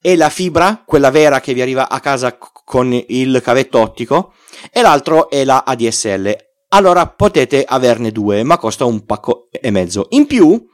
è 0.00 0.14
la 0.16 0.28
fibra, 0.28 0.82
quella 0.86 1.10
vera 1.10 1.40
che 1.40 1.54
vi 1.54 1.62
arriva 1.62 1.88
a 1.88 2.00
casa 2.00 2.36
con 2.36 2.92
il 2.92 3.40
cavetto 3.42 3.78
ottico, 3.78 4.34
e 4.70 4.82
l'altro 4.82 5.30
è 5.30 5.44
la 5.44 5.64
ADSL. 5.66 6.36
Allora 6.68 7.06
potete 7.08 7.64
averne 7.66 8.12
due, 8.12 8.42
ma 8.42 8.58
costa 8.58 8.84
un 8.84 9.04
pacco 9.04 9.48
e 9.50 9.70
mezzo. 9.70 10.06
In 10.10 10.26
più, 10.26 10.68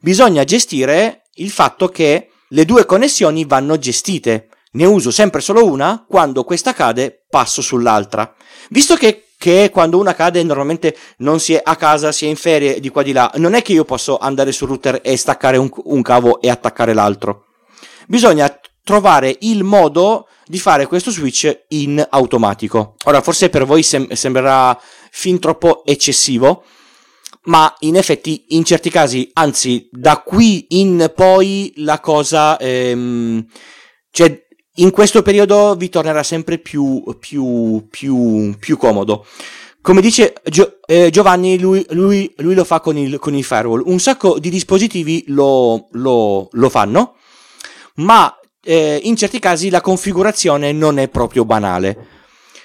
bisogna 0.00 0.44
gestire 0.44 1.22
il 1.36 1.50
fatto 1.50 1.88
che 1.88 2.30
le 2.48 2.64
due 2.64 2.84
connessioni 2.84 3.44
vanno 3.44 3.78
gestite. 3.78 4.48
Ne 4.72 4.84
uso 4.84 5.10
sempre 5.10 5.40
solo 5.40 5.64
una, 5.64 6.04
quando 6.06 6.44
questa 6.44 6.74
cade 6.74 7.24
passo 7.28 7.62
sull'altra. 7.62 8.34
Visto 8.68 8.94
che, 8.94 9.25
che 9.46 9.70
quando 9.70 10.00
una 10.00 10.12
cade 10.12 10.42
normalmente 10.42 10.96
non 11.18 11.38
si 11.38 11.54
è 11.54 11.60
a 11.62 11.76
casa, 11.76 12.10
si 12.10 12.24
è 12.26 12.28
in 12.28 12.34
ferie 12.34 12.80
di 12.80 12.88
qua 12.88 13.04
di 13.04 13.12
là, 13.12 13.30
non 13.36 13.54
è 13.54 13.62
che 13.62 13.70
io 13.70 13.84
posso 13.84 14.18
andare 14.18 14.50
sul 14.50 14.66
router 14.66 14.98
e 15.04 15.16
staccare 15.16 15.56
un, 15.56 15.70
un 15.84 16.02
cavo 16.02 16.40
e 16.40 16.50
attaccare 16.50 16.92
l'altro. 16.92 17.44
Bisogna 18.08 18.52
trovare 18.82 19.36
il 19.42 19.62
modo 19.62 20.26
di 20.46 20.58
fare 20.58 20.86
questo 20.86 21.12
switch 21.12 21.66
in 21.68 22.04
automatico. 22.10 22.96
Ora, 23.04 23.20
forse 23.20 23.48
per 23.48 23.64
voi 23.64 23.84
sem- 23.84 24.10
sembrerà 24.14 24.76
fin 25.12 25.38
troppo 25.38 25.84
eccessivo, 25.84 26.64
ma 27.44 27.72
in 27.80 27.94
effetti 27.94 28.46
in 28.48 28.64
certi 28.64 28.90
casi, 28.90 29.30
anzi, 29.32 29.88
da 29.92 30.22
qui 30.22 30.66
in 30.70 31.12
poi 31.14 31.72
la 31.76 32.00
cosa, 32.00 32.58
ehm, 32.58 33.46
cioè 34.10 34.45
in 34.76 34.90
questo 34.90 35.22
periodo 35.22 35.74
vi 35.76 35.88
tornerà 35.88 36.22
sempre 36.22 36.58
più, 36.58 37.02
più, 37.18 37.86
più, 37.90 38.54
più 38.58 38.76
comodo. 38.76 39.26
Come 39.80 40.00
dice 40.00 40.34
Gio- 40.44 40.78
eh, 40.84 41.10
Giovanni, 41.10 41.58
lui, 41.58 41.84
lui, 41.90 42.32
lui, 42.38 42.54
lo 42.54 42.64
fa 42.64 42.80
con 42.80 42.96
il, 42.96 43.18
con 43.18 43.34
il 43.34 43.44
firewall. 43.44 43.82
Un 43.86 44.00
sacco 44.00 44.38
di 44.38 44.50
dispositivi 44.50 45.24
lo, 45.28 45.86
lo, 45.92 46.48
lo 46.50 46.68
fanno, 46.68 47.14
ma 47.96 48.36
eh, 48.62 49.00
in 49.04 49.16
certi 49.16 49.38
casi 49.38 49.70
la 49.70 49.80
configurazione 49.80 50.72
non 50.72 50.98
è 50.98 51.08
proprio 51.08 51.44
banale. 51.44 52.08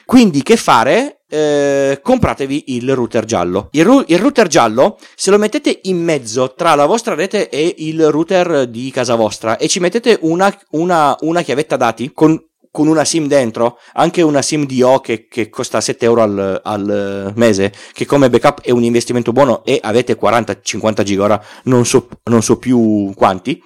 Quindi 0.03 0.41
che 0.41 0.57
fare? 0.57 1.20
Eh, 1.33 2.01
compratevi 2.03 2.75
il 2.75 2.93
router 2.93 3.23
giallo. 3.23 3.69
Il, 3.71 3.85
ru- 3.85 4.03
il, 4.09 4.19
router 4.19 4.47
giallo, 4.47 4.97
se 5.15 5.31
lo 5.31 5.37
mettete 5.37 5.79
in 5.83 6.03
mezzo 6.03 6.53
tra 6.55 6.75
la 6.75 6.85
vostra 6.85 7.15
rete 7.15 7.47
e 7.47 7.73
il 7.77 8.09
router 8.09 8.67
di 8.67 8.91
casa 8.91 9.15
vostra 9.15 9.55
e 9.55 9.69
ci 9.69 9.79
mettete 9.79 10.17
una, 10.23 10.53
una, 10.71 11.15
una 11.21 11.41
chiavetta 11.41 11.77
dati 11.77 12.11
con, 12.13 12.37
con, 12.69 12.87
una 12.87 13.05
SIM 13.05 13.27
dentro, 13.27 13.77
anche 13.93 14.21
una 14.21 14.41
SIM 14.41 14.65
DO 14.65 14.99
che, 14.99 15.29
che 15.29 15.47
costa 15.47 15.79
7 15.79 16.03
euro 16.03 16.21
al, 16.21 16.59
al, 16.61 17.31
mese, 17.37 17.71
che 17.93 18.05
come 18.05 18.29
backup 18.29 18.59
è 18.59 18.71
un 18.71 18.83
investimento 18.83 19.31
buono 19.31 19.63
e 19.63 19.79
avete 19.81 20.19
40-50 20.19 21.03
giga, 21.03 21.23
ora 21.23 21.41
non 21.63 21.85
so, 21.85 22.09
non 22.25 22.43
so 22.43 22.57
più 22.57 23.13
quanti 23.15 23.63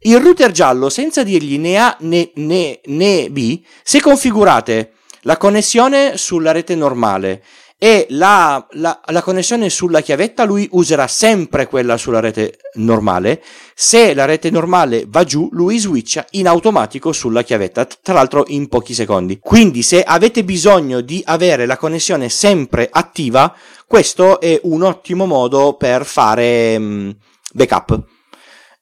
il 0.00 0.18
router 0.18 0.50
giallo, 0.50 0.88
senza 0.88 1.22
dirgli 1.22 1.58
né 1.58 1.76
A 1.78 1.96
né, 2.00 2.32
né, 2.34 2.80
né 2.86 3.30
B, 3.30 3.62
se 3.84 4.00
configurate 4.00 4.94
la 5.26 5.36
connessione 5.36 6.16
sulla 6.16 6.52
rete 6.52 6.76
normale 6.76 7.42
e 7.78 8.06
la, 8.10 8.64
la, 8.70 9.00
la, 9.04 9.22
connessione 9.22 9.68
sulla 9.68 10.00
chiavetta 10.00 10.44
lui 10.44 10.66
userà 10.70 11.08
sempre 11.08 11.66
quella 11.66 11.98
sulla 11.98 12.20
rete 12.20 12.58
normale. 12.74 13.42
Se 13.74 14.14
la 14.14 14.24
rete 14.24 14.50
normale 14.50 15.04
va 15.08 15.24
giù, 15.24 15.48
lui 15.52 15.78
switcha 15.78 16.24
in 16.30 16.46
automatico 16.46 17.12
sulla 17.12 17.42
chiavetta, 17.42 17.84
tra 17.84 18.14
l'altro 18.14 18.44
in 18.46 18.68
pochi 18.68 18.94
secondi. 18.94 19.38
Quindi 19.40 19.82
se 19.82 20.02
avete 20.02 20.44
bisogno 20.44 21.00
di 21.02 21.20
avere 21.26 21.66
la 21.66 21.76
connessione 21.76 22.28
sempre 22.28 22.88
attiva, 22.90 23.54
questo 23.86 24.40
è 24.40 24.58
un 24.62 24.82
ottimo 24.82 25.26
modo 25.26 25.74
per 25.74 26.06
fare 26.06 26.76
um, 26.76 27.14
backup. 27.52 28.04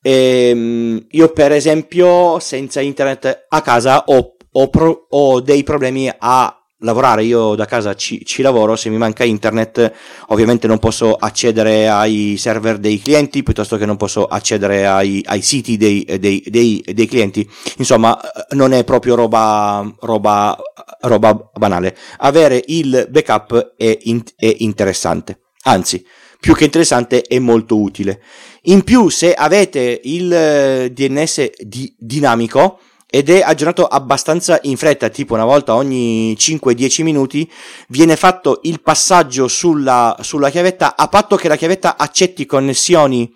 Ehm, 0.07 1.07
io 1.13 1.33
per 1.33 1.53
esempio 1.53 2.39
senza 2.39 2.83
internet 2.83 3.47
a 3.49 3.63
casa 3.63 4.05
ho, 4.09 4.34
ho, 4.57 4.69
pro, 4.69 5.07
ho 5.11 5.41
dei 5.41 5.63
problemi 5.63 6.11
a 6.17 6.59
lavorare, 6.79 7.25
io 7.25 7.55
da 7.55 7.65
casa 7.65 7.95
ci, 7.95 8.25
ci, 8.25 8.43
lavoro, 8.43 8.77
se 8.77 8.91
mi 8.91 8.99
manca 8.99 9.25
internet 9.25 9.93
ovviamente 10.29 10.67
non 10.67 10.79
posso 10.79 11.15
accedere 11.15 11.89
ai 11.89 12.37
server 12.37 12.79
dei 12.79 13.01
clienti 13.01 13.43
piuttosto 13.43 13.77
che 13.77 13.87
non 13.87 13.97
posso 13.97 14.27
accedere 14.27 14.87
ai, 14.87 15.23
ai 15.27 15.41
siti 15.41 15.77
dei, 15.77 16.05
dei, 16.19 16.43
dei, 16.47 16.85
dei, 16.87 17.07
clienti, 17.07 17.49
insomma 17.79 18.19
non 18.51 18.73
è 18.73 18.85
proprio 18.85 19.15
roba, 19.15 19.93
roba, 20.01 20.57
roba 21.01 21.51
banale. 21.55 21.97
Avere 22.19 22.63
il 22.67 23.09
backup 23.11 23.75
è, 23.77 23.99
in, 24.03 24.23
è 24.37 24.55
interessante, 24.59 25.41
anzi 25.63 26.05
più 26.45 26.55
che 26.55 26.65
interessante 26.65 27.23
è 27.23 27.39
molto 27.39 27.81
utile. 27.81 28.21
In 28.65 28.85
più, 28.85 29.09
se 29.09 29.33
avete 29.33 29.99
il 30.05 30.31
eh, 30.31 30.93
DNS 30.93 31.53
di- 31.61 31.95
dinamico 31.99 32.81
ed 33.15 33.31
è 33.31 33.43
aggiornato 33.43 33.87
abbastanza 33.87 34.59
in 34.63 34.77
fretta, 34.77 35.09
tipo 35.09 35.35
una 35.35 35.45
volta 35.45 35.77
ogni 35.77 36.35
5-10 36.37 37.05
minuti, 37.05 37.49
viene 37.87 38.17
fatto 38.17 38.59
il 38.65 38.81
passaggio 38.81 39.47
sulla, 39.47 40.17
sulla 40.21 40.51
chiavetta 40.51 40.97
a 40.97 41.07
patto 41.07 41.37
che 41.37 41.47
la 41.47 41.55
chiavetta 41.55 41.97
accetti 41.97 42.45
connessioni 42.45 43.33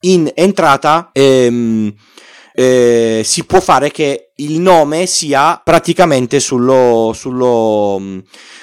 in 0.00 0.30
entrata. 0.34 1.08
Ehm, 1.14 1.94
eh, 2.52 3.22
si 3.24 3.44
può 3.44 3.60
fare 3.60 3.90
che 3.90 4.32
il 4.36 4.60
nome 4.60 5.06
sia 5.06 5.60
praticamente 5.62 6.40
sullo, 6.40 7.12
sullo, 7.14 8.22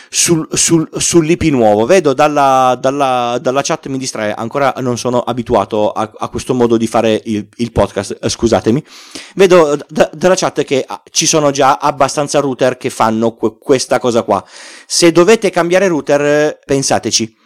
sul, 0.10 0.48
sul, 0.52 0.90
sull'IP 0.92 1.44
nuovo. 1.44 1.86
Vedo 1.86 2.14
dalla, 2.14 2.78
dalla, 2.80 3.38
dalla, 3.42 3.62
chat 3.62 3.88
mi 3.88 3.98
distrae, 3.98 4.34
ancora 4.34 4.74
non 4.80 4.98
sono 4.98 5.20
abituato 5.22 5.92
a, 5.92 6.12
a 6.18 6.30
questo 6.30 6.54
modo 6.54 6.78
di 6.78 6.88
fare 6.88 7.22
il, 7.26 7.48
il 7.58 7.72
podcast, 7.72 8.18
eh, 8.22 8.30
scusatemi. 8.30 8.84
Vedo 9.36 9.78
da, 9.88 10.10
dalla 10.14 10.36
chat 10.36 10.64
che 10.64 10.84
ah, 10.86 11.02
ci 11.12 11.26
sono 11.26 11.52
già 11.52 11.78
abbastanza 11.78 12.40
router 12.40 12.78
che 12.78 12.90
fanno 12.90 13.36
que- 13.36 13.58
questa 13.60 14.00
cosa 14.00 14.24
qua. 14.24 14.44
Se 14.86 15.12
dovete 15.12 15.50
cambiare 15.50 15.88
router, 15.88 16.60
pensateci 16.66 17.46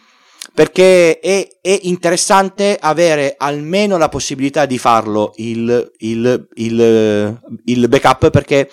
perché 0.54 1.18
è, 1.18 1.48
è, 1.60 1.78
interessante 1.82 2.76
avere 2.78 3.36
almeno 3.38 3.96
la 3.96 4.08
possibilità 4.08 4.66
di 4.66 4.78
farlo 4.78 5.32
il, 5.36 5.92
il, 5.98 6.48
il, 6.54 7.40
il 7.64 7.88
backup 7.88 8.30
perché 8.30 8.70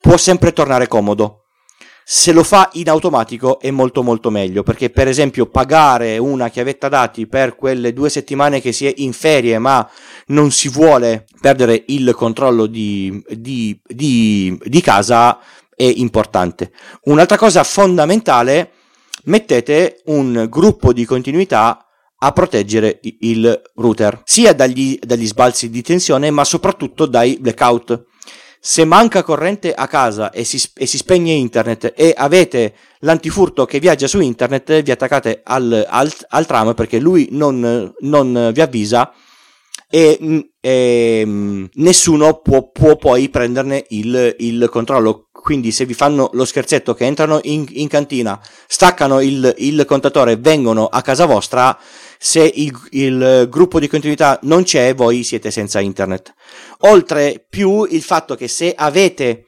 può 0.00 0.16
sempre 0.16 0.52
tornare 0.52 0.88
comodo. 0.88 1.42
Se 2.10 2.32
lo 2.32 2.42
fa 2.42 2.70
in 2.72 2.88
automatico 2.88 3.60
è 3.60 3.70
molto 3.70 4.02
molto 4.02 4.30
meglio 4.30 4.62
perché 4.62 4.88
per 4.88 5.08
esempio 5.08 5.44
pagare 5.44 6.16
una 6.16 6.48
chiavetta 6.48 6.88
dati 6.88 7.26
per 7.26 7.54
quelle 7.54 7.92
due 7.92 8.08
settimane 8.08 8.62
che 8.62 8.72
si 8.72 8.86
è 8.86 8.94
in 8.96 9.12
ferie 9.12 9.58
ma 9.58 9.86
non 10.28 10.50
si 10.50 10.70
vuole 10.70 11.26
perdere 11.38 11.84
il 11.88 12.14
controllo 12.14 12.64
di, 12.64 13.22
di, 13.28 13.78
di, 13.86 14.58
di 14.58 14.80
casa 14.80 15.38
è 15.76 15.84
importante. 15.84 16.72
Un'altra 17.02 17.36
cosa 17.36 17.62
fondamentale 17.62 18.72
mettete 19.28 20.02
un 20.06 20.46
gruppo 20.48 20.92
di 20.92 21.04
continuità 21.04 21.86
a 22.20 22.32
proteggere 22.32 23.00
il 23.20 23.62
router 23.76 24.22
sia 24.24 24.52
dagli, 24.52 24.98
dagli 25.00 25.26
sbalzi 25.26 25.70
di 25.70 25.82
tensione 25.82 26.30
ma 26.30 26.44
soprattutto 26.44 27.06
dai 27.06 27.38
blackout. 27.40 28.06
Se 28.60 28.84
manca 28.84 29.22
corrente 29.22 29.72
a 29.72 29.86
casa 29.86 30.30
e 30.30 30.42
si, 30.42 30.60
e 30.74 30.84
si, 30.84 30.96
spegne 30.96 31.32
internet 31.32 31.92
e 31.96 32.12
avete 32.16 32.74
l'antifurto 33.00 33.64
che 33.64 33.78
viaggia 33.78 34.08
su 34.08 34.18
internet, 34.18 34.82
vi 34.82 34.90
attaccate 34.90 35.42
al, 35.44 35.86
al, 35.88 36.12
al 36.30 36.46
tram 36.46 36.74
perché 36.74 36.98
lui 36.98 37.28
non, 37.30 37.94
non 38.00 38.50
vi 38.52 38.60
avvisa 38.60 39.12
e, 39.90 40.50
e 40.60 41.68
nessuno 41.72 42.40
può, 42.40 42.70
può, 42.70 42.96
poi 42.96 43.28
prenderne 43.30 43.84
il, 43.88 44.36
il, 44.38 44.68
controllo. 44.70 45.28
Quindi 45.32 45.72
se 45.72 45.86
vi 45.86 45.94
fanno 45.94 46.28
lo 46.34 46.44
scherzetto 46.44 46.94
che 46.94 47.06
entrano 47.06 47.40
in, 47.44 47.64
in 47.70 47.88
cantina, 47.88 48.38
staccano 48.66 49.20
il, 49.20 49.54
il 49.58 49.84
contatore 49.86 50.36
vengono 50.36 50.86
a 50.86 51.00
casa 51.00 51.24
vostra, 51.24 51.78
se 52.18 52.50
il, 52.54 52.76
il 52.90 53.46
gruppo 53.48 53.80
di 53.80 53.88
continuità 53.88 54.38
non 54.42 54.64
c'è, 54.64 54.94
voi 54.94 55.22
siete 55.22 55.50
senza 55.50 55.80
internet. 55.80 56.34
Oltre 56.80 57.44
più 57.48 57.84
il 57.84 58.02
fatto 58.02 58.34
che 58.34 58.48
se 58.48 58.74
avete 58.76 59.47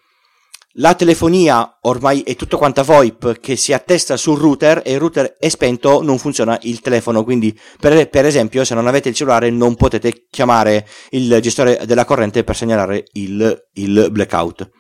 la 0.75 0.95
telefonia 0.95 1.79
ormai 1.83 2.23
è 2.23 2.37
tutto 2.37 2.57
quanta 2.57 2.83
VoIP 2.83 3.41
che 3.41 3.57
si 3.57 3.73
attesta 3.73 4.17
sul 4.17 4.39
router 4.39 4.83
e 4.85 4.93
il 4.93 5.01
router 5.01 5.37
è 5.37 5.49
spento, 5.49 6.01
non 6.03 6.19
funziona 6.19 6.57
il 6.63 6.81
telefono. 6.81 7.25
Quindi, 7.25 7.59
per, 7.81 8.09
per, 8.09 8.25
esempio, 8.25 8.65
se 8.65 8.75
non 8.75 8.87
avete 8.87 9.09
il 9.09 9.15
cellulare, 9.15 9.51
non 9.51 9.75
potete 9.75 10.27
chiamare 10.31 10.87
il 11.11 11.39
gestore 11.43 11.81
della 11.87 12.05
corrente 12.05 12.45
per 12.45 12.55
segnalare 12.55 13.05
il, 13.15 13.69
il 13.75 14.09
blackout. 14.13 14.71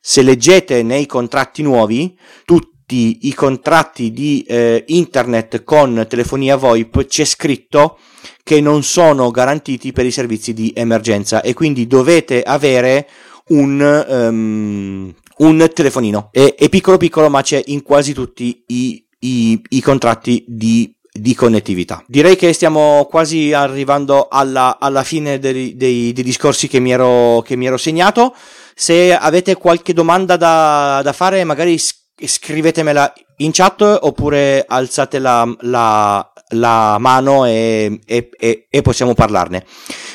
Se 0.00 0.22
leggete 0.22 0.82
nei 0.82 1.06
contratti 1.06 1.62
nuovi, 1.62 2.18
tutti 2.44 3.28
i 3.28 3.34
contratti 3.34 4.10
di 4.10 4.42
eh, 4.48 4.82
internet 4.88 5.62
con 5.62 6.06
telefonia 6.08 6.56
VoIP 6.56 7.04
c'è 7.04 7.24
scritto 7.24 7.98
che 8.42 8.60
non 8.60 8.82
sono 8.82 9.30
garantiti 9.30 9.92
per 9.92 10.06
i 10.06 10.10
servizi 10.10 10.52
di 10.52 10.72
emergenza 10.74 11.40
e 11.40 11.54
quindi 11.54 11.86
dovete 11.86 12.42
avere 12.42 13.06
un, 13.50 14.06
um, 14.08 15.14
un 15.38 15.70
telefonino. 15.72 16.28
È, 16.32 16.54
è, 16.56 16.68
piccolo 16.68 16.96
piccolo 16.96 17.30
ma 17.30 17.42
c'è 17.42 17.62
in 17.66 17.82
quasi 17.82 18.12
tutti 18.12 18.64
i, 18.66 19.04
i, 19.20 19.62
i 19.68 19.80
contratti 19.80 20.44
di 20.46 20.94
di 21.12 21.34
connettività. 21.34 22.02
Direi 22.06 22.36
che 22.36 22.52
stiamo 22.52 23.06
quasi 23.10 23.52
arrivando 23.52 24.28
alla, 24.28 24.78
alla 24.78 25.02
fine 25.02 25.38
dei, 25.38 25.76
dei, 25.76 26.12
dei 26.12 26.24
discorsi 26.24 26.68
che 26.68 26.78
mi, 26.78 26.92
ero, 26.92 27.42
che 27.44 27.56
mi, 27.56 27.66
ero, 27.66 27.76
segnato. 27.76 28.34
Se 28.74 29.14
avete 29.14 29.56
qualche 29.56 29.92
domanda 29.92 30.36
da, 30.36 31.00
da 31.02 31.12
fare, 31.12 31.42
magari 31.44 31.76
scrivetemela 31.78 33.12
in 33.38 33.50
chat 33.52 33.82
oppure 34.02 34.64
alzate 34.66 35.18
la, 35.18 35.52
la, 35.60 36.32
la 36.50 36.96
mano 36.98 37.46
e, 37.46 38.00
e, 38.06 38.30
e, 38.38 38.66
e, 38.68 38.82
possiamo 38.82 39.14
parlarne. 39.14 39.64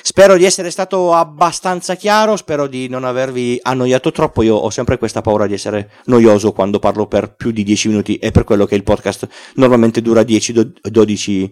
Spero 0.02 0.38
di 0.38 0.46
essere 0.46 0.70
stato 0.72 1.14
abbastanza 1.14 1.96
chiaro, 1.96 2.36
spero 2.36 2.68
di 2.68 2.88
non 2.88 3.04
avervi 3.04 3.60
annoiato 3.62 4.12
troppo. 4.12 4.42
Io 4.42 4.56
ho 4.56 4.70
sempre 4.70 4.98
questa 4.98 5.22
paura 5.22 5.48
di 5.48 5.54
essere 5.54 5.92
noioso 6.06 6.52
quando 6.52 6.80
parlo 6.80 7.08
per 7.08 7.36
più 7.36 7.52
di 7.52 7.64
10 7.64 7.88
minuti 7.90 8.16
e 8.18 8.32
per 8.32 8.44
quello 8.44 8.66
che 8.66 8.76
il 8.76 8.84
podcast 8.84 9.28
normalmente 9.56 10.02
dura 10.02 10.22
10-12 10.22 11.52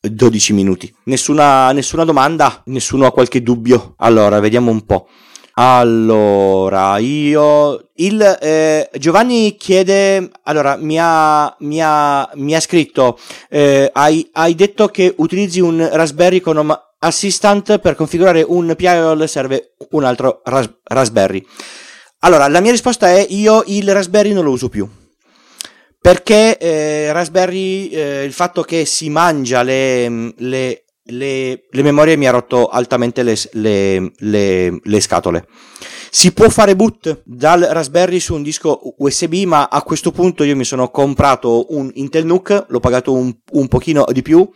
12 0.00 0.52
minuti. 0.52 0.94
Nessuna, 1.04 1.72
nessuna 1.72 2.04
domanda? 2.04 2.62
Nessuno 2.66 3.06
ha 3.06 3.12
qualche 3.12 3.42
dubbio? 3.42 3.94
Allora, 3.98 4.38
vediamo 4.40 4.70
un 4.70 4.84
po'. 4.86 5.08
Allora, 5.60 6.98
io 6.98 7.88
il 7.94 8.38
eh, 8.40 8.88
Giovanni 8.96 9.56
chiede, 9.56 10.30
allora 10.44 10.76
mi 10.76 10.96
ha, 11.00 11.52
mi 11.58 11.80
ha, 11.82 12.30
mi 12.34 12.54
ha 12.54 12.60
scritto, 12.60 13.18
eh, 13.50 13.90
hai, 13.92 14.28
hai, 14.34 14.54
detto 14.54 14.86
che 14.86 15.12
utilizzi 15.16 15.58
un 15.58 15.88
Raspberry 15.90 16.38
con 16.38 16.58
Home 16.58 16.78
Assistant 17.00 17.80
per 17.80 17.96
configurare 17.96 18.44
un 18.46 18.72
PIOL 18.76 19.28
serve 19.28 19.74
un 19.90 20.04
altro 20.04 20.42
ras- 20.44 20.70
Raspberry. 20.84 21.44
Allora, 22.20 22.46
la 22.46 22.60
mia 22.60 22.70
risposta 22.70 23.08
è 23.08 23.26
io 23.28 23.64
il 23.66 23.92
Raspberry 23.92 24.32
non 24.32 24.44
lo 24.44 24.52
uso 24.52 24.68
più. 24.68 24.88
Perché 26.00 26.56
eh, 26.56 27.12
Raspberry, 27.12 27.88
eh, 27.88 28.22
il 28.22 28.32
fatto 28.32 28.62
che 28.62 28.84
si 28.84 29.10
mangia 29.10 29.64
le, 29.64 30.34
le 30.36 30.84
le, 31.08 31.66
le, 31.70 31.82
memorie 31.82 32.16
mi 32.16 32.26
ha 32.26 32.30
rotto 32.30 32.68
altamente 32.68 33.22
le, 33.22 33.34
le, 33.52 34.12
le, 34.16 34.80
le, 34.82 35.00
scatole. 35.00 35.46
Si 36.10 36.32
può 36.32 36.48
fare 36.48 36.76
boot 36.76 37.22
dal 37.24 37.60
Raspberry 37.60 38.18
su 38.18 38.34
un 38.34 38.42
disco 38.42 38.94
USB, 38.98 39.34
ma 39.44 39.68
a 39.70 39.82
questo 39.82 40.10
punto 40.10 40.42
io 40.44 40.56
mi 40.56 40.64
sono 40.64 40.90
comprato 40.90 41.66
un 41.74 41.90
Intel 41.94 42.26
NUC, 42.26 42.66
l'ho 42.68 42.80
pagato 42.80 43.12
un, 43.12 43.34
un 43.52 43.68
pochino 43.68 44.04
di 44.10 44.22
più, 44.22 44.48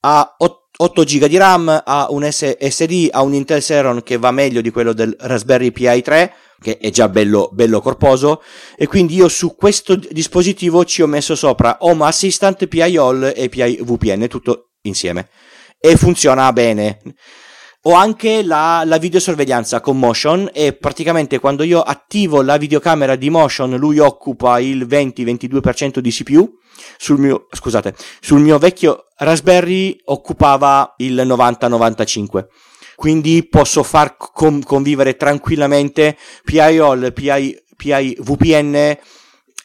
a 0.00 0.34
8, 0.38 0.68
8 0.78 1.02
GB 1.02 1.24
di 1.26 1.36
RAM, 1.36 1.82
a 1.84 2.06
un 2.10 2.28
SSD, 2.30 3.08
a 3.10 3.22
un 3.22 3.34
Intel 3.34 3.60
Xeron 3.60 4.02
che 4.02 4.16
va 4.16 4.30
meglio 4.30 4.60
di 4.60 4.70
quello 4.70 4.92
del 4.92 5.14
Raspberry 5.18 5.70
Pi 5.70 6.02
3, 6.02 6.32
che 6.60 6.78
è 6.78 6.90
già 6.90 7.08
bello, 7.08 7.50
bello 7.52 7.80
corposo, 7.80 8.42
e 8.76 8.86
quindi 8.86 9.14
io 9.14 9.28
su 9.28 9.54
questo 9.56 9.96
dispositivo 9.96 10.84
ci 10.84 11.02
ho 11.02 11.06
messo 11.06 11.34
sopra 11.34 11.78
Home 11.80 12.04
Assistant, 12.04 12.66
PIOL 12.66 13.32
e 13.34 13.48
PI 13.48 13.80
VPN, 13.82 14.26
tutto 14.28 14.70
insieme 14.82 15.28
e 15.86 15.96
funziona 15.96 16.52
bene. 16.52 16.98
Ho 17.82 17.92
anche 17.92 18.42
la, 18.42 18.82
la 18.84 18.98
videosorveglianza 18.98 19.80
con 19.80 19.96
motion 19.96 20.50
e 20.52 20.72
praticamente 20.72 21.38
quando 21.38 21.62
io 21.62 21.80
attivo 21.80 22.42
la 22.42 22.56
videocamera 22.56 23.14
di 23.14 23.30
motion 23.30 23.76
lui 23.76 24.00
occupa 24.00 24.58
il 24.58 24.84
20-22% 24.84 26.00
di 26.00 26.10
CPU. 26.10 26.58
Sul 26.98 27.20
mio, 27.20 27.46
scusate, 27.50 27.94
sul 28.20 28.40
mio 28.40 28.58
vecchio 28.58 29.04
Raspberry 29.18 29.96
occupava 30.06 30.94
il 30.98 31.14
90-95 31.14 32.46
quindi 32.96 33.46
posso 33.46 33.82
far 33.82 34.16
convivere 34.16 35.16
tranquillamente 35.16 36.16
PIOL, 36.44 37.12
PI, 37.12 37.62
PI 37.76 38.16
VPN 38.20 38.96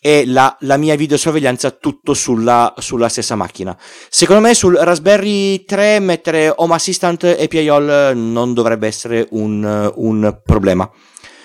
e 0.04 0.24
la, 0.26 0.58
la 0.62 0.78
mia 0.78 0.96
videosorveglianza 0.96 1.70
tutto 1.72 2.16
sulla, 2.16 2.74
sulla, 2.80 3.08
stessa 3.08 3.36
macchina. 3.36 3.78
Secondo 4.10 4.42
me 4.42 4.56
sul 4.56 4.76
Raspberry 4.76 5.64
3 5.64 6.00
mettere 6.00 6.52
Home 6.56 6.74
Assistant 6.74 7.24
e 7.24 7.48
PIOL 7.48 8.18
non 8.18 8.56
dovrebbe 8.56 8.88
essere 8.88 9.28
un, 9.30 9.92
un 9.96 10.40
problema. 10.44 10.90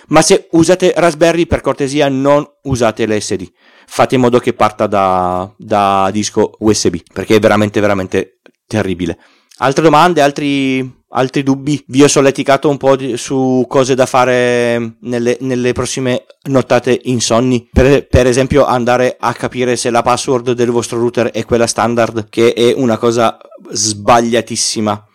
Ma 0.09 0.23
se 0.23 0.49
usate 0.53 0.95
Raspberry, 0.97 1.47
per 1.47 1.61
cortesia, 1.61 2.09
non 2.09 2.47
usate 2.63 3.07
l'SD. 3.07 3.47
Fate 3.87 4.15
in 4.15 4.23
modo 4.23 4.39
che 4.39 4.55
parta 4.55 4.87
da, 4.87 5.53
da 5.59 6.09
disco 6.11 6.53
USB, 6.59 6.97
perché 7.13 7.37
è 7.37 7.39
veramente, 7.39 7.81
veramente 7.81 8.39
terribile. 8.67 9.19
Altre 9.59 9.83
domande, 9.83 10.23
altri 10.23 11.05
altri 11.17 11.43
dubbi? 11.43 11.83
Vi 11.89 12.03
ho 12.03 12.09
solleticato 12.09 12.69
un 12.69 12.77
po' 12.77 12.97
di, 12.97 13.17
su 13.17 13.65
cose 13.69 13.95
da 13.95 14.07
fare 14.07 14.97
nelle, 15.01 15.37
nelle 15.41 15.73
prossime 15.73 16.25
nottate 16.45 17.01
insonni. 17.05 17.69
Per, 17.73 18.07
per, 18.07 18.27
esempio, 18.27 18.65
andare 18.65 19.17
a 19.19 19.33
capire 19.35 19.77
se 19.77 19.91
la 19.91 20.03
password 20.03 20.53
del 20.53 20.71
vostro 20.71 20.99
router 20.99 21.31
è 21.31 21.45
quella 21.45 21.67
standard, 21.67 22.29
che 22.29 22.53
è 22.53 22.73
una 22.75 22.97
cosa 22.99 23.37
sbagliatissima. 23.71 25.07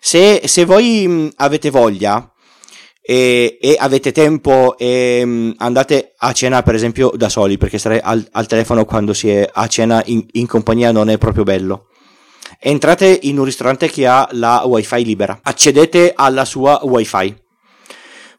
Se, 0.00 0.42
se 0.44 0.64
voi 0.64 1.06
mh, 1.06 1.30
avete 1.36 1.70
voglia 1.70 2.30
e, 3.00 3.58
e, 3.60 3.76
avete 3.78 4.12
tempo 4.12 4.76
e 4.76 5.24
mh, 5.24 5.54
andate 5.58 6.14
a 6.16 6.32
cena, 6.32 6.62
per 6.62 6.74
esempio, 6.74 7.12
da 7.16 7.28
soli, 7.28 7.56
perché 7.56 7.78
stare 7.78 8.00
al, 8.00 8.26
al 8.32 8.46
telefono 8.46 8.84
quando 8.84 9.14
si 9.14 9.30
è 9.30 9.48
a 9.50 9.66
cena 9.66 10.02
in, 10.06 10.24
in 10.32 10.46
compagnia 10.46 10.92
non 10.92 11.08
è 11.08 11.18
proprio 11.18 11.44
bello 11.44 11.86
entrate 12.62 13.18
in 13.22 13.38
un 13.38 13.44
ristorante 13.44 13.90
che 13.90 14.06
ha 14.06 14.28
la 14.32 14.62
wifi 14.64 15.04
libera, 15.04 15.40
accedete 15.42 16.12
alla 16.14 16.44
sua 16.44 16.80
wifi. 16.84 17.40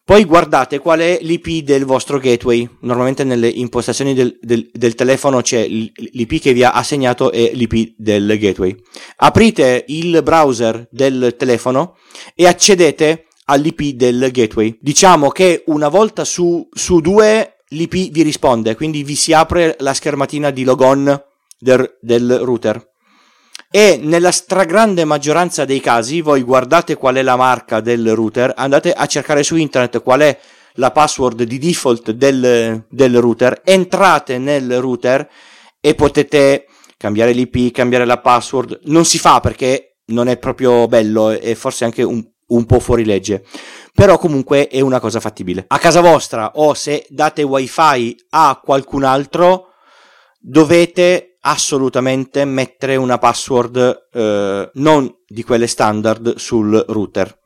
Poi 0.05 0.25
guardate 0.25 0.79
qual 0.79 0.99
è 0.99 1.19
l'IP 1.21 1.63
del 1.63 1.85
vostro 1.85 2.19
gateway. 2.19 2.67
Normalmente 2.81 3.23
nelle 3.23 3.47
impostazioni 3.47 4.13
del, 4.13 4.37
del, 4.41 4.69
del, 4.71 4.95
telefono 4.95 5.39
c'è 5.39 5.65
l'IP 5.65 6.41
che 6.41 6.51
vi 6.51 6.63
ha 6.63 6.71
assegnato 6.71 7.31
e 7.31 7.51
l'IP 7.53 7.93
del 7.97 8.37
gateway. 8.37 8.75
Aprite 9.17 9.85
il 9.87 10.21
browser 10.21 10.87
del 10.91 11.35
telefono 11.37 11.95
e 12.35 12.47
accedete 12.47 13.27
all'IP 13.45 13.95
del 13.95 14.29
gateway. 14.31 14.77
Diciamo 14.81 15.29
che 15.29 15.63
una 15.67 15.87
volta 15.87 16.25
su, 16.25 16.67
su 16.69 16.99
due 16.99 17.59
l'IP 17.69 18.11
vi 18.11 18.23
risponde, 18.23 18.75
quindi 18.75 19.03
vi 19.03 19.15
si 19.15 19.31
apre 19.31 19.77
la 19.79 19.93
schermatina 19.93 20.49
di 20.49 20.65
logon 20.65 21.17
del, 21.57 21.97
del 22.01 22.39
router 22.39 22.92
e 23.75 23.99
nella 23.99 24.31
stragrande 24.31 25.03
maggioranza 25.03 25.65
dei 25.65 25.79
casi 25.79 26.21
voi 26.21 26.43
guardate 26.43 26.95
qual 26.95 27.15
è 27.15 27.23
la 27.23 27.35
marca 27.35 27.79
del 27.81 28.13
router, 28.13 28.53
andate 28.55 28.93
a 28.93 29.07
cercare 29.07 29.41
su 29.41 29.55
internet 29.55 30.03
qual 30.03 30.19
è 30.19 30.39
la 30.73 30.91
password 30.91 31.41
di 31.41 31.57
default 31.57 32.11
del, 32.11 32.85
del 32.87 33.19
router, 33.19 33.61
entrate 33.63 34.37
nel 34.37 34.79
router 34.79 35.27
e 35.79 35.95
potete 35.95 36.67
cambiare 36.97 37.31
l'IP, 37.31 37.71
cambiare 37.71 38.05
la 38.05 38.19
password. 38.19 38.81
Non 38.83 39.05
si 39.05 39.17
fa 39.17 39.39
perché 39.39 39.95
non 40.09 40.27
è 40.27 40.37
proprio 40.37 40.87
bello 40.87 41.31
e 41.31 41.55
forse 41.55 41.83
anche 41.83 42.03
un, 42.03 42.23
un 42.49 42.65
po' 42.67 42.79
fuori 42.79 43.03
legge. 43.03 43.43
Però 43.91 44.19
comunque 44.19 44.67
è 44.67 44.81
una 44.81 44.99
cosa 44.99 45.19
fattibile. 45.19 45.65
A 45.67 45.79
casa 45.79 45.99
vostra 45.99 46.51
o 46.53 46.75
se 46.75 47.07
date 47.09 47.41
wifi 47.41 48.15
a 48.29 48.61
qualcun 48.63 49.03
altro, 49.03 49.69
dovete 50.39 51.32
assolutamente 51.45 52.45
mettere 52.45 52.95
una 52.95 53.17
password 53.17 54.07
eh, 54.13 54.69
non 54.73 55.15
di 55.27 55.43
quelle 55.43 55.67
standard 55.67 56.35
sul 56.35 56.83
router. 56.87 57.39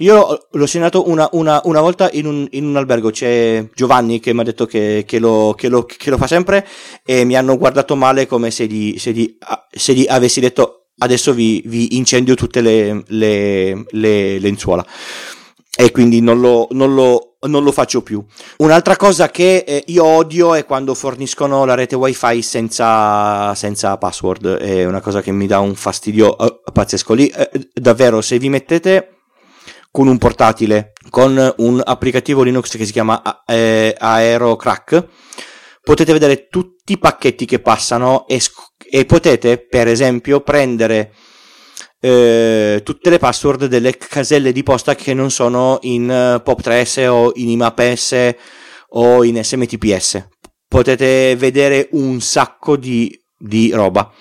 Io 0.00 0.46
l'ho 0.52 0.66
segnato 0.66 1.08
una, 1.08 1.28
una, 1.32 1.60
una 1.64 1.80
volta 1.80 2.08
in 2.12 2.26
un, 2.26 2.46
in 2.52 2.66
un, 2.66 2.76
albergo, 2.76 3.10
c'è 3.10 3.68
Giovanni 3.74 4.20
che 4.20 4.32
mi 4.32 4.40
ha 4.40 4.44
detto 4.44 4.64
che, 4.64 5.02
che, 5.04 5.18
lo, 5.18 5.54
che, 5.56 5.68
lo, 5.68 5.84
che, 5.84 6.10
lo, 6.10 6.16
fa 6.16 6.28
sempre 6.28 6.64
e 7.04 7.24
mi 7.24 7.36
hanno 7.36 7.58
guardato 7.58 7.96
male 7.96 8.28
come 8.28 8.52
se 8.52 8.66
gli, 8.66 8.96
se 8.96 9.12
gli, 9.12 9.36
se 9.68 9.94
gli 9.94 10.06
avessi 10.08 10.38
detto 10.38 10.90
adesso 10.98 11.32
vi, 11.32 11.62
vi 11.66 11.96
incendio 11.96 12.34
tutte 12.34 12.60
le, 12.60 13.02
le, 13.08 13.86
le 13.90 14.38
lenzuola 14.38 14.86
e 15.80 15.92
quindi 15.92 16.20
non 16.20 16.40
lo, 16.40 16.66
non 16.72 16.92
lo, 16.92 17.36
non 17.42 17.62
lo 17.62 17.70
faccio 17.70 18.02
più. 18.02 18.20
Un'altra 18.56 18.96
cosa 18.96 19.30
che 19.30 19.58
eh, 19.58 19.84
io 19.86 20.04
odio 20.04 20.54
è 20.54 20.64
quando 20.64 20.92
forniscono 20.92 21.64
la 21.64 21.76
rete 21.76 21.94
wifi 21.94 22.42
senza, 22.42 23.54
senza 23.54 23.96
password, 23.96 24.56
è 24.56 24.84
una 24.84 25.00
cosa 25.00 25.22
che 25.22 25.30
mi 25.30 25.46
dà 25.46 25.60
un 25.60 25.76
fastidio 25.76 26.34
uh, 26.36 26.72
pazzesco. 26.72 27.14
Lì, 27.14 27.28
eh, 27.28 27.70
davvero, 27.72 28.20
se 28.22 28.40
vi 28.40 28.48
mettete 28.48 29.18
con 29.92 30.08
un 30.08 30.18
portatile, 30.18 30.94
con 31.10 31.54
un 31.58 31.80
applicativo 31.84 32.42
Linux 32.42 32.76
che 32.76 32.84
si 32.84 32.90
chiama 32.90 33.44
eh, 33.46 33.94
AeroCrack, 33.96 35.06
potete 35.80 36.12
vedere 36.12 36.48
tutti 36.48 36.94
i 36.94 36.98
pacchetti 36.98 37.44
che 37.44 37.60
passano 37.60 38.26
e, 38.26 38.40
e 38.90 39.04
potete, 39.04 39.64
per 39.64 39.86
esempio, 39.86 40.40
prendere 40.40 41.12
eh, 42.00 42.80
tutte 42.84 43.10
le 43.10 43.18
password 43.18 43.66
delle 43.66 43.96
caselle 43.96 44.52
di 44.52 44.62
posta 44.62 44.94
che 44.94 45.14
non 45.14 45.30
sono 45.30 45.78
in 45.82 46.04
uh, 46.04 46.48
POP3S 46.48 47.06
o 47.06 47.32
in 47.34 47.48
IMAPS 47.50 48.34
o 48.90 49.24
in 49.24 49.42
SMTPS. 49.42 50.28
Potete 50.68 51.34
vedere 51.36 51.88
un 51.92 52.20
sacco 52.20 52.76
di, 52.76 53.18
di 53.36 53.70
roba. 53.72 54.12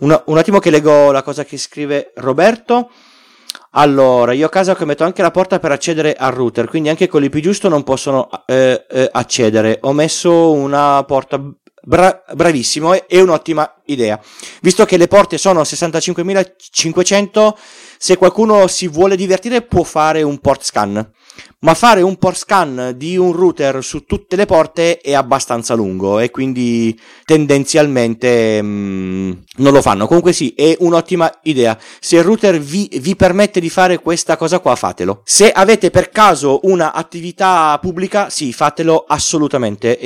Un, 0.00 0.22
un 0.26 0.38
attimo 0.38 0.58
che 0.58 0.70
leggo 0.70 1.10
la 1.10 1.22
cosa 1.22 1.44
che 1.44 1.56
scrive 1.56 2.12
Roberto. 2.16 2.90
Allora, 3.72 4.32
io 4.32 4.46
a 4.46 4.50
casa 4.50 4.76
metto 4.84 5.04
anche 5.04 5.22
la 5.22 5.30
porta 5.30 5.58
per 5.58 5.72
accedere 5.72 6.14
al 6.14 6.32
router, 6.32 6.68
quindi 6.68 6.88
anche 6.88 7.06
con 7.06 7.20
l'IP 7.20 7.38
giusto 7.38 7.68
non 7.68 7.84
possono 7.84 8.28
eh, 8.46 8.86
eh, 8.88 9.08
accedere. 9.12 9.78
Ho 9.82 9.92
messo 9.92 10.52
una 10.52 11.02
porta 11.04 11.40
Bra- 11.82 12.22
bravissimo, 12.34 13.06
è 13.06 13.20
un'ottima 13.20 13.80
idea. 13.86 14.20
Visto 14.60 14.84
che 14.84 14.96
le 14.96 15.06
porte 15.06 15.38
sono 15.38 15.62
65.500, 15.62 17.52
se 17.98 18.16
qualcuno 18.16 18.66
si 18.66 18.88
vuole 18.88 19.16
divertire 19.16 19.62
può 19.62 19.82
fare 19.82 20.22
un 20.22 20.38
port 20.38 20.64
scan. 20.64 21.12
Ma 21.60 21.74
fare 21.74 22.02
un 22.02 22.16
port 22.16 22.36
scan 22.36 22.94
di 22.96 23.16
un 23.16 23.32
router 23.32 23.82
su 23.82 24.04
tutte 24.04 24.36
le 24.36 24.46
porte 24.46 24.98
è 24.98 25.12
abbastanza 25.14 25.74
lungo 25.74 26.20
e 26.20 26.30
quindi 26.30 26.98
tendenzialmente 27.24 28.62
mm, 28.62 29.32
non 29.56 29.72
lo 29.72 29.82
fanno. 29.82 30.06
Comunque 30.06 30.32
sì, 30.32 30.52
è 30.56 30.76
un'ottima 30.80 31.40
idea. 31.42 31.76
Se 32.00 32.16
il 32.16 32.22
router 32.22 32.58
vi, 32.60 32.88
vi 33.00 33.16
permette 33.16 33.60
di 33.60 33.70
fare 33.70 33.98
questa 33.98 34.36
cosa 34.36 34.60
qua, 34.60 34.76
fatelo. 34.76 35.22
Se 35.24 35.50
avete 35.50 35.90
per 35.90 36.10
caso 36.10 36.60
un'attività 36.62 37.78
pubblica, 37.80 38.30
sì, 38.30 38.52
fatelo 38.52 39.04
assolutamente. 39.06 39.98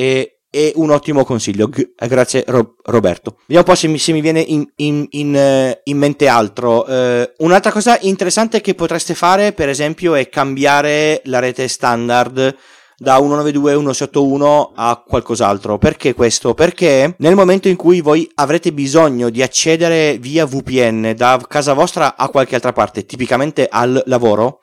E 0.55 0.72
un 0.76 0.90
ottimo 0.90 1.24
consiglio. 1.24 1.70
Grazie 1.96 2.44
Ro- 2.46 2.76
Roberto. 2.84 3.36
Vediamo 3.46 3.64
un 3.66 3.72
po' 3.72 3.74
se 3.74 3.88
mi, 3.88 3.98
se 3.98 4.12
mi 4.12 4.20
viene 4.20 4.40
in, 4.40 4.68
in, 4.76 5.07
in, 5.12 5.34
uh, 5.34 5.80
in 5.84 5.96
mente 5.96 6.28
altro. 6.28 6.84
Uh, 6.86 7.24
un'altra 7.38 7.72
cosa 7.72 7.96
interessante 8.03 8.61
che 8.61 8.74
potreste 8.74 9.14
fare, 9.14 9.53
per 9.53 9.70
esempio, 9.70 10.14
è 10.14 10.28
cambiare 10.28 11.22
la 11.24 11.38
rete 11.38 11.68
standard 11.68 12.55
da 12.98 13.18
192.171 13.18 14.72
a 14.74 15.03
qualcos'altro. 15.07 15.78
Perché 15.78 16.12
questo? 16.12 16.53
Perché 16.53 17.14
nel 17.18 17.34
momento 17.34 17.68
in 17.68 17.76
cui 17.76 18.03
voi 18.03 18.30
avrete 18.34 18.74
bisogno 18.74 19.30
di 19.30 19.42
accedere 19.42 20.18
via 20.18 20.44
VPN 20.44 21.14
da 21.16 21.40
casa 21.48 21.72
vostra 21.72 22.14
a 22.14 22.28
qualche 22.28 22.57
altra 22.57 22.72
parte, 22.72 23.07
tipicamente 23.07 23.68
al 23.70 24.03
lavoro, 24.07 24.61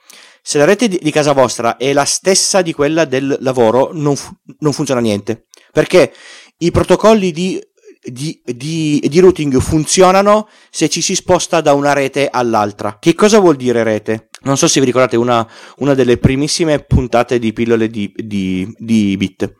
se 0.49 0.57
la 0.57 0.65
rete 0.65 0.87
di 0.87 1.11
casa 1.11 1.33
vostra 1.33 1.77
è 1.77 1.93
la 1.93 2.05
stessa 2.05 2.63
di 2.63 2.73
quella 2.73 3.05
del 3.05 3.37
lavoro, 3.41 3.91
non, 3.93 4.15
fu- 4.15 4.33
non 4.61 4.73
funziona 4.73 4.99
niente 4.99 5.45
perché 5.71 6.11
i 6.57 6.71
protocolli 6.71 7.31
di, 7.31 7.61
di, 8.01 8.41
di, 8.43 8.99
di, 9.07 9.19
routing 9.19 9.59
funzionano 9.59 10.49
se 10.71 10.89
ci 10.89 11.01
si 11.01 11.13
sposta 11.13 11.61
da 11.61 11.73
una 11.73 11.93
rete 11.93 12.29
all'altra. 12.31 12.97
Che 12.99 13.13
cosa 13.13 13.37
vuol 13.37 13.57
dire 13.57 13.83
rete? 13.83 14.29
Non 14.41 14.57
so 14.57 14.67
se 14.67 14.79
vi 14.79 14.87
ricordate 14.87 15.17
una, 15.17 15.47
una 15.77 15.93
delle 15.93 16.17
primissime 16.17 16.79
puntate 16.79 17.37
di 17.37 17.53
pillole 17.53 17.87
di, 17.87 18.11
di 18.15 19.15
bit. 19.17 19.53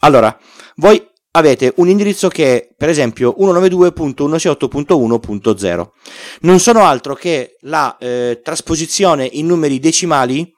Allora, 0.00 0.36
voi 0.74 1.08
avete 1.32 1.72
un 1.76 1.88
indirizzo 1.88 2.28
che 2.28 2.56
è 2.56 2.68
per 2.76 2.88
esempio 2.88 3.36
192.168.1.0. 3.38 5.90
Non 6.40 6.58
sono 6.60 6.84
altro 6.84 7.14
che 7.14 7.56
la 7.60 7.96
eh, 7.98 8.40
trasposizione 8.42 9.28
in 9.32 9.46
numeri 9.46 9.78
decimali 9.78 10.52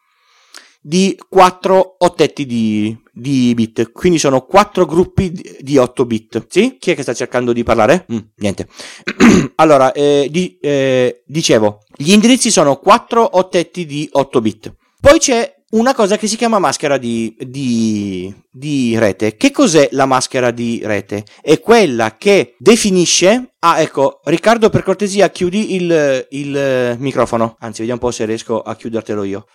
di 0.86 1.18
4 1.28 1.96
ottetti 1.98 2.44
di, 2.44 2.94
di 3.10 3.54
bit, 3.54 3.90
quindi 3.90 4.18
sono 4.18 4.42
4 4.42 4.84
gruppi 4.84 5.32
di 5.60 5.78
8 5.78 6.04
bit. 6.04 6.44
Sì? 6.48 6.76
Chi 6.78 6.90
è 6.90 6.94
che 6.94 7.00
sta 7.00 7.14
cercando 7.14 7.54
di 7.54 7.62
parlare? 7.62 8.04
Mm, 8.12 8.18
niente. 8.36 8.68
allora, 9.56 9.92
eh, 9.92 10.28
di, 10.30 10.58
eh, 10.60 11.22
dicevo, 11.24 11.84
gli 11.96 12.12
indirizzi 12.12 12.50
sono 12.50 12.76
4 12.76 13.38
ottetti 13.38 13.86
di 13.86 14.06
8 14.12 14.40
bit. 14.42 14.74
Poi 15.00 15.18
c'è 15.18 15.53
una 15.74 15.94
cosa 15.94 16.16
che 16.16 16.26
si 16.26 16.36
chiama 16.36 16.58
maschera 16.58 16.98
di, 16.98 17.36
di, 17.38 18.34
di, 18.50 18.98
rete. 18.98 19.36
Che 19.36 19.50
cos'è 19.50 19.88
la 19.92 20.06
maschera 20.06 20.50
di 20.50 20.80
rete? 20.84 21.24
È 21.40 21.60
quella 21.60 22.16
che 22.16 22.56
definisce. 22.58 23.54
Ah, 23.60 23.80
ecco, 23.80 24.20
Riccardo, 24.24 24.70
per 24.70 24.82
cortesia, 24.82 25.30
chiudi 25.30 25.74
il, 25.74 26.26
il 26.30 26.96
microfono. 26.98 27.56
Anzi, 27.60 27.80
vediamo 27.80 28.00
un 28.02 28.08
po' 28.08 28.14
se 28.14 28.24
riesco 28.24 28.60
a 28.60 28.74
chiudertelo 28.74 29.22
io. 29.24 29.46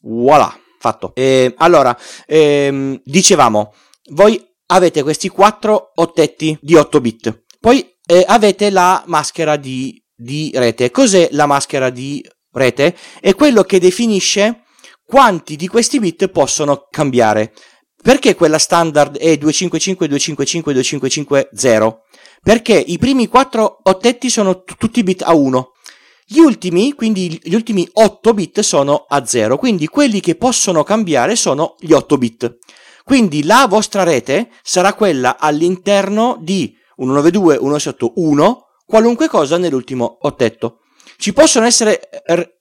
Voilà 0.00 0.56
fatto. 0.82 1.12
E, 1.14 1.54
allora, 1.58 1.96
ehm, 2.26 3.00
dicevamo, 3.04 3.72
voi 4.10 4.44
avete 4.66 5.02
questi 5.02 5.28
quattro 5.28 5.92
ottetti 5.94 6.58
di 6.60 6.74
8 6.74 7.00
bit, 7.00 7.44
poi 7.60 7.88
eh, 8.04 8.24
avete 8.26 8.70
la 8.70 9.02
maschera 9.06 9.56
di, 9.56 10.02
di 10.12 10.50
rete. 10.54 10.90
Cos'è 10.90 11.28
la 11.30 11.46
maschera 11.46 11.88
di 11.90 12.26
rete? 12.50 12.96
È 13.20 13.32
quello 13.34 13.62
che 13.62 13.78
definisce 13.78 14.64
quanti 15.12 15.56
di 15.56 15.68
questi 15.68 15.98
bit 15.98 16.28
possono 16.28 16.86
cambiare. 16.90 17.52
Perché 18.02 18.34
quella 18.34 18.56
standard 18.56 19.18
è 19.18 19.36
255, 19.36 20.08
255, 20.08 20.72
255, 20.72 21.50
0? 21.52 22.04
Perché 22.42 22.72
i 22.78 22.96
primi 22.96 23.28
4 23.28 23.80
ottetti 23.82 24.30
sono 24.30 24.62
t- 24.62 24.74
tutti 24.78 25.02
bit 25.02 25.20
a 25.20 25.34
1 25.34 25.72
gli 26.24 26.38
ultimi, 26.38 26.94
quindi 26.94 27.38
gli 27.42 27.52
ultimi 27.52 27.86
8 27.92 28.32
bit 28.32 28.60
sono 28.60 29.04
a 29.06 29.26
0, 29.26 29.58
quindi 29.58 29.86
quelli 29.86 30.20
che 30.20 30.34
possono 30.34 30.82
cambiare 30.82 31.36
sono 31.36 31.74
gli 31.78 31.92
8 31.92 32.16
bit. 32.16 32.58
Quindi 33.04 33.44
la 33.44 33.66
vostra 33.68 34.04
rete 34.04 34.48
sarà 34.62 34.94
quella 34.94 35.36
all'interno 35.38 36.38
di 36.40 36.74
192.168.1, 36.98 38.56
qualunque 38.86 39.28
cosa 39.28 39.58
nell'ultimo 39.58 40.16
ottetto. 40.22 40.78
Ci 41.22 41.32
possono 41.32 41.66
essere 41.66 42.00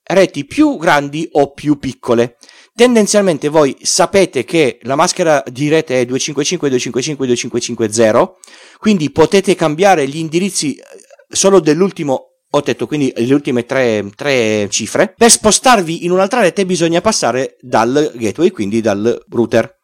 reti 0.04 0.46
più 0.46 0.78
grandi 0.78 1.28
o 1.32 1.52
più 1.52 1.80
piccole. 1.80 2.38
Tendenzialmente 2.76 3.50
voi 3.50 3.76
sapete 3.82 4.44
che 4.44 4.78
la 4.84 4.94
maschera 4.94 5.44
di 5.48 5.68
rete 5.68 6.02
è 6.02 6.06
255, 6.06 6.70
255, 6.70 7.26
2550, 7.26 8.38
quindi 8.78 9.10
potete 9.10 9.56
cambiare 9.56 10.08
gli 10.08 10.18
indirizzi 10.18 10.76
eh, 10.76 10.84
solo 11.28 11.60
dell'ultimo 11.60 12.34
ho 12.52 12.62
detto 12.62 12.86
quindi 12.86 13.12
le 13.16 13.34
ultime 13.34 13.66
tre, 13.66 14.08
tre, 14.16 14.70
cifre, 14.70 15.12
per 15.18 15.32
spostarvi 15.32 16.06
in 16.06 16.12
un'altra 16.12 16.42
rete 16.42 16.64
bisogna 16.64 17.02
passare 17.02 17.58
dal 17.62 18.12
gateway, 18.14 18.52
quindi 18.52 18.80
dal 18.80 19.26
router. 19.28 19.76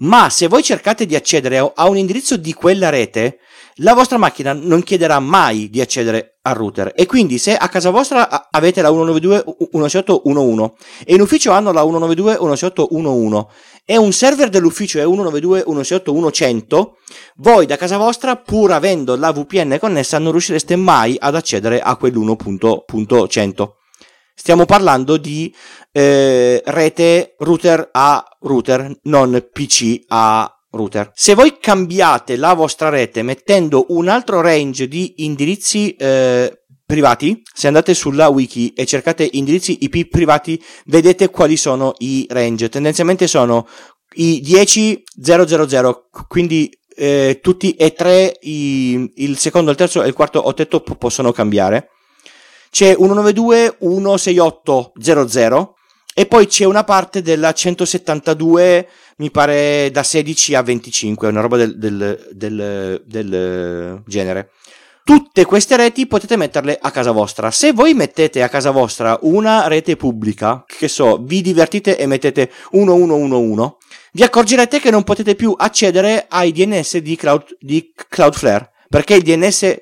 Ma 0.00 0.28
se 0.28 0.46
voi 0.46 0.62
cercate 0.62 1.06
di 1.06 1.14
accedere 1.14 1.56
a 1.56 1.88
un 1.88 1.96
indirizzo 1.96 2.36
di 2.36 2.52
quella 2.52 2.90
rete, 2.90 3.38
la 3.82 3.94
vostra 3.94 4.18
macchina 4.18 4.52
non 4.52 4.82
chiederà 4.82 5.18
mai 5.20 5.70
di 5.70 5.80
accedere 5.80 6.38
al 6.42 6.54
router. 6.54 6.92
E 6.94 7.06
quindi 7.06 7.38
se 7.38 7.56
a 7.56 7.68
casa 7.68 7.90
vostra 7.90 8.48
avete 8.50 8.82
la 8.82 8.90
192.168.1.1 8.90 10.72
e 11.04 11.14
in 11.14 11.20
ufficio 11.20 11.50
hanno 11.52 11.72
la 11.72 11.82
192.168.1.1 11.82 13.46
e 13.84 13.96
un 13.96 14.12
server 14.12 14.48
dell'ufficio 14.48 14.98
è 14.98 15.04
192.168.1.100 15.04 16.90
voi 17.36 17.66
da 17.66 17.76
casa 17.76 17.96
vostra 17.96 18.36
pur 18.36 18.72
avendo 18.72 19.16
la 19.16 19.32
VPN 19.32 19.78
connessa 19.80 20.18
non 20.18 20.32
riuscireste 20.32 20.76
mai 20.76 21.16
ad 21.18 21.34
accedere 21.34 21.80
a 21.80 21.96
quell'1.100 21.96 23.68
stiamo 24.34 24.64
parlando 24.64 25.16
di 25.16 25.52
eh, 25.92 26.62
rete 26.64 27.34
router 27.38 27.88
a 27.90 28.24
router 28.40 28.98
non 29.02 29.48
PC 29.52 30.04
a 30.08 30.59
router. 30.70 31.10
Se 31.14 31.34
voi 31.34 31.58
cambiate 31.58 32.36
la 32.36 32.54
vostra 32.54 32.88
rete 32.88 33.22
mettendo 33.22 33.86
un 33.88 34.08
altro 34.08 34.40
range 34.40 34.88
di 34.88 35.14
indirizzi 35.18 35.94
eh, 35.96 36.62
privati, 36.84 37.42
se 37.52 37.66
andate 37.66 37.94
sulla 37.94 38.28
wiki 38.28 38.72
e 38.74 38.86
cercate 38.86 39.28
indirizzi 39.32 39.78
IP 39.80 40.08
privati, 40.08 40.62
vedete 40.86 41.30
quali 41.30 41.56
sono 41.56 41.94
i 41.98 42.26
range. 42.28 42.68
Tendenzialmente 42.68 43.26
sono 43.26 43.66
i 44.14 44.42
10.000, 44.44 45.94
quindi 46.26 46.76
eh, 46.96 47.38
tutti 47.40 47.74
e 47.74 47.92
tre, 47.92 48.36
i, 48.42 49.12
il 49.16 49.38
secondo, 49.38 49.70
il 49.70 49.76
terzo 49.76 50.02
e 50.02 50.08
il 50.08 50.14
quarto 50.14 50.44
ottetto 50.46 50.80
possono 50.80 51.30
cambiare. 51.32 51.90
C'è 52.70 52.94
192.168.00 52.94 55.78
e 56.20 56.26
poi 56.26 56.46
c'è 56.46 56.66
una 56.66 56.84
parte 56.84 57.22
della 57.22 57.50
172 57.50 58.86
mi 59.16 59.30
pare 59.30 59.90
da 59.90 60.02
16 60.02 60.54
a 60.54 60.60
25, 60.60 61.28
una 61.28 61.40
roba 61.40 61.56
del, 61.56 61.78
del, 61.78 62.28
del, 62.32 63.02
del 63.06 64.02
genere. 64.04 64.50
Tutte 65.02 65.46
queste 65.46 65.78
reti 65.78 66.06
potete 66.06 66.36
metterle 66.36 66.78
a 66.78 66.90
casa 66.90 67.12
vostra. 67.12 67.50
Se 67.50 67.72
voi 67.72 67.94
mettete 67.94 68.42
a 68.42 68.50
casa 68.50 68.70
vostra 68.70 69.18
una 69.22 69.66
rete 69.66 69.96
pubblica, 69.96 70.62
che 70.66 70.88
so, 70.88 71.16
vi 71.22 71.40
divertite 71.40 71.96
e 71.96 72.04
mettete 72.04 72.50
1111, 72.72 73.76
vi 74.12 74.22
accorgerete 74.22 74.78
che 74.78 74.90
non 74.90 75.04
potete 75.04 75.34
più 75.34 75.54
accedere 75.56 76.26
ai 76.28 76.52
DNS 76.52 76.98
di, 76.98 77.16
Cloud, 77.16 77.56
di 77.58 77.94
Cloudflare, 77.94 78.72
perché 78.90 79.14
il 79.14 79.22
DNS 79.22 79.80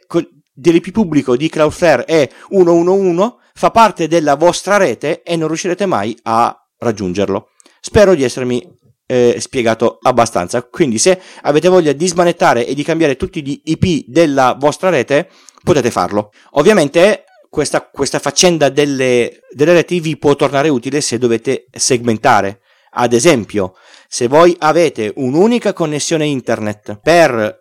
dell'IP 0.52 0.92
pubblico 0.92 1.36
di 1.36 1.48
Cloudflare 1.48 2.04
è 2.04 2.28
111, 2.48 3.34
fa 3.58 3.72
parte 3.72 4.06
della 4.06 4.36
vostra 4.36 4.76
rete 4.76 5.22
e 5.22 5.34
non 5.34 5.48
riuscirete 5.48 5.84
mai 5.84 6.16
a 6.22 6.56
raggiungerlo. 6.78 7.48
Spero 7.80 8.14
di 8.14 8.22
essermi 8.22 8.62
eh, 9.04 9.34
spiegato 9.40 9.98
abbastanza. 10.00 10.62
Quindi, 10.62 10.98
se 10.98 11.20
avete 11.42 11.66
voglia 11.66 11.92
di 11.92 12.06
smanettare 12.06 12.64
e 12.64 12.74
di 12.74 12.84
cambiare 12.84 13.16
tutti 13.16 13.44
gli 13.44 13.60
IP 13.64 14.04
della 14.06 14.56
vostra 14.56 14.90
rete, 14.90 15.28
potete 15.64 15.90
farlo. 15.90 16.30
Ovviamente, 16.52 17.24
questa, 17.50 17.82
questa 17.82 18.20
faccenda 18.20 18.68
delle, 18.68 19.40
delle 19.50 19.72
reti 19.72 19.98
vi 19.98 20.16
può 20.16 20.36
tornare 20.36 20.68
utile 20.68 21.00
se 21.00 21.18
dovete 21.18 21.66
segmentare. 21.72 22.60
Ad 22.90 23.12
esempio, 23.12 23.74
se 24.06 24.28
voi 24.28 24.54
avete 24.60 25.12
un'unica 25.16 25.72
connessione 25.72 26.26
internet 26.26 27.00
per 27.02 27.58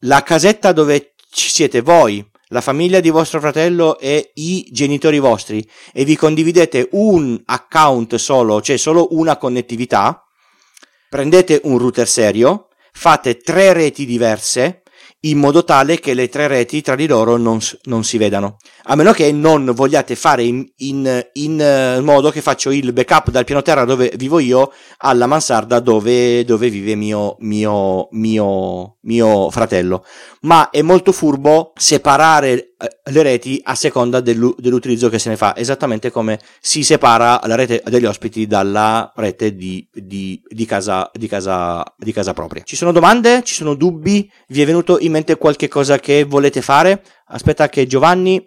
la 0.00 0.22
casetta 0.22 0.72
dove 0.72 1.12
ci 1.30 1.50
siete 1.50 1.82
voi, 1.82 2.26
la 2.54 2.60
famiglia 2.60 3.00
di 3.00 3.10
vostro 3.10 3.40
fratello 3.40 3.98
e 3.98 4.30
i 4.34 4.68
genitori 4.70 5.18
vostri 5.18 5.68
e 5.92 6.04
vi 6.04 6.14
condividete 6.14 6.88
un 6.92 7.42
account 7.46 8.14
solo, 8.14 8.62
cioè 8.62 8.76
solo 8.76 9.08
una 9.10 9.36
connettività, 9.36 10.24
prendete 11.10 11.62
un 11.64 11.78
router 11.78 12.06
serio, 12.06 12.68
fate 12.92 13.38
tre 13.38 13.72
reti 13.72 14.06
diverse 14.06 14.83
in 15.24 15.38
modo 15.38 15.64
tale 15.64 16.00
che 16.00 16.14
le 16.14 16.28
tre 16.28 16.46
reti 16.48 16.80
tra 16.80 16.94
di 16.94 17.06
loro 17.06 17.36
non, 17.36 17.58
non 17.84 18.04
si 18.04 18.18
vedano. 18.18 18.56
A 18.84 18.94
meno 18.94 19.12
che 19.12 19.30
non 19.32 19.72
vogliate 19.74 20.16
fare 20.16 20.42
in, 20.42 20.66
in, 20.78 21.26
in, 21.34 21.60
eh, 21.60 22.00
modo 22.00 22.30
che 22.30 22.40
faccio 22.40 22.70
il 22.70 22.92
backup 22.92 23.30
dal 23.30 23.44
piano 23.44 23.62
terra 23.62 23.84
dove 23.84 24.12
vivo 24.16 24.38
io 24.38 24.72
alla 24.98 25.26
mansarda 25.26 25.80
dove, 25.80 26.44
dove 26.44 26.68
vive 26.68 26.94
mio, 26.94 27.36
mio, 27.40 28.08
mio, 28.12 28.96
mio 29.02 29.50
fratello. 29.50 30.04
Ma 30.42 30.70
è 30.70 30.82
molto 30.82 31.12
furbo 31.12 31.72
separare 31.74 32.73
le 33.04 33.22
reti 33.22 33.60
a 33.64 33.74
seconda 33.74 34.20
dell'utilizzo 34.20 35.08
che 35.08 35.18
se 35.18 35.28
ne 35.28 35.36
fa, 35.36 35.56
esattamente 35.56 36.10
come 36.10 36.38
si 36.60 36.82
separa 36.82 37.40
la 37.44 37.54
rete 37.54 37.82
degli 37.86 38.04
ospiti 38.04 38.46
dalla 38.46 39.12
rete 39.16 39.54
di, 39.54 39.86
di, 39.92 40.40
di, 40.46 40.64
casa, 40.64 41.10
di, 41.12 41.28
casa, 41.28 41.82
di 41.96 42.12
casa 42.12 42.32
propria. 42.32 42.62
Ci 42.64 42.76
sono 42.76 42.92
domande? 42.92 43.42
Ci 43.42 43.54
sono 43.54 43.74
dubbi? 43.74 44.30
Vi 44.48 44.62
è 44.62 44.66
venuto 44.66 44.98
in 44.98 45.12
mente 45.12 45.36
qualche 45.36 45.68
cosa 45.68 45.98
che 45.98 46.24
volete 46.24 46.62
fare? 46.62 47.02
Aspetta 47.26 47.68
che 47.68 47.86
Giovanni... 47.86 48.46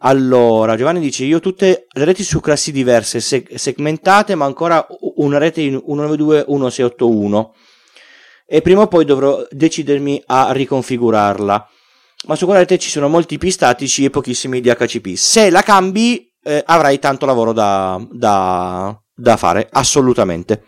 Allora, 0.00 0.76
Giovanni 0.76 1.00
dice: 1.00 1.24
Io 1.24 1.38
ho 1.38 1.40
tutte 1.40 1.86
le 1.90 2.04
reti 2.04 2.22
su 2.22 2.40
classi 2.40 2.70
diverse, 2.70 3.18
segmentate, 3.18 4.34
ma 4.34 4.44
ancora 4.44 4.86
una 5.16 5.38
rete 5.38 5.62
in 5.62 5.76
192.1.681. 5.76 7.48
E 8.46 8.60
prima 8.60 8.82
o 8.82 8.88
poi 8.88 9.06
dovrò 9.06 9.42
decidermi 9.50 10.22
a 10.26 10.52
riconfigurarla 10.52 11.66
ma 12.24 12.34
su 12.34 12.44
quella 12.44 12.60
rete 12.60 12.78
ci 12.78 12.90
sono 12.90 13.08
molti 13.08 13.34
IP 13.34 13.46
statici 13.48 14.04
e 14.04 14.10
pochissimi 14.10 14.60
DHCP. 14.60 15.14
Se 15.14 15.50
la 15.50 15.62
cambi 15.62 16.32
eh, 16.42 16.62
avrai 16.64 16.98
tanto 16.98 17.26
lavoro 17.26 17.52
da, 17.52 18.04
da, 18.10 18.98
da, 19.14 19.36
fare, 19.36 19.68
assolutamente. 19.70 20.62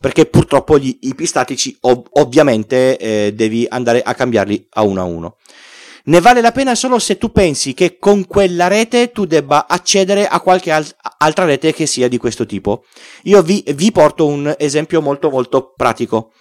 Perché 0.00 0.26
purtroppo 0.26 0.78
gli 0.78 0.96
IP 1.02 1.22
statici 1.24 1.76
ov- 1.80 2.06
ovviamente 2.12 2.96
eh, 2.96 3.32
devi 3.34 3.66
andare 3.68 4.00
a 4.00 4.14
cambiarli 4.14 4.68
a 4.70 4.82
uno 4.82 5.00
a 5.00 5.04
uno. 5.04 5.36
Ne 6.04 6.20
vale 6.20 6.40
la 6.40 6.52
pena 6.52 6.74
solo 6.74 6.98
se 6.98 7.18
tu 7.18 7.30
pensi 7.30 7.74
che 7.74 7.98
con 7.98 8.26
quella 8.26 8.68
rete 8.68 9.12
tu 9.12 9.26
debba 9.26 9.66
accedere 9.68 10.26
a 10.26 10.40
qualche 10.40 10.72
al- 10.72 10.86
altra 11.18 11.44
rete 11.44 11.74
che 11.74 11.84
sia 11.84 12.08
di 12.08 12.16
questo 12.16 12.46
tipo. 12.46 12.84
Io 13.24 13.42
vi, 13.42 13.62
vi 13.74 13.92
porto 13.92 14.26
un 14.26 14.54
esempio 14.56 15.02
molto 15.02 15.28
molto 15.28 15.74
pratico. 15.76 16.32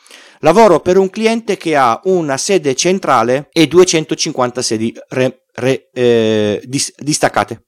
Lavoro 0.42 0.80
per 0.80 0.98
un 0.98 1.10
cliente 1.10 1.58
che 1.58 1.76
ha 1.76 2.00
una 2.06 2.38
sede 2.38 2.76
centrale 2.76 3.50
e 3.52 3.68
250 3.68 4.62
sedi 4.62 4.94
re, 5.10 5.44
re, 5.54 5.90
eh, 5.94 6.62
dis, 6.66 6.94
distaccate. 6.98 7.66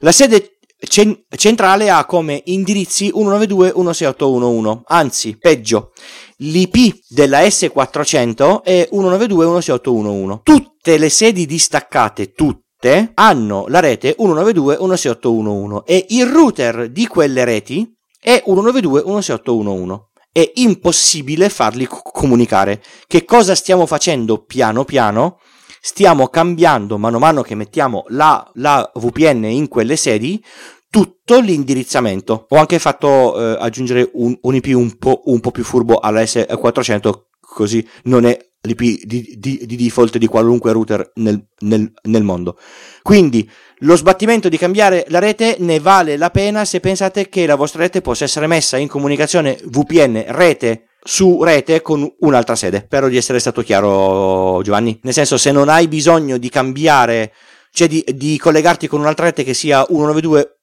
La 0.00 0.12
sede 0.12 0.58
cen- 0.78 1.24
centrale 1.36 1.88
ha 1.88 2.04
come 2.04 2.42
indirizzi 2.46 3.10
192.168.1.1, 3.14 4.80
anzi, 4.86 5.38
peggio, 5.38 5.92
l'IP 6.38 6.98
della 7.08 7.40
S400 7.40 8.62
è 8.62 8.88
192.168.1.1. 8.92 10.40
Tutte 10.42 10.98
le 10.98 11.08
sedi 11.08 11.46
distaccate, 11.46 12.32
tutte, 12.32 13.12
hanno 13.14 13.66
la 13.68 13.80
rete 13.80 14.14
192.168.1.1 14.18 15.82
e 15.86 16.04
il 16.10 16.26
router 16.26 16.90
di 16.90 17.06
quelle 17.06 17.44
reti 17.44 17.90
è 18.20 18.42
192.168.1.1 18.46 20.10
è 20.32 20.50
impossibile 20.54 21.48
farli 21.48 21.86
comunicare. 21.88 22.82
Che 23.06 23.24
cosa 23.24 23.54
stiamo 23.54 23.86
facendo 23.86 24.42
piano 24.42 24.84
piano? 24.84 25.38
Stiamo 25.80 26.28
cambiando 26.28 26.96
mano 26.96 27.16
a 27.16 27.20
mano 27.20 27.42
che 27.42 27.54
mettiamo 27.54 28.04
la, 28.08 28.50
la 28.54 28.90
VPN 28.94 29.44
in 29.44 29.68
quelle 29.68 29.96
sedi 29.96 30.42
tutto 30.88 31.40
l'indirizzamento. 31.40 32.46
Ho 32.48 32.56
anche 32.56 32.78
fatto 32.78 33.38
eh, 33.38 33.56
aggiungere 33.58 34.08
un, 34.14 34.36
un 34.40 34.54
IP 34.54 34.74
un 34.74 34.96
po', 34.96 35.22
un 35.26 35.40
po' 35.40 35.50
più 35.50 35.64
furbo 35.64 35.98
alla 35.98 36.22
S400 36.22 37.30
così 37.52 37.86
non 38.04 38.24
è 38.24 38.38
di, 38.62 39.02
di, 39.04 39.66
di, 39.66 39.76
default 39.76 40.18
di 40.18 40.28
qualunque 40.28 40.70
router 40.70 41.10
nel, 41.16 41.44
nel, 41.60 41.92
nel, 42.02 42.22
mondo. 42.22 42.56
Quindi 43.02 43.48
lo 43.78 43.96
sbattimento 43.96 44.48
di 44.48 44.56
cambiare 44.56 45.04
la 45.08 45.18
rete 45.18 45.56
ne 45.58 45.80
vale 45.80 46.16
la 46.16 46.30
pena 46.30 46.64
se 46.64 46.78
pensate 46.78 47.28
che 47.28 47.44
la 47.44 47.56
vostra 47.56 47.80
rete 47.80 48.00
possa 48.00 48.22
essere 48.22 48.46
messa 48.46 48.76
in 48.76 48.86
comunicazione 48.86 49.58
VPN 49.64 50.26
rete 50.28 50.86
su 51.02 51.42
rete 51.42 51.82
con 51.82 52.08
un'altra 52.20 52.54
sede. 52.54 52.82
Spero 52.84 53.08
di 53.08 53.16
essere 53.16 53.40
stato 53.40 53.62
chiaro 53.62 54.62
Giovanni. 54.62 54.96
Nel 55.02 55.12
senso 55.12 55.38
se 55.38 55.50
non 55.50 55.68
hai 55.68 55.88
bisogno 55.88 56.38
di 56.38 56.48
cambiare 56.48 57.32
cioè 57.74 57.88
di, 57.88 58.04
di, 58.14 58.38
collegarti 58.38 58.86
con 58.86 59.00
un'altra 59.00 59.24
rete 59.24 59.44
che 59.44 59.54
sia 59.54 59.84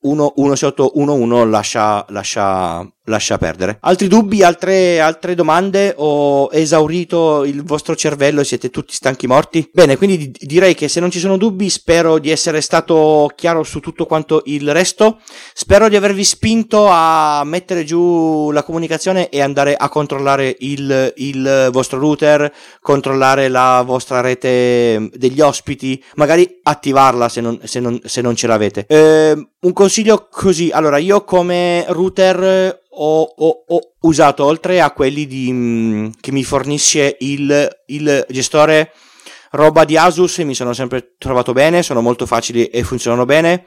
192.168.1.1 0.04 1.50
lascia, 1.50 2.06
lascia, 2.10 2.89
lascia 3.04 3.38
perdere. 3.38 3.78
Altri 3.82 4.08
dubbi, 4.08 4.43
altre, 4.43 5.02
altre 5.02 5.36
domande? 5.36 5.93
Ho 5.97 6.50
esaurito 6.52 7.43
il 7.43 7.64
vostro 7.64 7.95
cervello 7.95 8.39
e 8.39 8.45
siete 8.45 8.70
tutti 8.70 8.93
stanchi 8.93 9.28
morti? 9.28 9.70
Bene, 9.74 9.97
quindi 9.97 10.32
direi 10.39 10.74
che 10.74 10.88
se 10.88 11.02
non 11.02 11.12
ci 11.12 11.20
sono 11.20 11.38
dubbi 11.38 11.70
spero 11.70 12.18
di 12.18 12.30
essere 12.30 12.62
stato 12.62 13.30
chiaro 13.36 13.64
su 13.64 13.82
tutto 13.82 14.06
quanto 14.06 14.41
il 14.45 14.72
resto. 14.72 15.20
Spero 15.54 15.89
di 15.89 15.97
avervi 15.97 16.24
spinto 16.24 16.88
a 16.88 17.43
mettere 17.43 17.84
giù 17.84 18.52
la 18.52 18.64
comunicazione 18.64 19.28
e 19.30 19.41
andare 19.41 19.76
a 19.76 19.89
controllare 19.89 20.56
il, 20.60 21.14
il 21.18 21.70
vostro 21.72 22.00
router, 22.00 22.52
controllare 22.80 23.50
la 23.50 23.84
vostra 23.86 24.22
rete 24.22 25.10
degli 25.14 25.41
ospiti, 25.41 26.02
magari 26.16 26.60
attivarla 26.64 27.28
se 27.28 27.41
non, 27.41 27.60
se 27.64 27.80
non, 27.82 28.00
se 28.04 28.22
non 28.22 28.36
ce 28.36 28.47
l'avete. 28.47 28.86
Eh, 28.88 29.50
un 29.62 29.74
consiglio 29.74 30.28
così, 30.30 30.70
allora 30.72 30.97
io 30.97 31.24
come 31.24 31.86
router 31.89 32.80
ho, 32.89 33.22
ho, 33.22 33.64
ho 33.68 33.91
usato 34.01 34.45
oltre 34.45 34.82
a 34.82 34.91
quelli 34.91 35.28
di, 35.28 35.51
mm, 35.51 36.10
che 36.20 36.32
mi 36.32 36.43
fornisce 36.43 37.18
il, 37.20 37.68
il 37.88 38.26
gestore 38.30 38.93
roba 39.51 39.84
di 39.84 39.97
Asus 39.97 40.38
mi 40.39 40.55
sono 40.55 40.74
sempre 40.74 41.16
trovato 41.18 41.53
bene, 41.53 41.84
sono 41.84 42.01
molto 42.01 42.26
facili 42.26 42.68
e 42.68 42.84
funzionano 42.84 43.26
bene 43.26 43.66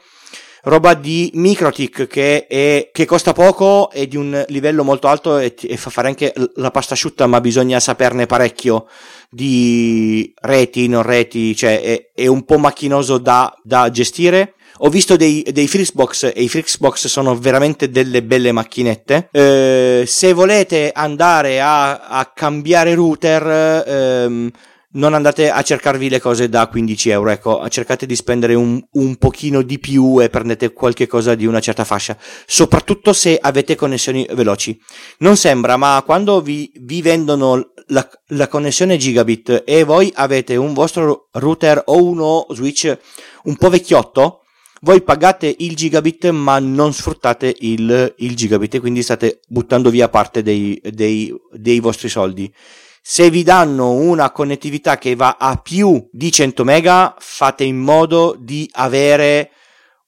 roba 0.62 0.94
di 0.94 1.30
Microtik 1.34 2.06
che, 2.06 2.46
è, 2.46 2.90
che 2.92 3.04
costa 3.04 3.32
poco 3.32 3.90
e 3.90 4.06
di 4.06 4.16
un 4.16 4.44
livello 4.48 4.84
molto 4.84 5.08
alto 5.08 5.38
e, 5.38 5.54
e, 5.60 5.76
fa 5.76 5.90
fare 5.90 6.08
anche 6.08 6.32
la 6.56 6.70
pasta 6.70 6.94
asciutta, 6.94 7.26
ma 7.26 7.40
bisogna 7.40 7.80
saperne 7.80 8.26
parecchio 8.26 8.86
di 9.30 10.32
reti, 10.40 10.86
non 10.88 11.02
reti, 11.02 11.56
cioè 11.56 11.80
è, 11.80 12.10
è 12.14 12.26
un 12.26 12.44
po' 12.44 12.58
macchinoso 12.58 13.18
da, 13.18 13.52
da 13.62 13.90
gestire. 13.90 14.54
Ho 14.84 14.88
visto 14.88 15.14
dei, 15.14 15.46
dei 15.52 15.68
Flixbox 15.68 16.32
e 16.34 16.42
i 16.42 16.48
Flixbox 16.48 17.06
sono 17.06 17.38
veramente 17.38 17.88
delle 17.88 18.20
belle 18.20 18.50
macchinette. 18.50 19.28
Eh, 19.30 20.02
se 20.04 20.32
volete 20.32 20.90
andare 20.92 21.60
a, 21.60 22.08
a 22.08 22.32
cambiare 22.34 22.92
router, 22.94 23.84
ehm, 23.86 24.50
non 24.94 25.14
andate 25.14 25.52
a 25.52 25.62
cercarvi 25.62 26.08
le 26.08 26.20
cose 26.20 26.48
da 26.48 26.66
15 26.66 27.10
euro, 27.10 27.30
ecco, 27.30 27.68
cercate 27.68 28.06
di 28.06 28.16
spendere 28.16 28.54
un, 28.54 28.82
un 28.94 29.16
pochino 29.18 29.62
di 29.62 29.78
più 29.78 30.20
e 30.20 30.28
prendete 30.28 30.72
qualche 30.72 31.06
cosa 31.06 31.36
di 31.36 31.46
una 31.46 31.60
certa 31.60 31.84
fascia, 31.84 32.16
soprattutto 32.44 33.12
se 33.12 33.38
avete 33.40 33.76
connessioni 33.76 34.26
veloci. 34.32 34.76
Non 35.18 35.36
sembra, 35.36 35.76
ma 35.76 36.02
quando 36.04 36.40
vi, 36.40 36.72
vi 36.80 37.02
vendono 37.02 37.70
la, 37.86 38.08
la 38.30 38.48
connessione 38.48 38.96
gigabit 38.96 39.62
e 39.64 39.84
voi 39.84 40.10
avete 40.12 40.56
un 40.56 40.74
vostro 40.74 41.28
router 41.34 41.82
o 41.86 42.02
uno 42.02 42.46
switch 42.50 42.98
un 43.44 43.56
po' 43.56 43.70
vecchiotto, 43.70 44.41
voi 44.84 45.02
pagate 45.02 45.54
il 45.58 45.76
gigabit 45.76 46.30
ma 46.30 46.58
non 46.58 46.92
sfruttate 46.92 47.54
il, 47.60 48.14
il 48.18 48.36
gigabit 48.36 48.80
quindi 48.80 49.02
state 49.02 49.40
buttando 49.46 49.90
via 49.90 50.08
parte 50.08 50.42
dei, 50.42 50.80
dei, 50.84 51.32
dei 51.52 51.80
vostri 51.80 52.08
soldi. 52.08 52.52
Se 53.00 53.30
vi 53.30 53.42
danno 53.42 53.90
una 53.90 54.30
connettività 54.30 54.96
che 54.96 55.16
va 55.16 55.36
a 55.38 55.56
più 55.56 56.08
di 56.12 56.30
100 56.30 56.62
mega, 56.62 57.14
fate 57.18 57.64
in 57.64 57.78
modo 57.78 58.36
di 58.38 58.68
avere 58.72 59.50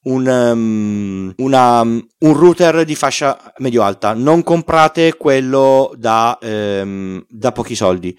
un, 0.04 0.26
um, 0.26 1.32
una, 1.38 1.80
um, 1.80 2.06
un 2.18 2.32
router 2.34 2.84
di 2.84 2.94
fascia 2.94 3.52
medio-alta. 3.58 4.12
Non 4.14 4.44
comprate 4.44 5.16
quello 5.16 5.92
da, 5.96 6.38
um, 6.40 7.24
da 7.28 7.50
pochi 7.50 7.74
soldi. 7.74 8.16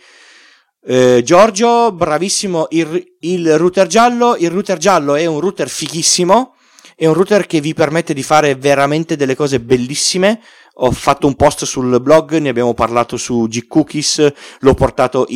Eh, 0.88 1.22
Giorgio, 1.24 1.92
bravissimo. 1.92 2.68
Il, 2.70 3.16
il 3.22 3.58
router 3.58 3.88
giallo. 3.88 4.36
Il 4.38 4.50
router 4.50 4.78
giallo 4.78 5.16
è 5.16 5.26
un 5.26 5.40
router 5.40 5.70
fighissimo. 5.70 6.56
È 6.96 7.06
un 7.06 7.14
router 7.14 7.46
che 7.46 7.60
vi 7.60 7.74
permette 7.74 8.14
di 8.14 8.24
fare 8.24 8.56
veramente 8.56 9.16
delle 9.18 9.36
cose 9.36 9.60
bellissime 9.60 10.40
ho 10.78 10.92
fatto 10.92 11.28
un 11.28 11.36
post 11.36 11.66
sul 11.66 12.02
blog, 12.02 12.38
ne 12.38 12.50
abbiamo 12.50 12.74
parlato 12.74 13.18
su 13.18 13.48
G-Cookies, 13.48 14.34
l'ho 14.60 14.74
portato 14.74 15.28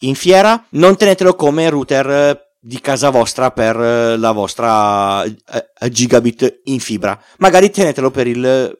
in 0.00 0.14
fiera. 0.14 0.66
Non 0.70 0.96
tenetelo 0.96 1.34
come 1.34 1.68
router 1.68 2.52
di 2.60 2.80
casa 2.80 3.10
vostra 3.10 3.50
per 3.50 3.76
la 3.76 4.32
vostra 4.32 5.24
eh, 5.24 5.34
gigabit 5.90 6.60
in 6.64 6.80
fibra. 6.80 7.20
Magari 7.38 7.70
tenetelo 7.70 8.10
per 8.10 8.26
il, 8.26 8.76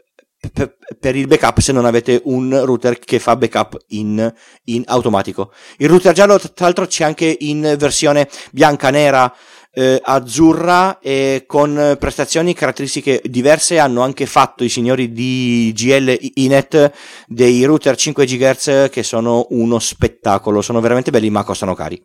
per 0.53 1.16
il 1.16 1.26
backup 1.26 1.61
se 1.61 1.72
non 1.72 1.84
avete 1.84 2.20
un 2.24 2.64
router 2.64 2.99
che 2.99 3.18
fa 3.18 3.36
backup 3.36 3.76
in, 3.88 4.32
in 4.64 4.82
automatico. 4.86 5.53
Il 5.78 5.88
router 5.88 6.12
giallo, 6.12 6.38
tra 6.38 6.66
l'altro, 6.66 6.86
c'è 6.86 7.05
anche 7.05 7.36
in 7.40 7.74
versione 7.78 8.28
bianca, 8.51 8.90
nera, 8.90 9.32
eh, 9.74 10.01
azzurra 10.03 11.01
e 11.01 11.45
con 11.47 11.97
prestazioni 11.99 12.53
e 12.53 12.55
caratteristiche 12.55 13.20
diverse 13.24 13.78
hanno 13.78 14.03
anche 14.03 14.24
fatto 14.24 14.62
i 14.62 14.68
signori 14.68 15.12
di 15.12 15.72
GL 15.74 16.16
Inet 16.34 16.92
dei 17.26 17.64
router 17.64 17.97
5 17.97 18.24
GHz 18.24 18.88
che 18.90 19.03
sono 19.03 19.47
uno 19.51 19.78
spettacolo, 19.80 20.62
sono 20.62 20.80
veramente 20.80 21.11
belli 21.11 21.30
ma 21.30 21.42
costano 21.42 21.74
cari. 21.74 22.01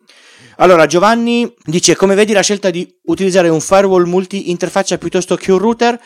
Allora, 0.56 0.86
Giovanni 0.86 1.50
dice: 1.64 1.96
Come 1.96 2.14
vedi 2.14 2.32
la 2.32 2.42
scelta 2.42 2.70
di 2.70 2.86
utilizzare 3.04 3.48
un 3.48 3.60
firewall 3.60 4.04
multi-interfaccia 4.04 4.98
piuttosto 4.98 5.36
che 5.36 5.52
un 5.52 5.58
router? 5.58 5.98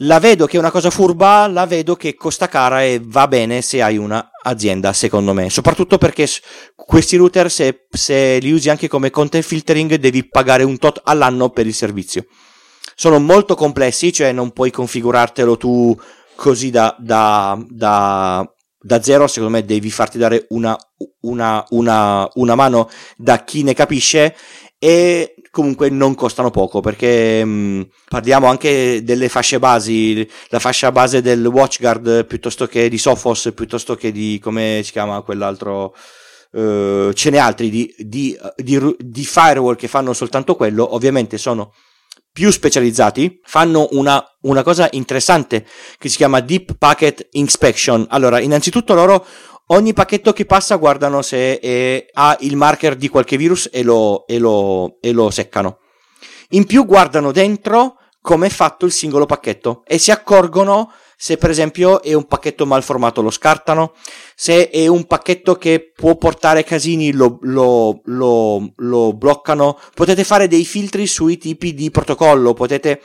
La 0.00 0.18
vedo 0.18 0.44
che 0.44 0.56
è 0.56 0.60
una 0.60 0.70
cosa 0.70 0.90
furba, 0.90 1.46
la 1.46 1.64
vedo 1.64 1.96
che 1.96 2.16
costa 2.16 2.48
cara 2.48 2.84
e 2.84 3.00
va 3.02 3.26
bene 3.28 3.62
se 3.62 3.80
hai 3.80 3.96
una 3.96 4.30
azienda, 4.42 4.92
secondo 4.92 5.32
me. 5.32 5.48
Soprattutto 5.48 5.96
perché 5.96 6.28
questi 6.74 7.16
router, 7.16 7.50
se, 7.50 7.86
se 7.90 8.38
li 8.38 8.52
usi 8.52 8.68
anche 8.68 8.88
come 8.88 9.08
content 9.08 9.42
filtering, 9.42 9.94
devi 9.94 10.28
pagare 10.28 10.64
un 10.64 10.76
tot 10.76 11.00
all'anno 11.02 11.48
per 11.48 11.66
il 11.66 11.72
servizio. 11.72 12.26
Sono 12.94 13.18
molto 13.18 13.54
complessi, 13.54 14.12
cioè 14.12 14.32
non 14.32 14.52
puoi 14.52 14.70
configurartelo 14.70 15.56
tu 15.56 15.98
così 16.34 16.68
da, 16.68 16.94
da, 16.98 17.58
da, 17.66 18.46
da 18.78 19.02
zero. 19.02 19.26
Secondo 19.26 19.56
me 19.56 19.64
devi 19.64 19.90
farti 19.90 20.18
dare 20.18 20.44
una, 20.50 20.76
una, 21.20 21.64
una, 21.70 22.28
una 22.34 22.54
mano 22.54 22.90
da 23.16 23.44
chi 23.44 23.62
ne 23.62 23.72
capisce 23.72 24.36
e 24.78 25.34
comunque 25.50 25.88
non 25.88 26.14
costano 26.14 26.50
poco 26.50 26.80
perché 26.80 27.44
mh, 27.44 27.48
mm, 27.48 27.80
parliamo 28.08 28.46
anche 28.46 29.02
delle 29.02 29.28
fasce 29.28 29.58
basi, 29.58 30.28
la 30.48 30.58
fascia 30.58 30.92
base 30.92 31.22
del 31.22 31.46
WatchGuard 31.46 32.26
piuttosto 32.26 32.66
che 32.66 32.88
di 32.88 32.98
Sophos, 32.98 33.52
piuttosto 33.54 33.94
che 33.96 34.12
di 34.12 34.38
come 34.42 34.80
si 34.84 34.92
chiama 34.92 35.20
quell'altro. 35.22 35.94
Uh, 36.48 37.12
ce 37.12 37.28
n'è 37.28 37.36
altri 37.36 37.68
di, 37.68 37.92
di, 37.98 38.38
di, 38.56 38.96
di 38.98 39.24
firewall 39.24 39.74
che 39.74 39.88
fanno 39.88 40.14
soltanto 40.14 40.54
quello, 40.54 40.94
ovviamente 40.94 41.36
sono 41.36 41.72
più 42.36 42.50
specializzati 42.50 43.40
fanno 43.44 43.88
una, 43.92 44.22
una, 44.42 44.62
cosa 44.62 44.88
interessante 44.92 45.66
che 45.98 46.10
si 46.10 46.16
chiama 46.16 46.40
Deep 46.40 46.76
Packet 46.76 47.28
Inspection. 47.32 48.06
Allora, 48.10 48.40
innanzitutto 48.40 48.92
loro 48.92 49.26
Ogni 49.68 49.92
pacchetto 49.92 50.32
che 50.32 50.44
passa 50.46 50.76
guardano 50.76 51.22
se 51.22 51.58
è, 51.58 52.06
ha 52.12 52.36
il 52.40 52.56
marker 52.56 52.94
di 52.94 53.08
qualche 53.08 53.36
virus 53.36 53.68
e 53.72 53.82
lo, 53.82 54.26
e, 54.26 54.38
lo, 54.38 54.98
e 55.00 55.10
lo 55.12 55.30
seccano. 55.30 55.78
In 56.50 56.66
più 56.66 56.84
guardano 56.84 57.32
dentro 57.32 57.96
come 58.20 58.46
è 58.46 58.50
fatto 58.50 58.86
il 58.86 58.92
singolo 58.92 59.26
pacchetto 59.26 59.82
e 59.84 59.98
si 59.98 60.10
accorgono 60.10 60.92
se 61.16 61.38
per 61.38 61.48
esempio 61.50 62.02
è 62.02 62.12
un 62.12 62.26
pacchetto 62.26 62.66
mal 62.66 62.82
formato 62.82 63.22
lo 63.22 63.30
scartano, 63.30 63.94
se 64.34 64.68
è 64.68 64.86
un 64.86 65.06
pacchetto 65.06 65.56
che 65.56 65.92
può 65.94 66.16
portare 66.16 66.62
casini 66.62 67.12
lo, 67.12 67.38
lo, 67.40 68.02
lo, 68.04 68.72
lo 68.76 69.12
bloccano, 69.14 69.78
potete 69.94 70.24
fare 70.24 70.46
dei 70.46 70.64
filtri 70.64 71.06
sui 71.06 71.38
tipi 71.38 71.72
di 71.72 71.90
protocollo, 71.90 72.52
potete 72.52 73.00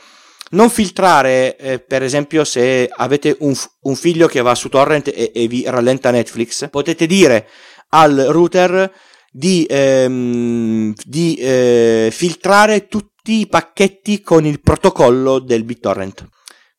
non 0.52 0.70
filtrare, 0.70 1.56
eh, 1.56 1.78
per 1.78 2.02
esempio, 2.02 2.44
se 2.44 2.90
avete 2.90 3.36
un, 3.40 3.54
un, 3.82 3.94
figlio 3.94 4.26
che 4.26 4.40
va 4.40 4.54
su 4.54 4.68
torrent 4.68 5.08
e, 5.08 5.32
e, 5.34 5.46
vi 5.46 5.64
rallenta 5.66 6.10
Netflix, 6.10 6.68
potete 6.70 7.06
dire 7.06 7.48
al 7.90 8.26
router 8.28 8.90
di, 9.30 9.66
ehm, 9.68 10.92
di 11.04 11.34
eh, 11.36 12.08
filtrare 12.10 12.86
tutti 12.86 13.40
i 13.40 13.46
pacchetti 13.46 14.20
con 14.20 14.44
il 14.44 14.60
protocollo 14.60 15.38
del 15.38 15.64
BitTorrent. 15.64 16.28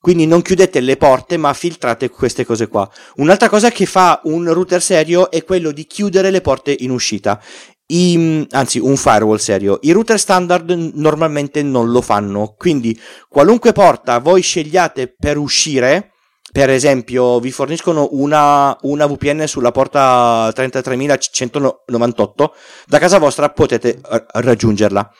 Quindi 0.04 0.28
non 0.28 0.42
chiudete 0.42 0.82
le 0.82 0.98
porte, 0.98 1.38
ma 1.38 1.54
filtrate 1.54 2.10
queste 2.10 2.44
cose 2.44 2.68
qua. 2.68 2.90
Un'altra 3.16 3.48
cosa 3.48 3.72
che 3.72 3.86
fa 3.86 4.20
un 4.26 4.52
router 4.52 4.82
serio 4.82 5.32
è 5.32 5.46
quello 5.46 5.72
di 5.72 5.86
chiudere 5.86 6.30
le 6.30 6.42
porte 6.42 6.76
in 6.78 6.90
uscita. 6.92 7.42
I, 7.86 8.48
anzi, 8.52 8.80
un 8.80 8.96
firewall 8.96 9.38
serio. 9.38 9.80
I 9.82 9.92
router 9.92 10.20
standard 10.20 10.70
normalmente 10.96 11.62
non 11.62 11.92
lo 11.92 12.02
fanno, 12.02 12.56
quindi 12.58 13.00
qualunque 13.28 13.74
porta 13.74 14.20
voi 14.20 14.42
scegliate 14.42 15.14
per 15.14 15.38
uscire, 15.38 16.14
per 16.52 16.70
esempio, 16.70 17.40
vi 17.40 17.52
forniscono 17.52 18.10
una, 18.12 18.76
una 18.82 19.06
VPN 19.06 19.48
sulla 19.48 19.72
porta 19.72 20.52
33198, 20.54 22.56
da 22.88 23.00
casa 23.00 23.18
vostra 23.18 23.50
potete 23.50 24.00
raggiungerla. 24.34 25.12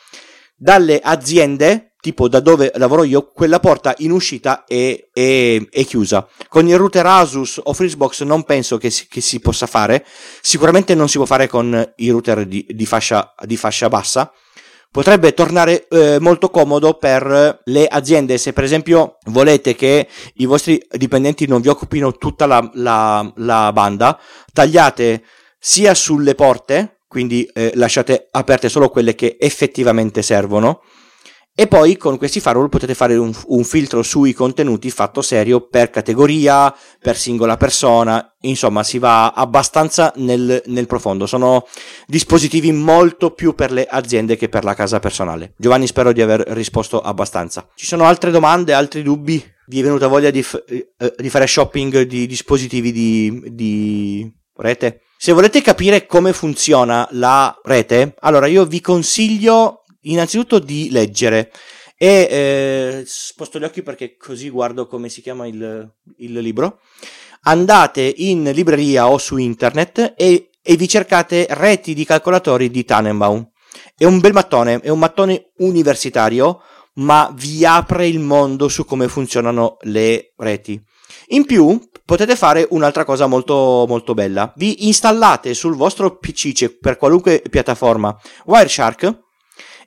Dalle 0.56 1.00
aziende 1.02 1.93
tipo 2.04 2.28
da 2.28 2.40
dove 2.40 2.70
lavoro 2.74 3.02
io, 3.02 3.30
quella 3.32 3.60
porta 3.60 3.94
in 3.98 4.10
uscita 4.10 4.64
è, 4.66 5.08
è, 5.10 5.58
è 5.70 5.84
chiusa. 5.86 6.28
Con 6.48 6.68
il 6.68 6.76
router 6.76 7.06
Asus 7.06 7.58
o 7.64 7.72
Freezebox 7.72 8.24
non 8.24 8.42
penso 8.42 8.76
che 8.76 8.90
si, 8.90 9.06
che 9.08 9.22
si, 9.22 9.40
possa 9.40 9.66
fare, 9.66 10.04
sicuramente 10.42 10.94
non 10.94 11.08
si 11.08 11.16
può 11.16 11.24
fare 11.24 11.48
con 11.48 11.94
i 11.96 12.10
router 12.10 12.44
di, 12.44 12.66
di, 12.68 12.84
fascia, 12.84 13.34
di 13.46 13.56
fascia, 13.56 13.88
bassa. 13.88 14.30
Potrebbe 14.90 15.32
tornare 15.32 15.88
eh, 15.88 16.18
molto 16.20 16.50
comodo 16.50 16.98
per 16.98 17.62
le 17.64 17.86
aziende 17.86 18.36
se 18.36 18.52
per 18.52 18.64
esempio 18.64 19.16
volete 19.28 19.74
che 19.74 20.06
i 20.34 20.44
vostri 20.44 20.86
dipendenti 20.90 21.46
non 21.46 21.62
vi 21.62 21.68
occupino 21.68 22.12
tutta 22.12 22.44
la, 22.44 22.70
la, 22.74 23.32
la 23.36 23.72
banda, 23.72 24.20
tagliate 24.52 25.24
sia 25.58 25.94
sulle 25.94 26.34
porte, 26.34 26.98
quindi 27.08 27.48
eh, 27.54 27.72
lasciate 27.76 28.28
aperte 28.30 28.68
solo 28.68 28.90
quelle 28.90 29.14
che 29.14 29.38
effettivamente 29.40 30.20
servono, 30.20 30.82
e 31.56 31.68
poi 31.68 31.96
con 31.96 32.18
questi 32.18 32.40
firewall 32.40 32.68
potete 32.68 32.94
fare 32.94 33.14
un, 33.14 33.32
un, 33.46 33.62
filtro 33.62 34.02
sui 34.02 34.32
contenuti 34.32 34.90
fatto 34.90 35.22
serio 35.22 35.60
per 35.68 35.88
categoria, 35.88 36.74
per 37.00 37.16
singola 37.16 37.56
persona, 37.56 38.34
insomma 38.40 38.82
si 38.82 38.98
va 38.98 39.30
abbastanza 39.30 40.12
nel, 40.16 40.60
nel, 40.66 40.86
profondo. 40.88 41.26
Sono 41.26 41.64
dispositivi 42.08 42.72
molto 42.72 43.30
più 43.30 43.54
per 43.54 43.70
le 43.70 43.86
aziende 43.88 44.36
che 44.36 44.48
per 44.48 44.64
la 44.64 44.74
casa 44.74 44.98
personale. 44.98 45.54
Giovanni 45.56 45.86
spero 45.86 46.12
di 46.12 46.20
aver 46.20 46.40
risposto 46.48 47.00
abbastanza. 47.00 47.68
Ci 47.76 47.86
sono 47.86 48.04
altre 48.04 48.32
domande, 48.32 48.72
altri 48.72 49.04
dubbi? 49.04 49.40
Vi 49.66 49.78
è 49.78 49.82
venuta 49.84 50.08
voglia 50.08 50.30
di, 50.30 50.42
f- 50.42 50.64
eh, 50.66 51.14
di 51.16 51.30
fare 51.30 51.46
shopping 51.46 52.02
di 52.02 52.26
dispositivi 52.26 52.90
di, 52.90 53.42
di 53.52 54.28
rete? 54.56 55.02
Se 55.16 55.32
volete 55.32 55.62
capire 55.62 56.04
come 56.04 56.32
funziona 56.32 57.08
la 57.12 57.56
rete, 57.62 58.14
allora 58.20 58.46
io 58.46 58.66
vi 58.66 58.80
consiglio 58.80 59.83
innanzitutto 60.04 60.58
di 60.58 60.90
leggere 60.90 61.50
e 61.96 62.28
eh, 62.30 63.04
sposto 63.06 63.58
gli 63.58 63.64
occhi 63.64 63.82
perché 63.82 64.16
così 64.16 64.50
guardo 64.50 64.86
come 64.86 65.08
si 65.08 65.22
chiama 65.22 65.46
il, 65.46 65.90
il 66.18 66.32
libro. 66.38 66.80
Andate 67.42 68.12
in 68.16 68.50
libreria 68.52 69.08
o 69.08 69.18
su 69.18 69.36
internet 69.36 70.14
e, 70.16 70.50
e 70.62 70.76
vi 70.76 70.88
cercate 70.88 71.46
reti 71.50 71.94
di 71.94 72.04
calcolatori 72.04 72.70
di 72.70 72.84
Tannenbaum. 72.84 73.50
È 73.96 74.04
un 74.04 74.18
bel 74.18 74.32
mattone, 74.32 74.80
è 74.80 74.88
un 74.88 74.98
mattone 74.98 75.52
universitario, 75.58 76.62
ma 76.94 77.32
vi 77.34 77.64
apre 77.64 78.06
il 78.06 78.18
mondo 78.18 78.68
su 78.68 78.84
come 78.84 79.08
funzionano 79.08 79.76
le 79.82 80.32
reti. 80.36 80.82
In 81.28 81.44
più, 81.44 81.80
potete 82.04 82.36
fare 82.36 82.66
un'altra 82.70 83.04
cosa 83.04 83.26
molto, 83.26 83.84
molto 83.88 84.14
bella. 84.14 84.52
Vi 84.56 84.86
installate 84.86 85.54
sul 85.54 85.76
vostro 85.76 86.18
PC, 86.18 86.78
per 86.78 86.96
qualunque 86.96 87.42
piattaforma, 87.48 88.16
Wireshark 88.46 89.23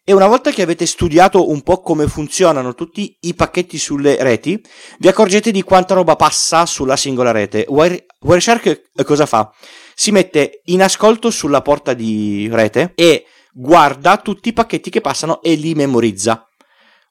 e 0.10 0.14
una 0.14 0.28
volta 0.28 0.52
che 0.52 0.62
avete 0.62 0.86
studiato 0.86 1.50
un 1.50 1.64
po' 1.64 1.82
come 1.82 2.08
funzionano 2.08 2.74
tutti 2.76 3.18
i 3.24 3.34
pacchetti 3.34 3.78
sulle 3.78 4.16
reti, 4.24 4.58
vi 5.00 5.10
accorgete 5.10 5.52
di 5.52 5.64
quanta 5.64 5.96
roba 5.96 6.16
passa 6.16 6.66
sulla 6.66 6.96
singola 6.96 7.32
rete. 7.32 7.66
Wire, 7.68 8.06
Wireshark 8.22 8.84
cosa 9.04 9.26
fa? 9.26 9.54
Si 9.94 10.12
mette 10.12 10.62
in 10.68 10.82
ascolto 10.82 11.30
sulla 11.30 11.62
porta 11.62 11.94
di 11.94 12.48
rete 12.50 12.94
e 12.96 13.26
guarda 13.52 14.16
tutti 14.16 14.48
i 14.48 14.54
pacchetti 14.54 14.90
che 14.90 15.02
passano 15.02 15.42
e 15.42 15.56
li 15.56 15.74
memorizza. 15.74 16.48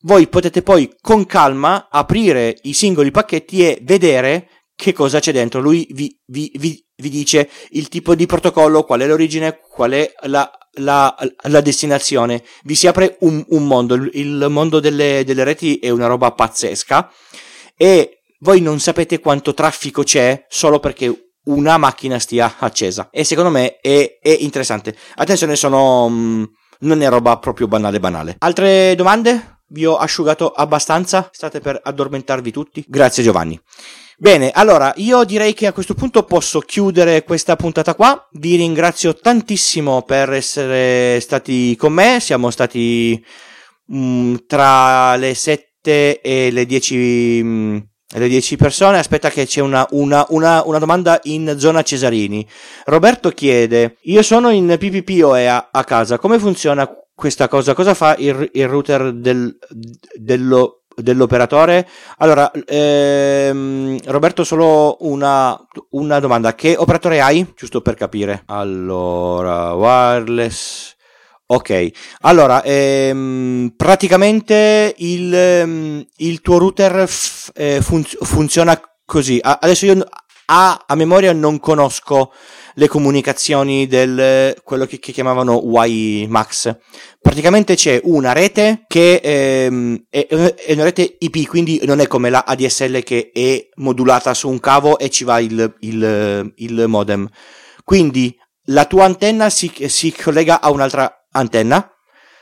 Voi 0.01 0.26
potete 0.28 0.62
poi 0.62 0.90
con 0.99 1.26
calma 1.26 1.88
aprire 1.90 2.57
i 2.62 2.72
singoli 2.72 3.11
pacchetti 3.11 3.62
e 3.62 3.78
vedere 3.82 4.49
che 4.74 4.94
cosa 4.94 5.20
c'è 5.20 5.32
dentro. 5.32 5.61
Lui 5.61 5.86
vi, 5.90 6.18
vi, 6.24 6.51
vi, 6.55 6.82
vi 6.97 7.11
dice 7.11 7.51
il 7.72 7.88
tipo 7.88 8.14
di 8.14 8.24
protocollo, 8.24 8.84
qual 8.84 9.01
è 9.01 9.07
l'origine, 9.07 9.61
qual 9.70 9.90
è 9.90 10.11
la, 10.22 10.51
la, 10.77 11.14
la 11.43 11.61
destinazione. 11.61 12.43
Vi 12.64 12.74
si 12.74 12.87
apre 12.87 13.16
un, 13.20 13.45
un 13.49 13.66
mondo. 13.66 13.95
Il, 13.95 14.47
mondo 14.49 14.81
delle, 14.81 15.22
delle 15.24 15.45
reti 15.45 15.79
è 15.79 15.91
una 15.91 16.07
roba 16.07 16.33
pazzesca 16.33 17.11
e 17.77 18.22
voi 18.41 18.61
non 18.61 18.81
sapete 18.81 19.20
quanto 19.20 19.55
traffico 19.55 20.03
c'è 20.03 20.47
solo 20.49 20.81
perché 20.81 21.31
una 21.45 21.79
macchina 21.79 22.18
stia 22.18 22.57
accesa. 22.59 23.09
E 23.11 23.24
secondo 23.24 23.51
me 23.51 23.79
è, 23.81 24.18
è 24.20 24.37
interessante. 24.41 24.97
Attenzione, 25.16 25.57
sono. 25.57 26.09
Mm, 26.09 26.45
non 26.81 27.01
è 27.01 27.09
roba 27.09 27.39
proprio 27.39 27.68
banale 27.68 28.01
banale. 28.01 28.37
Altre 28.39 28.95
domande? 28.95 29.61
Vi 29.68 29.85
ho 29.87 29.97
asciugato 29.97 30.51
abbastanza? 30.51 31.29
State 31.33 31.61
per 31.61 31.81
addormentarvi 31.83 32.51
tutti? 32.51 32.85
Grazie 32.87 33.22
Giovanni. 33.22 33.61
Bene, 34.19 34.51
allora 34.51 34.95
io 34.97 35.25
direi 35.25 35.53
che 35.53 35.67
a 35.67 35.75
questo 35.75 35.93
punto 35.93 36.23
posso 36.23 36.61
chiudere 36.61 37.23
questa 37.23 37.55
puntata 37.55 37.95
qua. 37.95 38.27
Vi 38.33 38.57
ringrazio 38.57 39.14
tantissimo 39.14 40.03
per 40.05 40.33
essere 40.33 41.21
stati 41.21 41.77
con 41.77 41.93
me. 41.93 42.19
Siamo 42.21 42.51
stati 42.51 43.23
mh, 43.89 43.99
mm, 43.99 44.35
tra 44.47 45.17
le 45.17 45.35
7 45.35 46.23
e 46.23 46.51
le 46.51 46.64
10, 46.64 47.43
mh, 47.43 47.47
mm, 47.47 47.77
le 48.14 48.29
10 48.29 48.57
persone. 48.57 48.99
Aspetta, 48.99 49.29
che 49.29 49.45
c'è 49.45 49.61
una, 49.61 49.87
una, 49.91 50.25
una, 50.31 50.62
una, 50.64 50.79
domanda 50.79 51.21
in 51.25 51.55
zona 51.59 51.83
Cesarini. 51.83 52.47
Roberto 52.87 53.29
chiede: 53.29 53.99
Io 54.05 54.23
sono 54.23 54.49
in 54.49 54.77
PPPoE 54.79 55.47
a, 55.47 55.85
casa. 55.85 56.19
Come 56.19 56.39
funziona 56.39 56.89
questa 57.14 57.49
cosa? 57.49 57.75
Cosa 57.75 57.93
fa 57.93 58.17
il, 58.17 58.49
il 58.55 58.67
router 58.67 59.12
del, 59.12 59.59
dello 60.14 60.86
dell'operatore. 60.97 61.88
Allora, 62.18 62.51
ehm, 62.51 63.99
Roberto, 64.07 64.44
solo 64.44 64.97
una, 65.01 65.59
una, 65.90 66.18
domanda: 66.20 66.55
che 66.55 66.74
operatore 66.76 67.20
hai? 67.20 67.53
Giusto 67.57 67.80
per 67.80 67.94
capire. 67.94 68.42
Allora, 68.47 69.72
wireless. 69.74 70.94
Ok, 71.49 71.90
allora 72.22 72.61
ehm, 72.64 73.72
praticamente 73.76 74.94
il, 74.97 75.32
ehm, 75.32 76.05
il, 76.16 76.40
tuo 76.40 76.59
router 76.59 77.07
f- 77.07 77.53
eh, 77.55 77.80
fun- 77.80 78.03
funziona 78.03 78.80
così. 79.05 79.38
Adesso 79.40 79.86
io 79.86 80.05
a, 80.47 80.84
a 80.86 80.94
memoria 80.97 81.32
non 81.32 81.61
conosco 81.61 82.32
le 82.79 82.89
comunicazioni 82.89 83.87
del 83.87 84.55
quello 84.62 84.87
che, 84.87 84.99
che 84.99 85.12
chiamavano 85.12 85.55
WiMAX. 85.55 86.77
Praticamente 87.20 87.74
c'è 87.74 88.01
una 88.05 88.33
rete 88.33 88.85
che 88.87 89.20
ehm, 89.22 90.05
è, 90.11 90.27
è, 90.27 90.72
una 90.72 90.85
rete 90.85 91.16
IP, 91.18 91.47
quindi 91.47 91.81
non 91.85 92.01
è 92.01 92.07
come 92.07 92.31
la 92.31 92.45
ADSL 92.47 93.03
che 93.03 93.31
è 93.33 93.68
modulata 93.77 94.35
su 94.35 94.49
un 94.49 94.61
cavo 94.61 94.99
e 94.99 95.09
ci 95.09 95.24
va 95.24 95.41
il, 95.41 95.74
il, 95.81 96.53
il 96.57 96.85
modem. 96.87 97.29
Quindi 97.83 98.37
la 98.66 98.85
tua 98.85 99.05
antenna 99.05 99.49
si, 99.49 99.72
si 99.89 100.12
collega 100.12 100.61
a 100.61 100.70
un'altra 100.70 101.27
antenna 101.33 101.91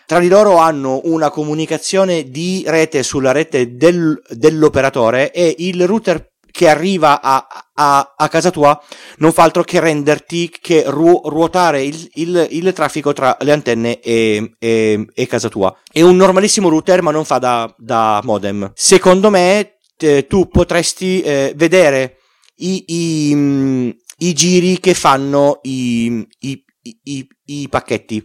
tra 0.07 0.19
di 0.19 0.29
loro 0.29 0.59
hanno 0.59 1.01
una 1.05 1.31
comunicazione 1.31 2.29
di 2.29 2.63
rete 2.67 3.03
sulla 3.03 3.33
rete 3.33 3.77
del, 3.77 4.21
dell'operatore 4.29 5.33
e 5.33 5.55
il 5.59 5.87
router 5.87 6.34
che 6.55 6.69
arriva 6.69 7.21
a, 7.21 7.49
a, 7.75 8.15
a, 8.17 8.29
casa 8.29 8.53
tua 8.53 8.81
non 9.17 9.33
fa 9.33 9.43
altro 9.43 9.65
che 9.65 9.81
renderti, 9.81 10.55
che 10.61 10.85
ru, 10.87 11.21
ruotare 11.25 11.83
il, 11.83 12.09
il, 12.15 12.47
il, 12.49 12.73
traffico 12.73 13.13
tra 13.13 13.37
le 13.41 13.51
antenne 13.51 13.99
e, 13.99 14.55
e, 14.61 15.05
e, 15.13 15.27
casa 15.27 15.49
tua. 15.49 15.77
È 15.91 16.01
un 16.01 16.15
normalissimo 16.15 16.69
router 16.69 17.03
ma 17.03 17.11
non 17.11 17.25
fa 17.25 17.39
da, 17.39 17.75
da 17.77 18.21
modem. 18.23 18.71
Secondo 18.77 19.31
me 19.31 19.79
te, 19.97 20.29
tu 20.29 20.47
potresti 20.47 21.23
eh, 21.23 21.53
vedere 21.57 22.19
i, 22.59 22.85
i, 22.87 23.97
i, 24.19 24.33
giri 24.33 24.79
che 24.79 24.95
fanno 24.95 25.59
i, 25.63 26.25
i, 26.39 27.69
pacchetti. 27.69 28.25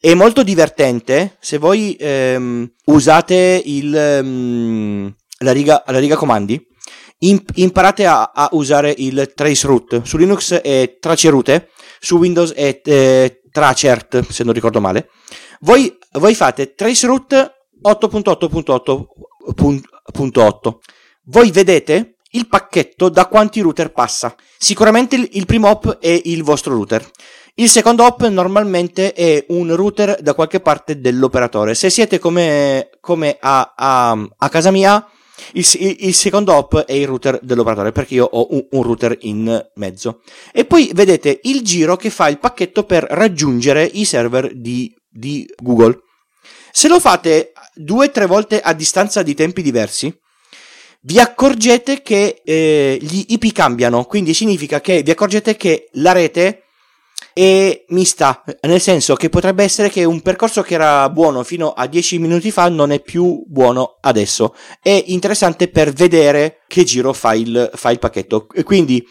È 0.00 0.14
molto 0.14 0.42
divertente 0.42 1.36
se 1.40 1.58
voi 1.58 1.94
ehm, 2.00 2.72
usate 2.86 3.60
il, 3.62 4.18
um, 4.22 5.14
la, 5.40 5.52
riga, 5.52 5.84
la 5.88 5.98
riga 5.98 6.16
comandi 6.16 6.74
imparate 7.18 8.06
a, 8.06 8.32
a, 8.34 8.48
usare 8.52 8.94
il 8.96 9.32
traceroute. 9.34 10.00
Su 10.04 10.16
Linux 10.16 10.54
è 10.54 10.96
traceroute, 11.00 11.70
su 12.00 12.16
Windows 12.16 12.52
è 12.52 12.80
eh, 12.84 13.42
tracert, 13.50 14.28
se 14.28 14.44
non 14.44 14.52
ricordo 14.52 14.80
male. 14.80 15.08
Voi, 15.60 15.96
voi 16.12 16.34
fate 16.34 16.74
traceroute 16.74 17.68
8.8.8.8. 17.82 20.74
Voi 21.24 21.50
vedete 21.50 22.18
il 22.32 22.46
pacchetto 22.48 23.08
da 23.08 23.26
quanti 23.26 23.60
router 23.60 23.92
passa. 23.92 24.34
Sicuramente 24.58 25.16
il, 25.16 25.26
il 25.32 25.46
primo 25.46 25.70
hop 25.70 25.96
è 25.98 26.20
il 26.24 26.42
vostro 26.42 26.74
router. 26.74 27.10
Il 27.58 27.70
secondo 27.70 28.04
hop 28.04 28.26
normalmente 28.26 29.14
è 29.14 29.46
un 29.48 29.74
router 29.74 30.20
da 30.20 30.34
qualche 30.34 30.60
parte 30.60 31.00
dell'operatore. 31.00 31.74
Se 31.74 31.88
siete 31.88 32.18
come, 32.18 32.90
come 33.00 33.38
a, 33.40 33.72
a, 33.74 34.10
a 34.10 34.48
casa 34.50 34.70
mia, 34.70 35.02
il, 35.52 35.96
il, 36.00 36.14
secondo 36.14 36.54
hop 36.54 36.84
è 36.84 36.92
il 36.92 37.06
router 37.06 37.38
dell'operatore 37.42 37.92
perché 37.92 38.14
io 38.14 38.24
ho 38.24 38.48
un, 38.50 38.66
un, 38.70 38.82
router 38.82 39.16
in 39.22 39.70
mezzo. 39.74 40.22
E 40.52 40.64
poi 40.64 40.90
vedete 40.94 41.40
il 41.44 41.62
giro 41.62 41.96
che 41.96 42.10
fa 42.10 42.28
il 42.28 42.38
pacchetto 42.38 42.84
per 42.84 43.06
raggiungere 43.08 43.84
i 43.84 44.04
server 44.04 44.54
di, 44.54 44.94
di 45.08 45.48
Google. 45.62 46.00
Se 46.70 46.88
lo 46.88 47.00
fate 47.00 47.52
due 47.74 48.06
o 48.06 48.10
tre 48.10 48.26
volte 48.26 48.60
a 48.60 48.72
distanza 48.72 49.22
di 49.22 49.34
tempi 49.34 49.62
diversi, 49.62 50.14
vi 51.02 51.20
accorgete 51.20 52.02
che 52.02 52.42
eh, 52.44 52.98
gli 53.00 53.24
IP 53.28 53.52
cambiano. 53.52 54.04
Quindi 54.04 54.34
significa 54.34 54.80
che 54.80 55.02
vi 55.02 55.10
accorgete 55.10 55.56
che 55.56 55.88
la 55.92 56.12
rete 56.12 56.65
e 57.38 57.84
mista, 57.88 58.42
nel 58.62 58.80
senso 58.80 59.14
che 59.14 59.28
potrebbe 59.28 59.62
essere 59.62 59.90
che 59.90 60.04
un 60.04 60.22
percorso 60.22 60.62
che 60.62 60.72
era 60.72 61.10
buono 61.10 61.42
fino 61.42 61.72
a 61.72 61.86
10 61.86 62.18
minuti 62.18 62.50
fa 62.50 62.70
non 62.70 62.92
è 62.92 63.00
più 63.00 63.44
buono 63.46 63.98
adesso. 64.00 64.54
È 64.80 65.04
interessante 65.08 65.68
per 65.68 65.92
vedere 65.92 66.60
che 66.66 66.82
giro 66.84 67.12
fa 67.12 67.34
il, 67.34 67.70
fa 67.74 67.90
il 67.90 67.98
pacchetto. 67.98 68.46
Quindi 68.64 69.06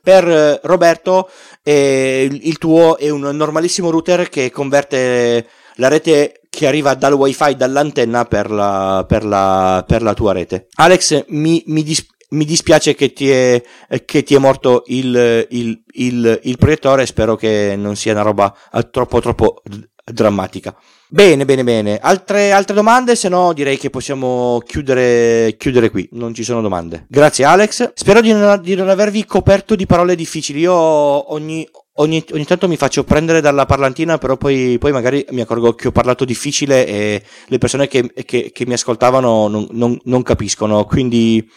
per 0.00 0.28
eh, 0.28 0.60
Roberto 0.62 1.28
eh, 1.64 2.28
il 2.30 2.58
tuo 2.58 2.96
è 2.96 3.10
un 3.10 3.22
normalissimo 3.22 3.90
router 3.90 4.28
che 4.28 4.52
converte 4.52 5.44
la 5.76 5.88
rete 5.88 6.42
che 6.48 6.68
arriva 6.68 6.94
dal 6.94 7.14
wifi 7.14 7.56
dall'antenna 7.56 8.24
per 8.24 8.52
la, 8.52 9.04
per 9.08 9.24
la, 9.24 9.84
per 9.84 10.02
la 10.02 10.14
tua 10.14 10.32
rete. 10.32 10.68
Alex 10.74 11.24
mi, 11.30 11.64
mi, 11.66 11.82
dis- 11.82 12.06
mi 12.30 12.44
dispiace 12.44 12.94
che 12.94 13.12
ti 13.12 13.30
è, 13.30 13.62
che 14.04 14.22
ti 14.22 14.34
è 14.34 14.38
morto 14.38 14.84
il, 14.86 15.46
il, 15.50 15.82
il, 15.92 16.40
il, 16.42 16.58
proiettore, 16.58 17.06
spero 17.06 17.36
che 17.36 17.74
non 17.76 17.96
sia 17.96 18.12
una 18.12 18.22
roba 18.22 18.54
troppo 18.90 19.20
troppo 19.20 19.62
drammatica. 20.04 20.76
Bene, 21.08 21.44
bene, 21.44 21.62
bene. 21.62 21.98
Altre, 21.98 22.50
altre 22.50 22.74
domande? 22.74 23.14
Se 23.14 23.28
no, 23.28 23.52
direi 23.52 23.78
che 23.78 23.88
possiamo 23.88 24.60
chiudere, 24.66 25.54
chiudere 25.56 25.90
qui. 25.90 26.08
Non 26.12 26.34
ci 26.34 26.42
sono 26.42 26.60
domande. 26.60 27.06
Grazie, 27.08 27.44
Alex. 27.44 27.92
Spero 27.94 28.20
di 28.20 28.32
non, 28.32 28.60
di 28.60 28.74
non 28.74 28.88
avervi 28.88 29.24
coperto 29.24 29.76
di 29.76 29.86
parole 29.86 30.16
difficili. 30.16 30.60
Io 30.60 30.72
ogni, 30.74 31.68
ogni, 31.94 32.24
ogni, 32.32 32.44
tanto 32.44 32.66
mi 32.66 32.76
faccio 32.76 33.04
prendere 33.04 33.40
dalla 33.40 33.64
parlantina, 33.64 34.18
però 34.18 34.36
poi, 34.36 34.76
poi, 34.78 34.92
magari 34.92 35.24
mi 35.30 35.40
accorgo 35.40 35.74
che 35.74 35.88
ho 35.88 35.92
parlato 35.92 36.24
difficile 36.24 36.86
e 36.86 37.22
le 37.46 37.58
persone 37.58 37.86
che, 37.86 38.12
che, 38.24 38.50
che 38.52 38.66
mi 38.66 38.72
ascoltavano 38.72 39.46
non, 39.46 39.68
non, 39.70 39.96
non, 40.04 40.22
capiscono. 40.22 40.84
Quindi 40.84 41.48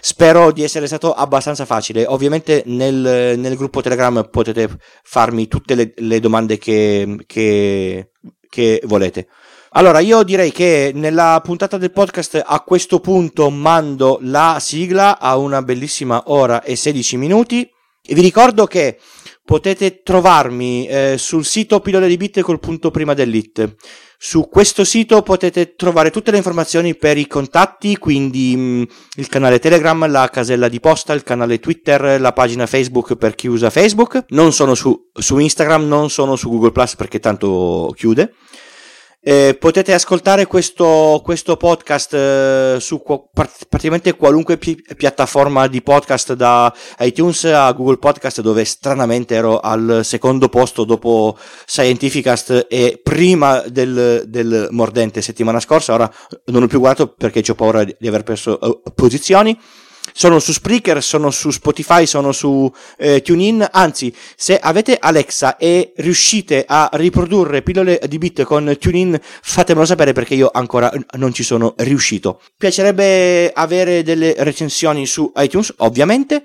spero 0.00 0.52
di 0.52 0.62
essere 0.62 0.86
stato 0.86 1.12
abbastanza 1.12 1.64
facile. 1.64 2.06
Ovviamente 2.06 2.62
nel, 2.66 3.38
nel 3.38 3.56
gruppo 3.56 3.80
Telegram 3.80 4.28
potete 4.30 4.68
farmi 5.02 5.48
tutte 5.48 5.74
le, 5.74 5.92
le 5.96 6.20
domande 6.20 6.58
che, 6.58 7.16
che 7.26 8.82
volete. 8.84 9.28
Allora, 9.74 10.00
io 10.00 10.24
direi 10.24 10.50
che 10.50 10.90
nella 10.92 11.40
puntata 11.44 11.78
del 11.78 11.92
podcast 11.92 12.42
a 12.44 12.60
questo 12.60 12.98
punto 12.98 13.50
mando 13.50 14.18
la 14.22 14.56
sigla 14.60 15.20
a 15.20 15.36
una 15.36 15.62
bellissima 15.62 16.24
ora 16.26 16.62
e 16.62 16.74
16 16.74 17.16
minuti. 17.16 17.70
E 18.02 18.14
vi 18.14 18.20
ricordo 18.20 18.66
che 18.66 18.98
potete 19.50 20.04
trovarmi 20.04 20.86
eh, 20.86 21.16
sul 21.18 21.44
sito 21.44 21.80
pillole 21.80 22.06
di 22.06 22.16
bit 22.16 22.40
col 22.40 22.60
punto 22.60 22.92
prima 22.92 23.14
dell'it. 23.14 23.74
Su 24.16 24.48
questo 24.48 24.84
sito 24.84 25.22
potete 25.22 25.74
trovare 25.74 26.12
tutte 26.12 26.30
le 26.30 26.36
informazioni 26.36 26.94
per 26.94 27.18
i 27.18 27.26
contatti, 27.26 27.98
quindi 27.98 28.54
mh, 28.54 28.60
mm, 28.60 28.82
il 29.16 29.26
canale 29.26 29.58
Telegram, 29.58 30.08
la 30.08 30.30
casella 30.30 30.68
di 30.68 30.78
posta, 30.78 31.14
il 31.14 31.24
canale 31.24 31.58
Twitter, 31.58 32.20
la 32.20 32.32
pagina 32.32 32.66
Facebook 32.66 33.16
per 33.16 33.34
chi 33.34 33.48
usa 33.48 33.70
Facebook. 33.70 34.26
Non 34.28 34.52
sono 34.52 34.76
su, 34.76 35.08
su 35.12 35.36
Instagram, 35.36 35.84
non 35.84 36.10
sono 36.10 36.36
su 36.36 36.48
Google 36.48 36.70
Plus 36.70 36.94
perché 36.94 37.18
tanto 37.18 37.92
chiude. 37.96 38.34
Eh, 39.22 39.54
potete 39.60 39.92
ascoltare 39.92 40.46
questo, 40.46 41.20
questo 41.22 41.58
podcast 41.58 42.14
eh, 42.14 42.76
su 42.80 43.02
qu- 43.02 43.28
praticamente 43.68 44.16
qualunque 44.16 44.56
pi- 44.56 44.82
piattaforma 44.96 45.66
di 45.66 45.82
podcast 45.82 46.32
da 46.32 46.72
iTunes 47.00 47.44
a 47.44 47.70
Google 47.72 47.98
Podcast 47.98 48.40
dove 48.40 48.64
stranamente 48.64 49.34
ero 49.34 49.60
al 49.60 50.00
secondo 50.04 50.48
posto 50.48 50.84
dopo 50.84 51.36
Scientificast 51.66 52.66
e 52.70 52.98
prima 53.02 53.60
del, 53.68 54.24
del 54.26 54.68
mordente 54.70 55.20
settimana 55.20 55.60
scorsa. 55.60 55.92
Ora 55.92 56.10
non 56.46 56.62
ho 56.62 56.66
più 56.66 56.78
guardato 56.78 57.12
perché 57.12 57.42
ho 57.46 57.54
paura 57.54 57.84
di, 57.84 58.08
aver 58.08 58.22
perso 58.22 58.58
uh, 58.58 58.82
posizioni 58.94 59.54
sono 60.12 60.38
su 60.38 60.52
Spreaker, 60.52 61.02
sono 61.02 61.30
su 61.30 61.50
Spotify, 61.50 62.06
sono 62.06 62.32
su 62.32 62.72
eh, 62.98 63.22
TuneIn, 63.22 63.66
anzi 63.70 64.14
se 64.36 64.58
avete 64.58 64.96
Alexa 65.00 65.56
e 65.56 65.92
riuscite 65.96 66.64
a 66.66 66.88
riprodurre 66.92 67.62
pillole 67.62 68.00
di 68.06 68.18
bit 68.18 68.42
con 68.42 68.76
TuneIn 68.78 69.18
fatemelo 69.20 69.86
sapere 69.86 70.12
perché 70.12 70.34
io 70.34 70.50
ancora 70.52 70.92
non 71.12 71.32
ci 71.32 71.42
sono 71.42 71.74
riuscito. 71.78 72.40
Piacerebbe 72.56 73.52
avere 73.52 74.02
delle 74.02 74.34
recensioni 74.38 75.06
su 75.06 75.32
iTunes 75.36 75.72
ovviamente 75.78 76.42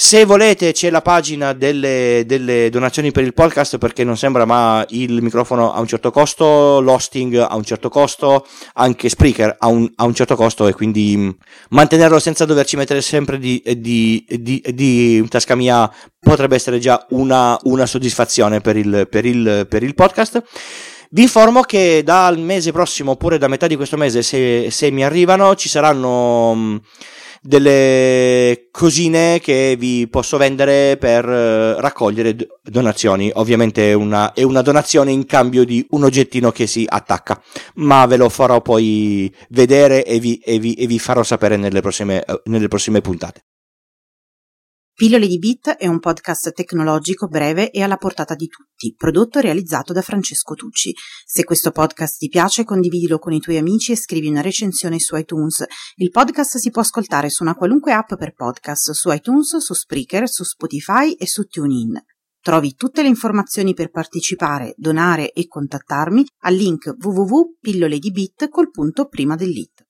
se 0.00 0.24
volete 0.24 0.70
c'è 0.70 0.90
la 0.90 1.02
pagina 1.02 1.54
delle, 1.54 2.22
delle, 2.24 2.70
donazioni 2.70 3.10
per 3.10 3.24
il 3.24 3.34
podcast 3.34 3.78
perché 3.78 4.04
non 4.04 4.16
sembra 4.16 4.44
ma 4.44 4.86
il 4.90 5.20
microfono 5.20 5.72
ha 5.72 5.80
un 5.80 5.88
certo 5.88 6.12
costo, 6.12 6.78
l'hosting 6.80 7.34
ha 7.36 7.56
un 7.56 7.64
certo 7.64 7.88
costo, 7.88 8.46
anche 8.74 9.08
Spreaker 9.08 9.56
ha 9.58 9.66
un, 9.66 9.90
ha 9.96 10.04
un 10.04 10.14
certo 10.14 10.36
costo 10.36 10.68
e 10.68 10.72
quindi 10.72 11.16
mm, 11.16 11.30
mantenerlo 11.70 12.20
senza 12.20 12.44
doverci 12.44 12.76
mettere 12.76 13.00
sempre 13.00 13.40
di, 13.40 13.60
di, 13.76 14.24
di, 14.28 14.62
di 14.72 15.26
tasca 15.28 15.56
mia 15.56 15.92
potrebbe 16.20 16.54
essere 16.54 16.78
già 16.78 17.04
una, 17.10 17.58
una 17.64 17.84
soddisfazione 17.84 18.60
per 18.60 18.76
il, 18.76 19.08
per, 19.10 19.26
il, 19.26 19.66
per 19.68 19.82
il 19.82 19.94
podcast. 19.96 20.44
Vi 21.10 21.22
informo 21.22 21.62
che 21.62 22.02
dal 22.04 22.38
mese 22.38 22.70
prossimo 22.70 23.10
oppure 23.10 23.36
da 23.36 23.48
metà 23.48 23.66
di 23.66 23.74
questo 23.74 23.96
mese 23.96 24.22
se, 24.22 24.68
se 24.70 24.92
mi 24.92 25.04
arrivano 25.04 25.56
ci 25.56 25.68
saranno 25.68 26.54
mm, 26.54 26.76
delle 27.40 28.68
cosine 28.70 29.40
che 29.40 29.76
vi 29.78 30.08
posso 30.08 30.36
vendere 30.36 30.96
per 30.98 31.26
uh, 31.26 31.80
raccogliere 31.80 32.36
donazioni. 32.62 33.30
Ovviamente 33.34 33.92
una, 33.92 34.32
è 34.32 34.42
una 34.42 34.62
donazione 34.62 35.10
in 35.10 35.26
cambio 35.26 35.64
di 35.64 35.86
un 35.90 36.04
oggettino 36.04 36.50
che 36.50 36.66
si 36.66 36.84
attacca, 36.88 37.40
ma 37.76 38.06
ve 38.06 38.16
lo 38.16 38.28
farò 38.28 38.60
poi 38.60 39.32
vedere 39.50 40.04
e 40.04 40.18
vi, 40.18 40.36
e 40.38 40.58
vi, 40.58 40.74
e 40.74 40.86
vi 40.86 40.98
farò 40.98 41.22
sapere 41.22 41.56
nelle 41.56 41.80
prossime, 41.80 42.24
uh, 42.26 42.40
nelle 42.44 42.68
prossime 42.68 43.00
puntate. 43.00 43.42
Pillole 44.98 45.28
di 45.28 45.38
Bit 45.38 45.68
è 45.76 45.86
un 45.86 46.00
podcast 46.00 46.52
tecnologico 46.52 47.28
breve 47.28 47.70
e 47.70 47.82
alla 47.82 47.98
portata 47.98 48.34
di 48.34 48.48
tutti, 48.48 48.96
prodotto 48.96 49.38
e 49.38 49.42
realizzato 49.42 49.92
da 49.92 50.02
Francesco 50.02 50.54
Tucci. 50.54 50.92
Se 51.24 51.44
questo 51.44 51.70
podcast 51.70 52.18
ti 52.18 52.26
piace, 52.26 52.64
condividilo 52.64 53.20
con 53.20 53.32
i 53.32 53.38
tuoi 53.38 53.58
amici 53.58 53.92
e 53.92 53.96
scrivi 53.96 54.26
una 54.26 54.40
recensione 54.40 54.98
su 54.98 55.14
iTunes. 55.14 55.64
Il 55.98 56.10
podcast 56.10 56.56
si 56.56 56.70
può 56.70 56.82
ascoltare 56.82 57.30
su 57.30 57.44
una 57.44 57.54
qualunque 57.54 57.92
app 57.92 58.14
per 58.16 58.32
podcast, 58.32 58.90
su 58.90 59.12
iTunes, 59.12 59.58
su 59.58 59.72
Spreaker, 59.72 60.28
su 60.28 60.42
Spotify 60.42 61.12
e 61.12 61.28
su 61.28 61.44
TuneIn. 61.44 61.96
Trovi 62.40 62.74
tutte 62.74 63.02
le 63.02 63.08
informazioni 63.08 63.74
per 63.74 63.90
partecipare, 63.90 64.74
donare 64.76 65.30
e 65.30 65.46
contattarmi 65.46 66.26
al 66.38 66.54
link 66.56 66.92
www.pilloledibit 66.98 68.48
col 68.48 68.70
punto 68.72 69.06
prima 69.06 69.36
dell'it. 69.36 69.87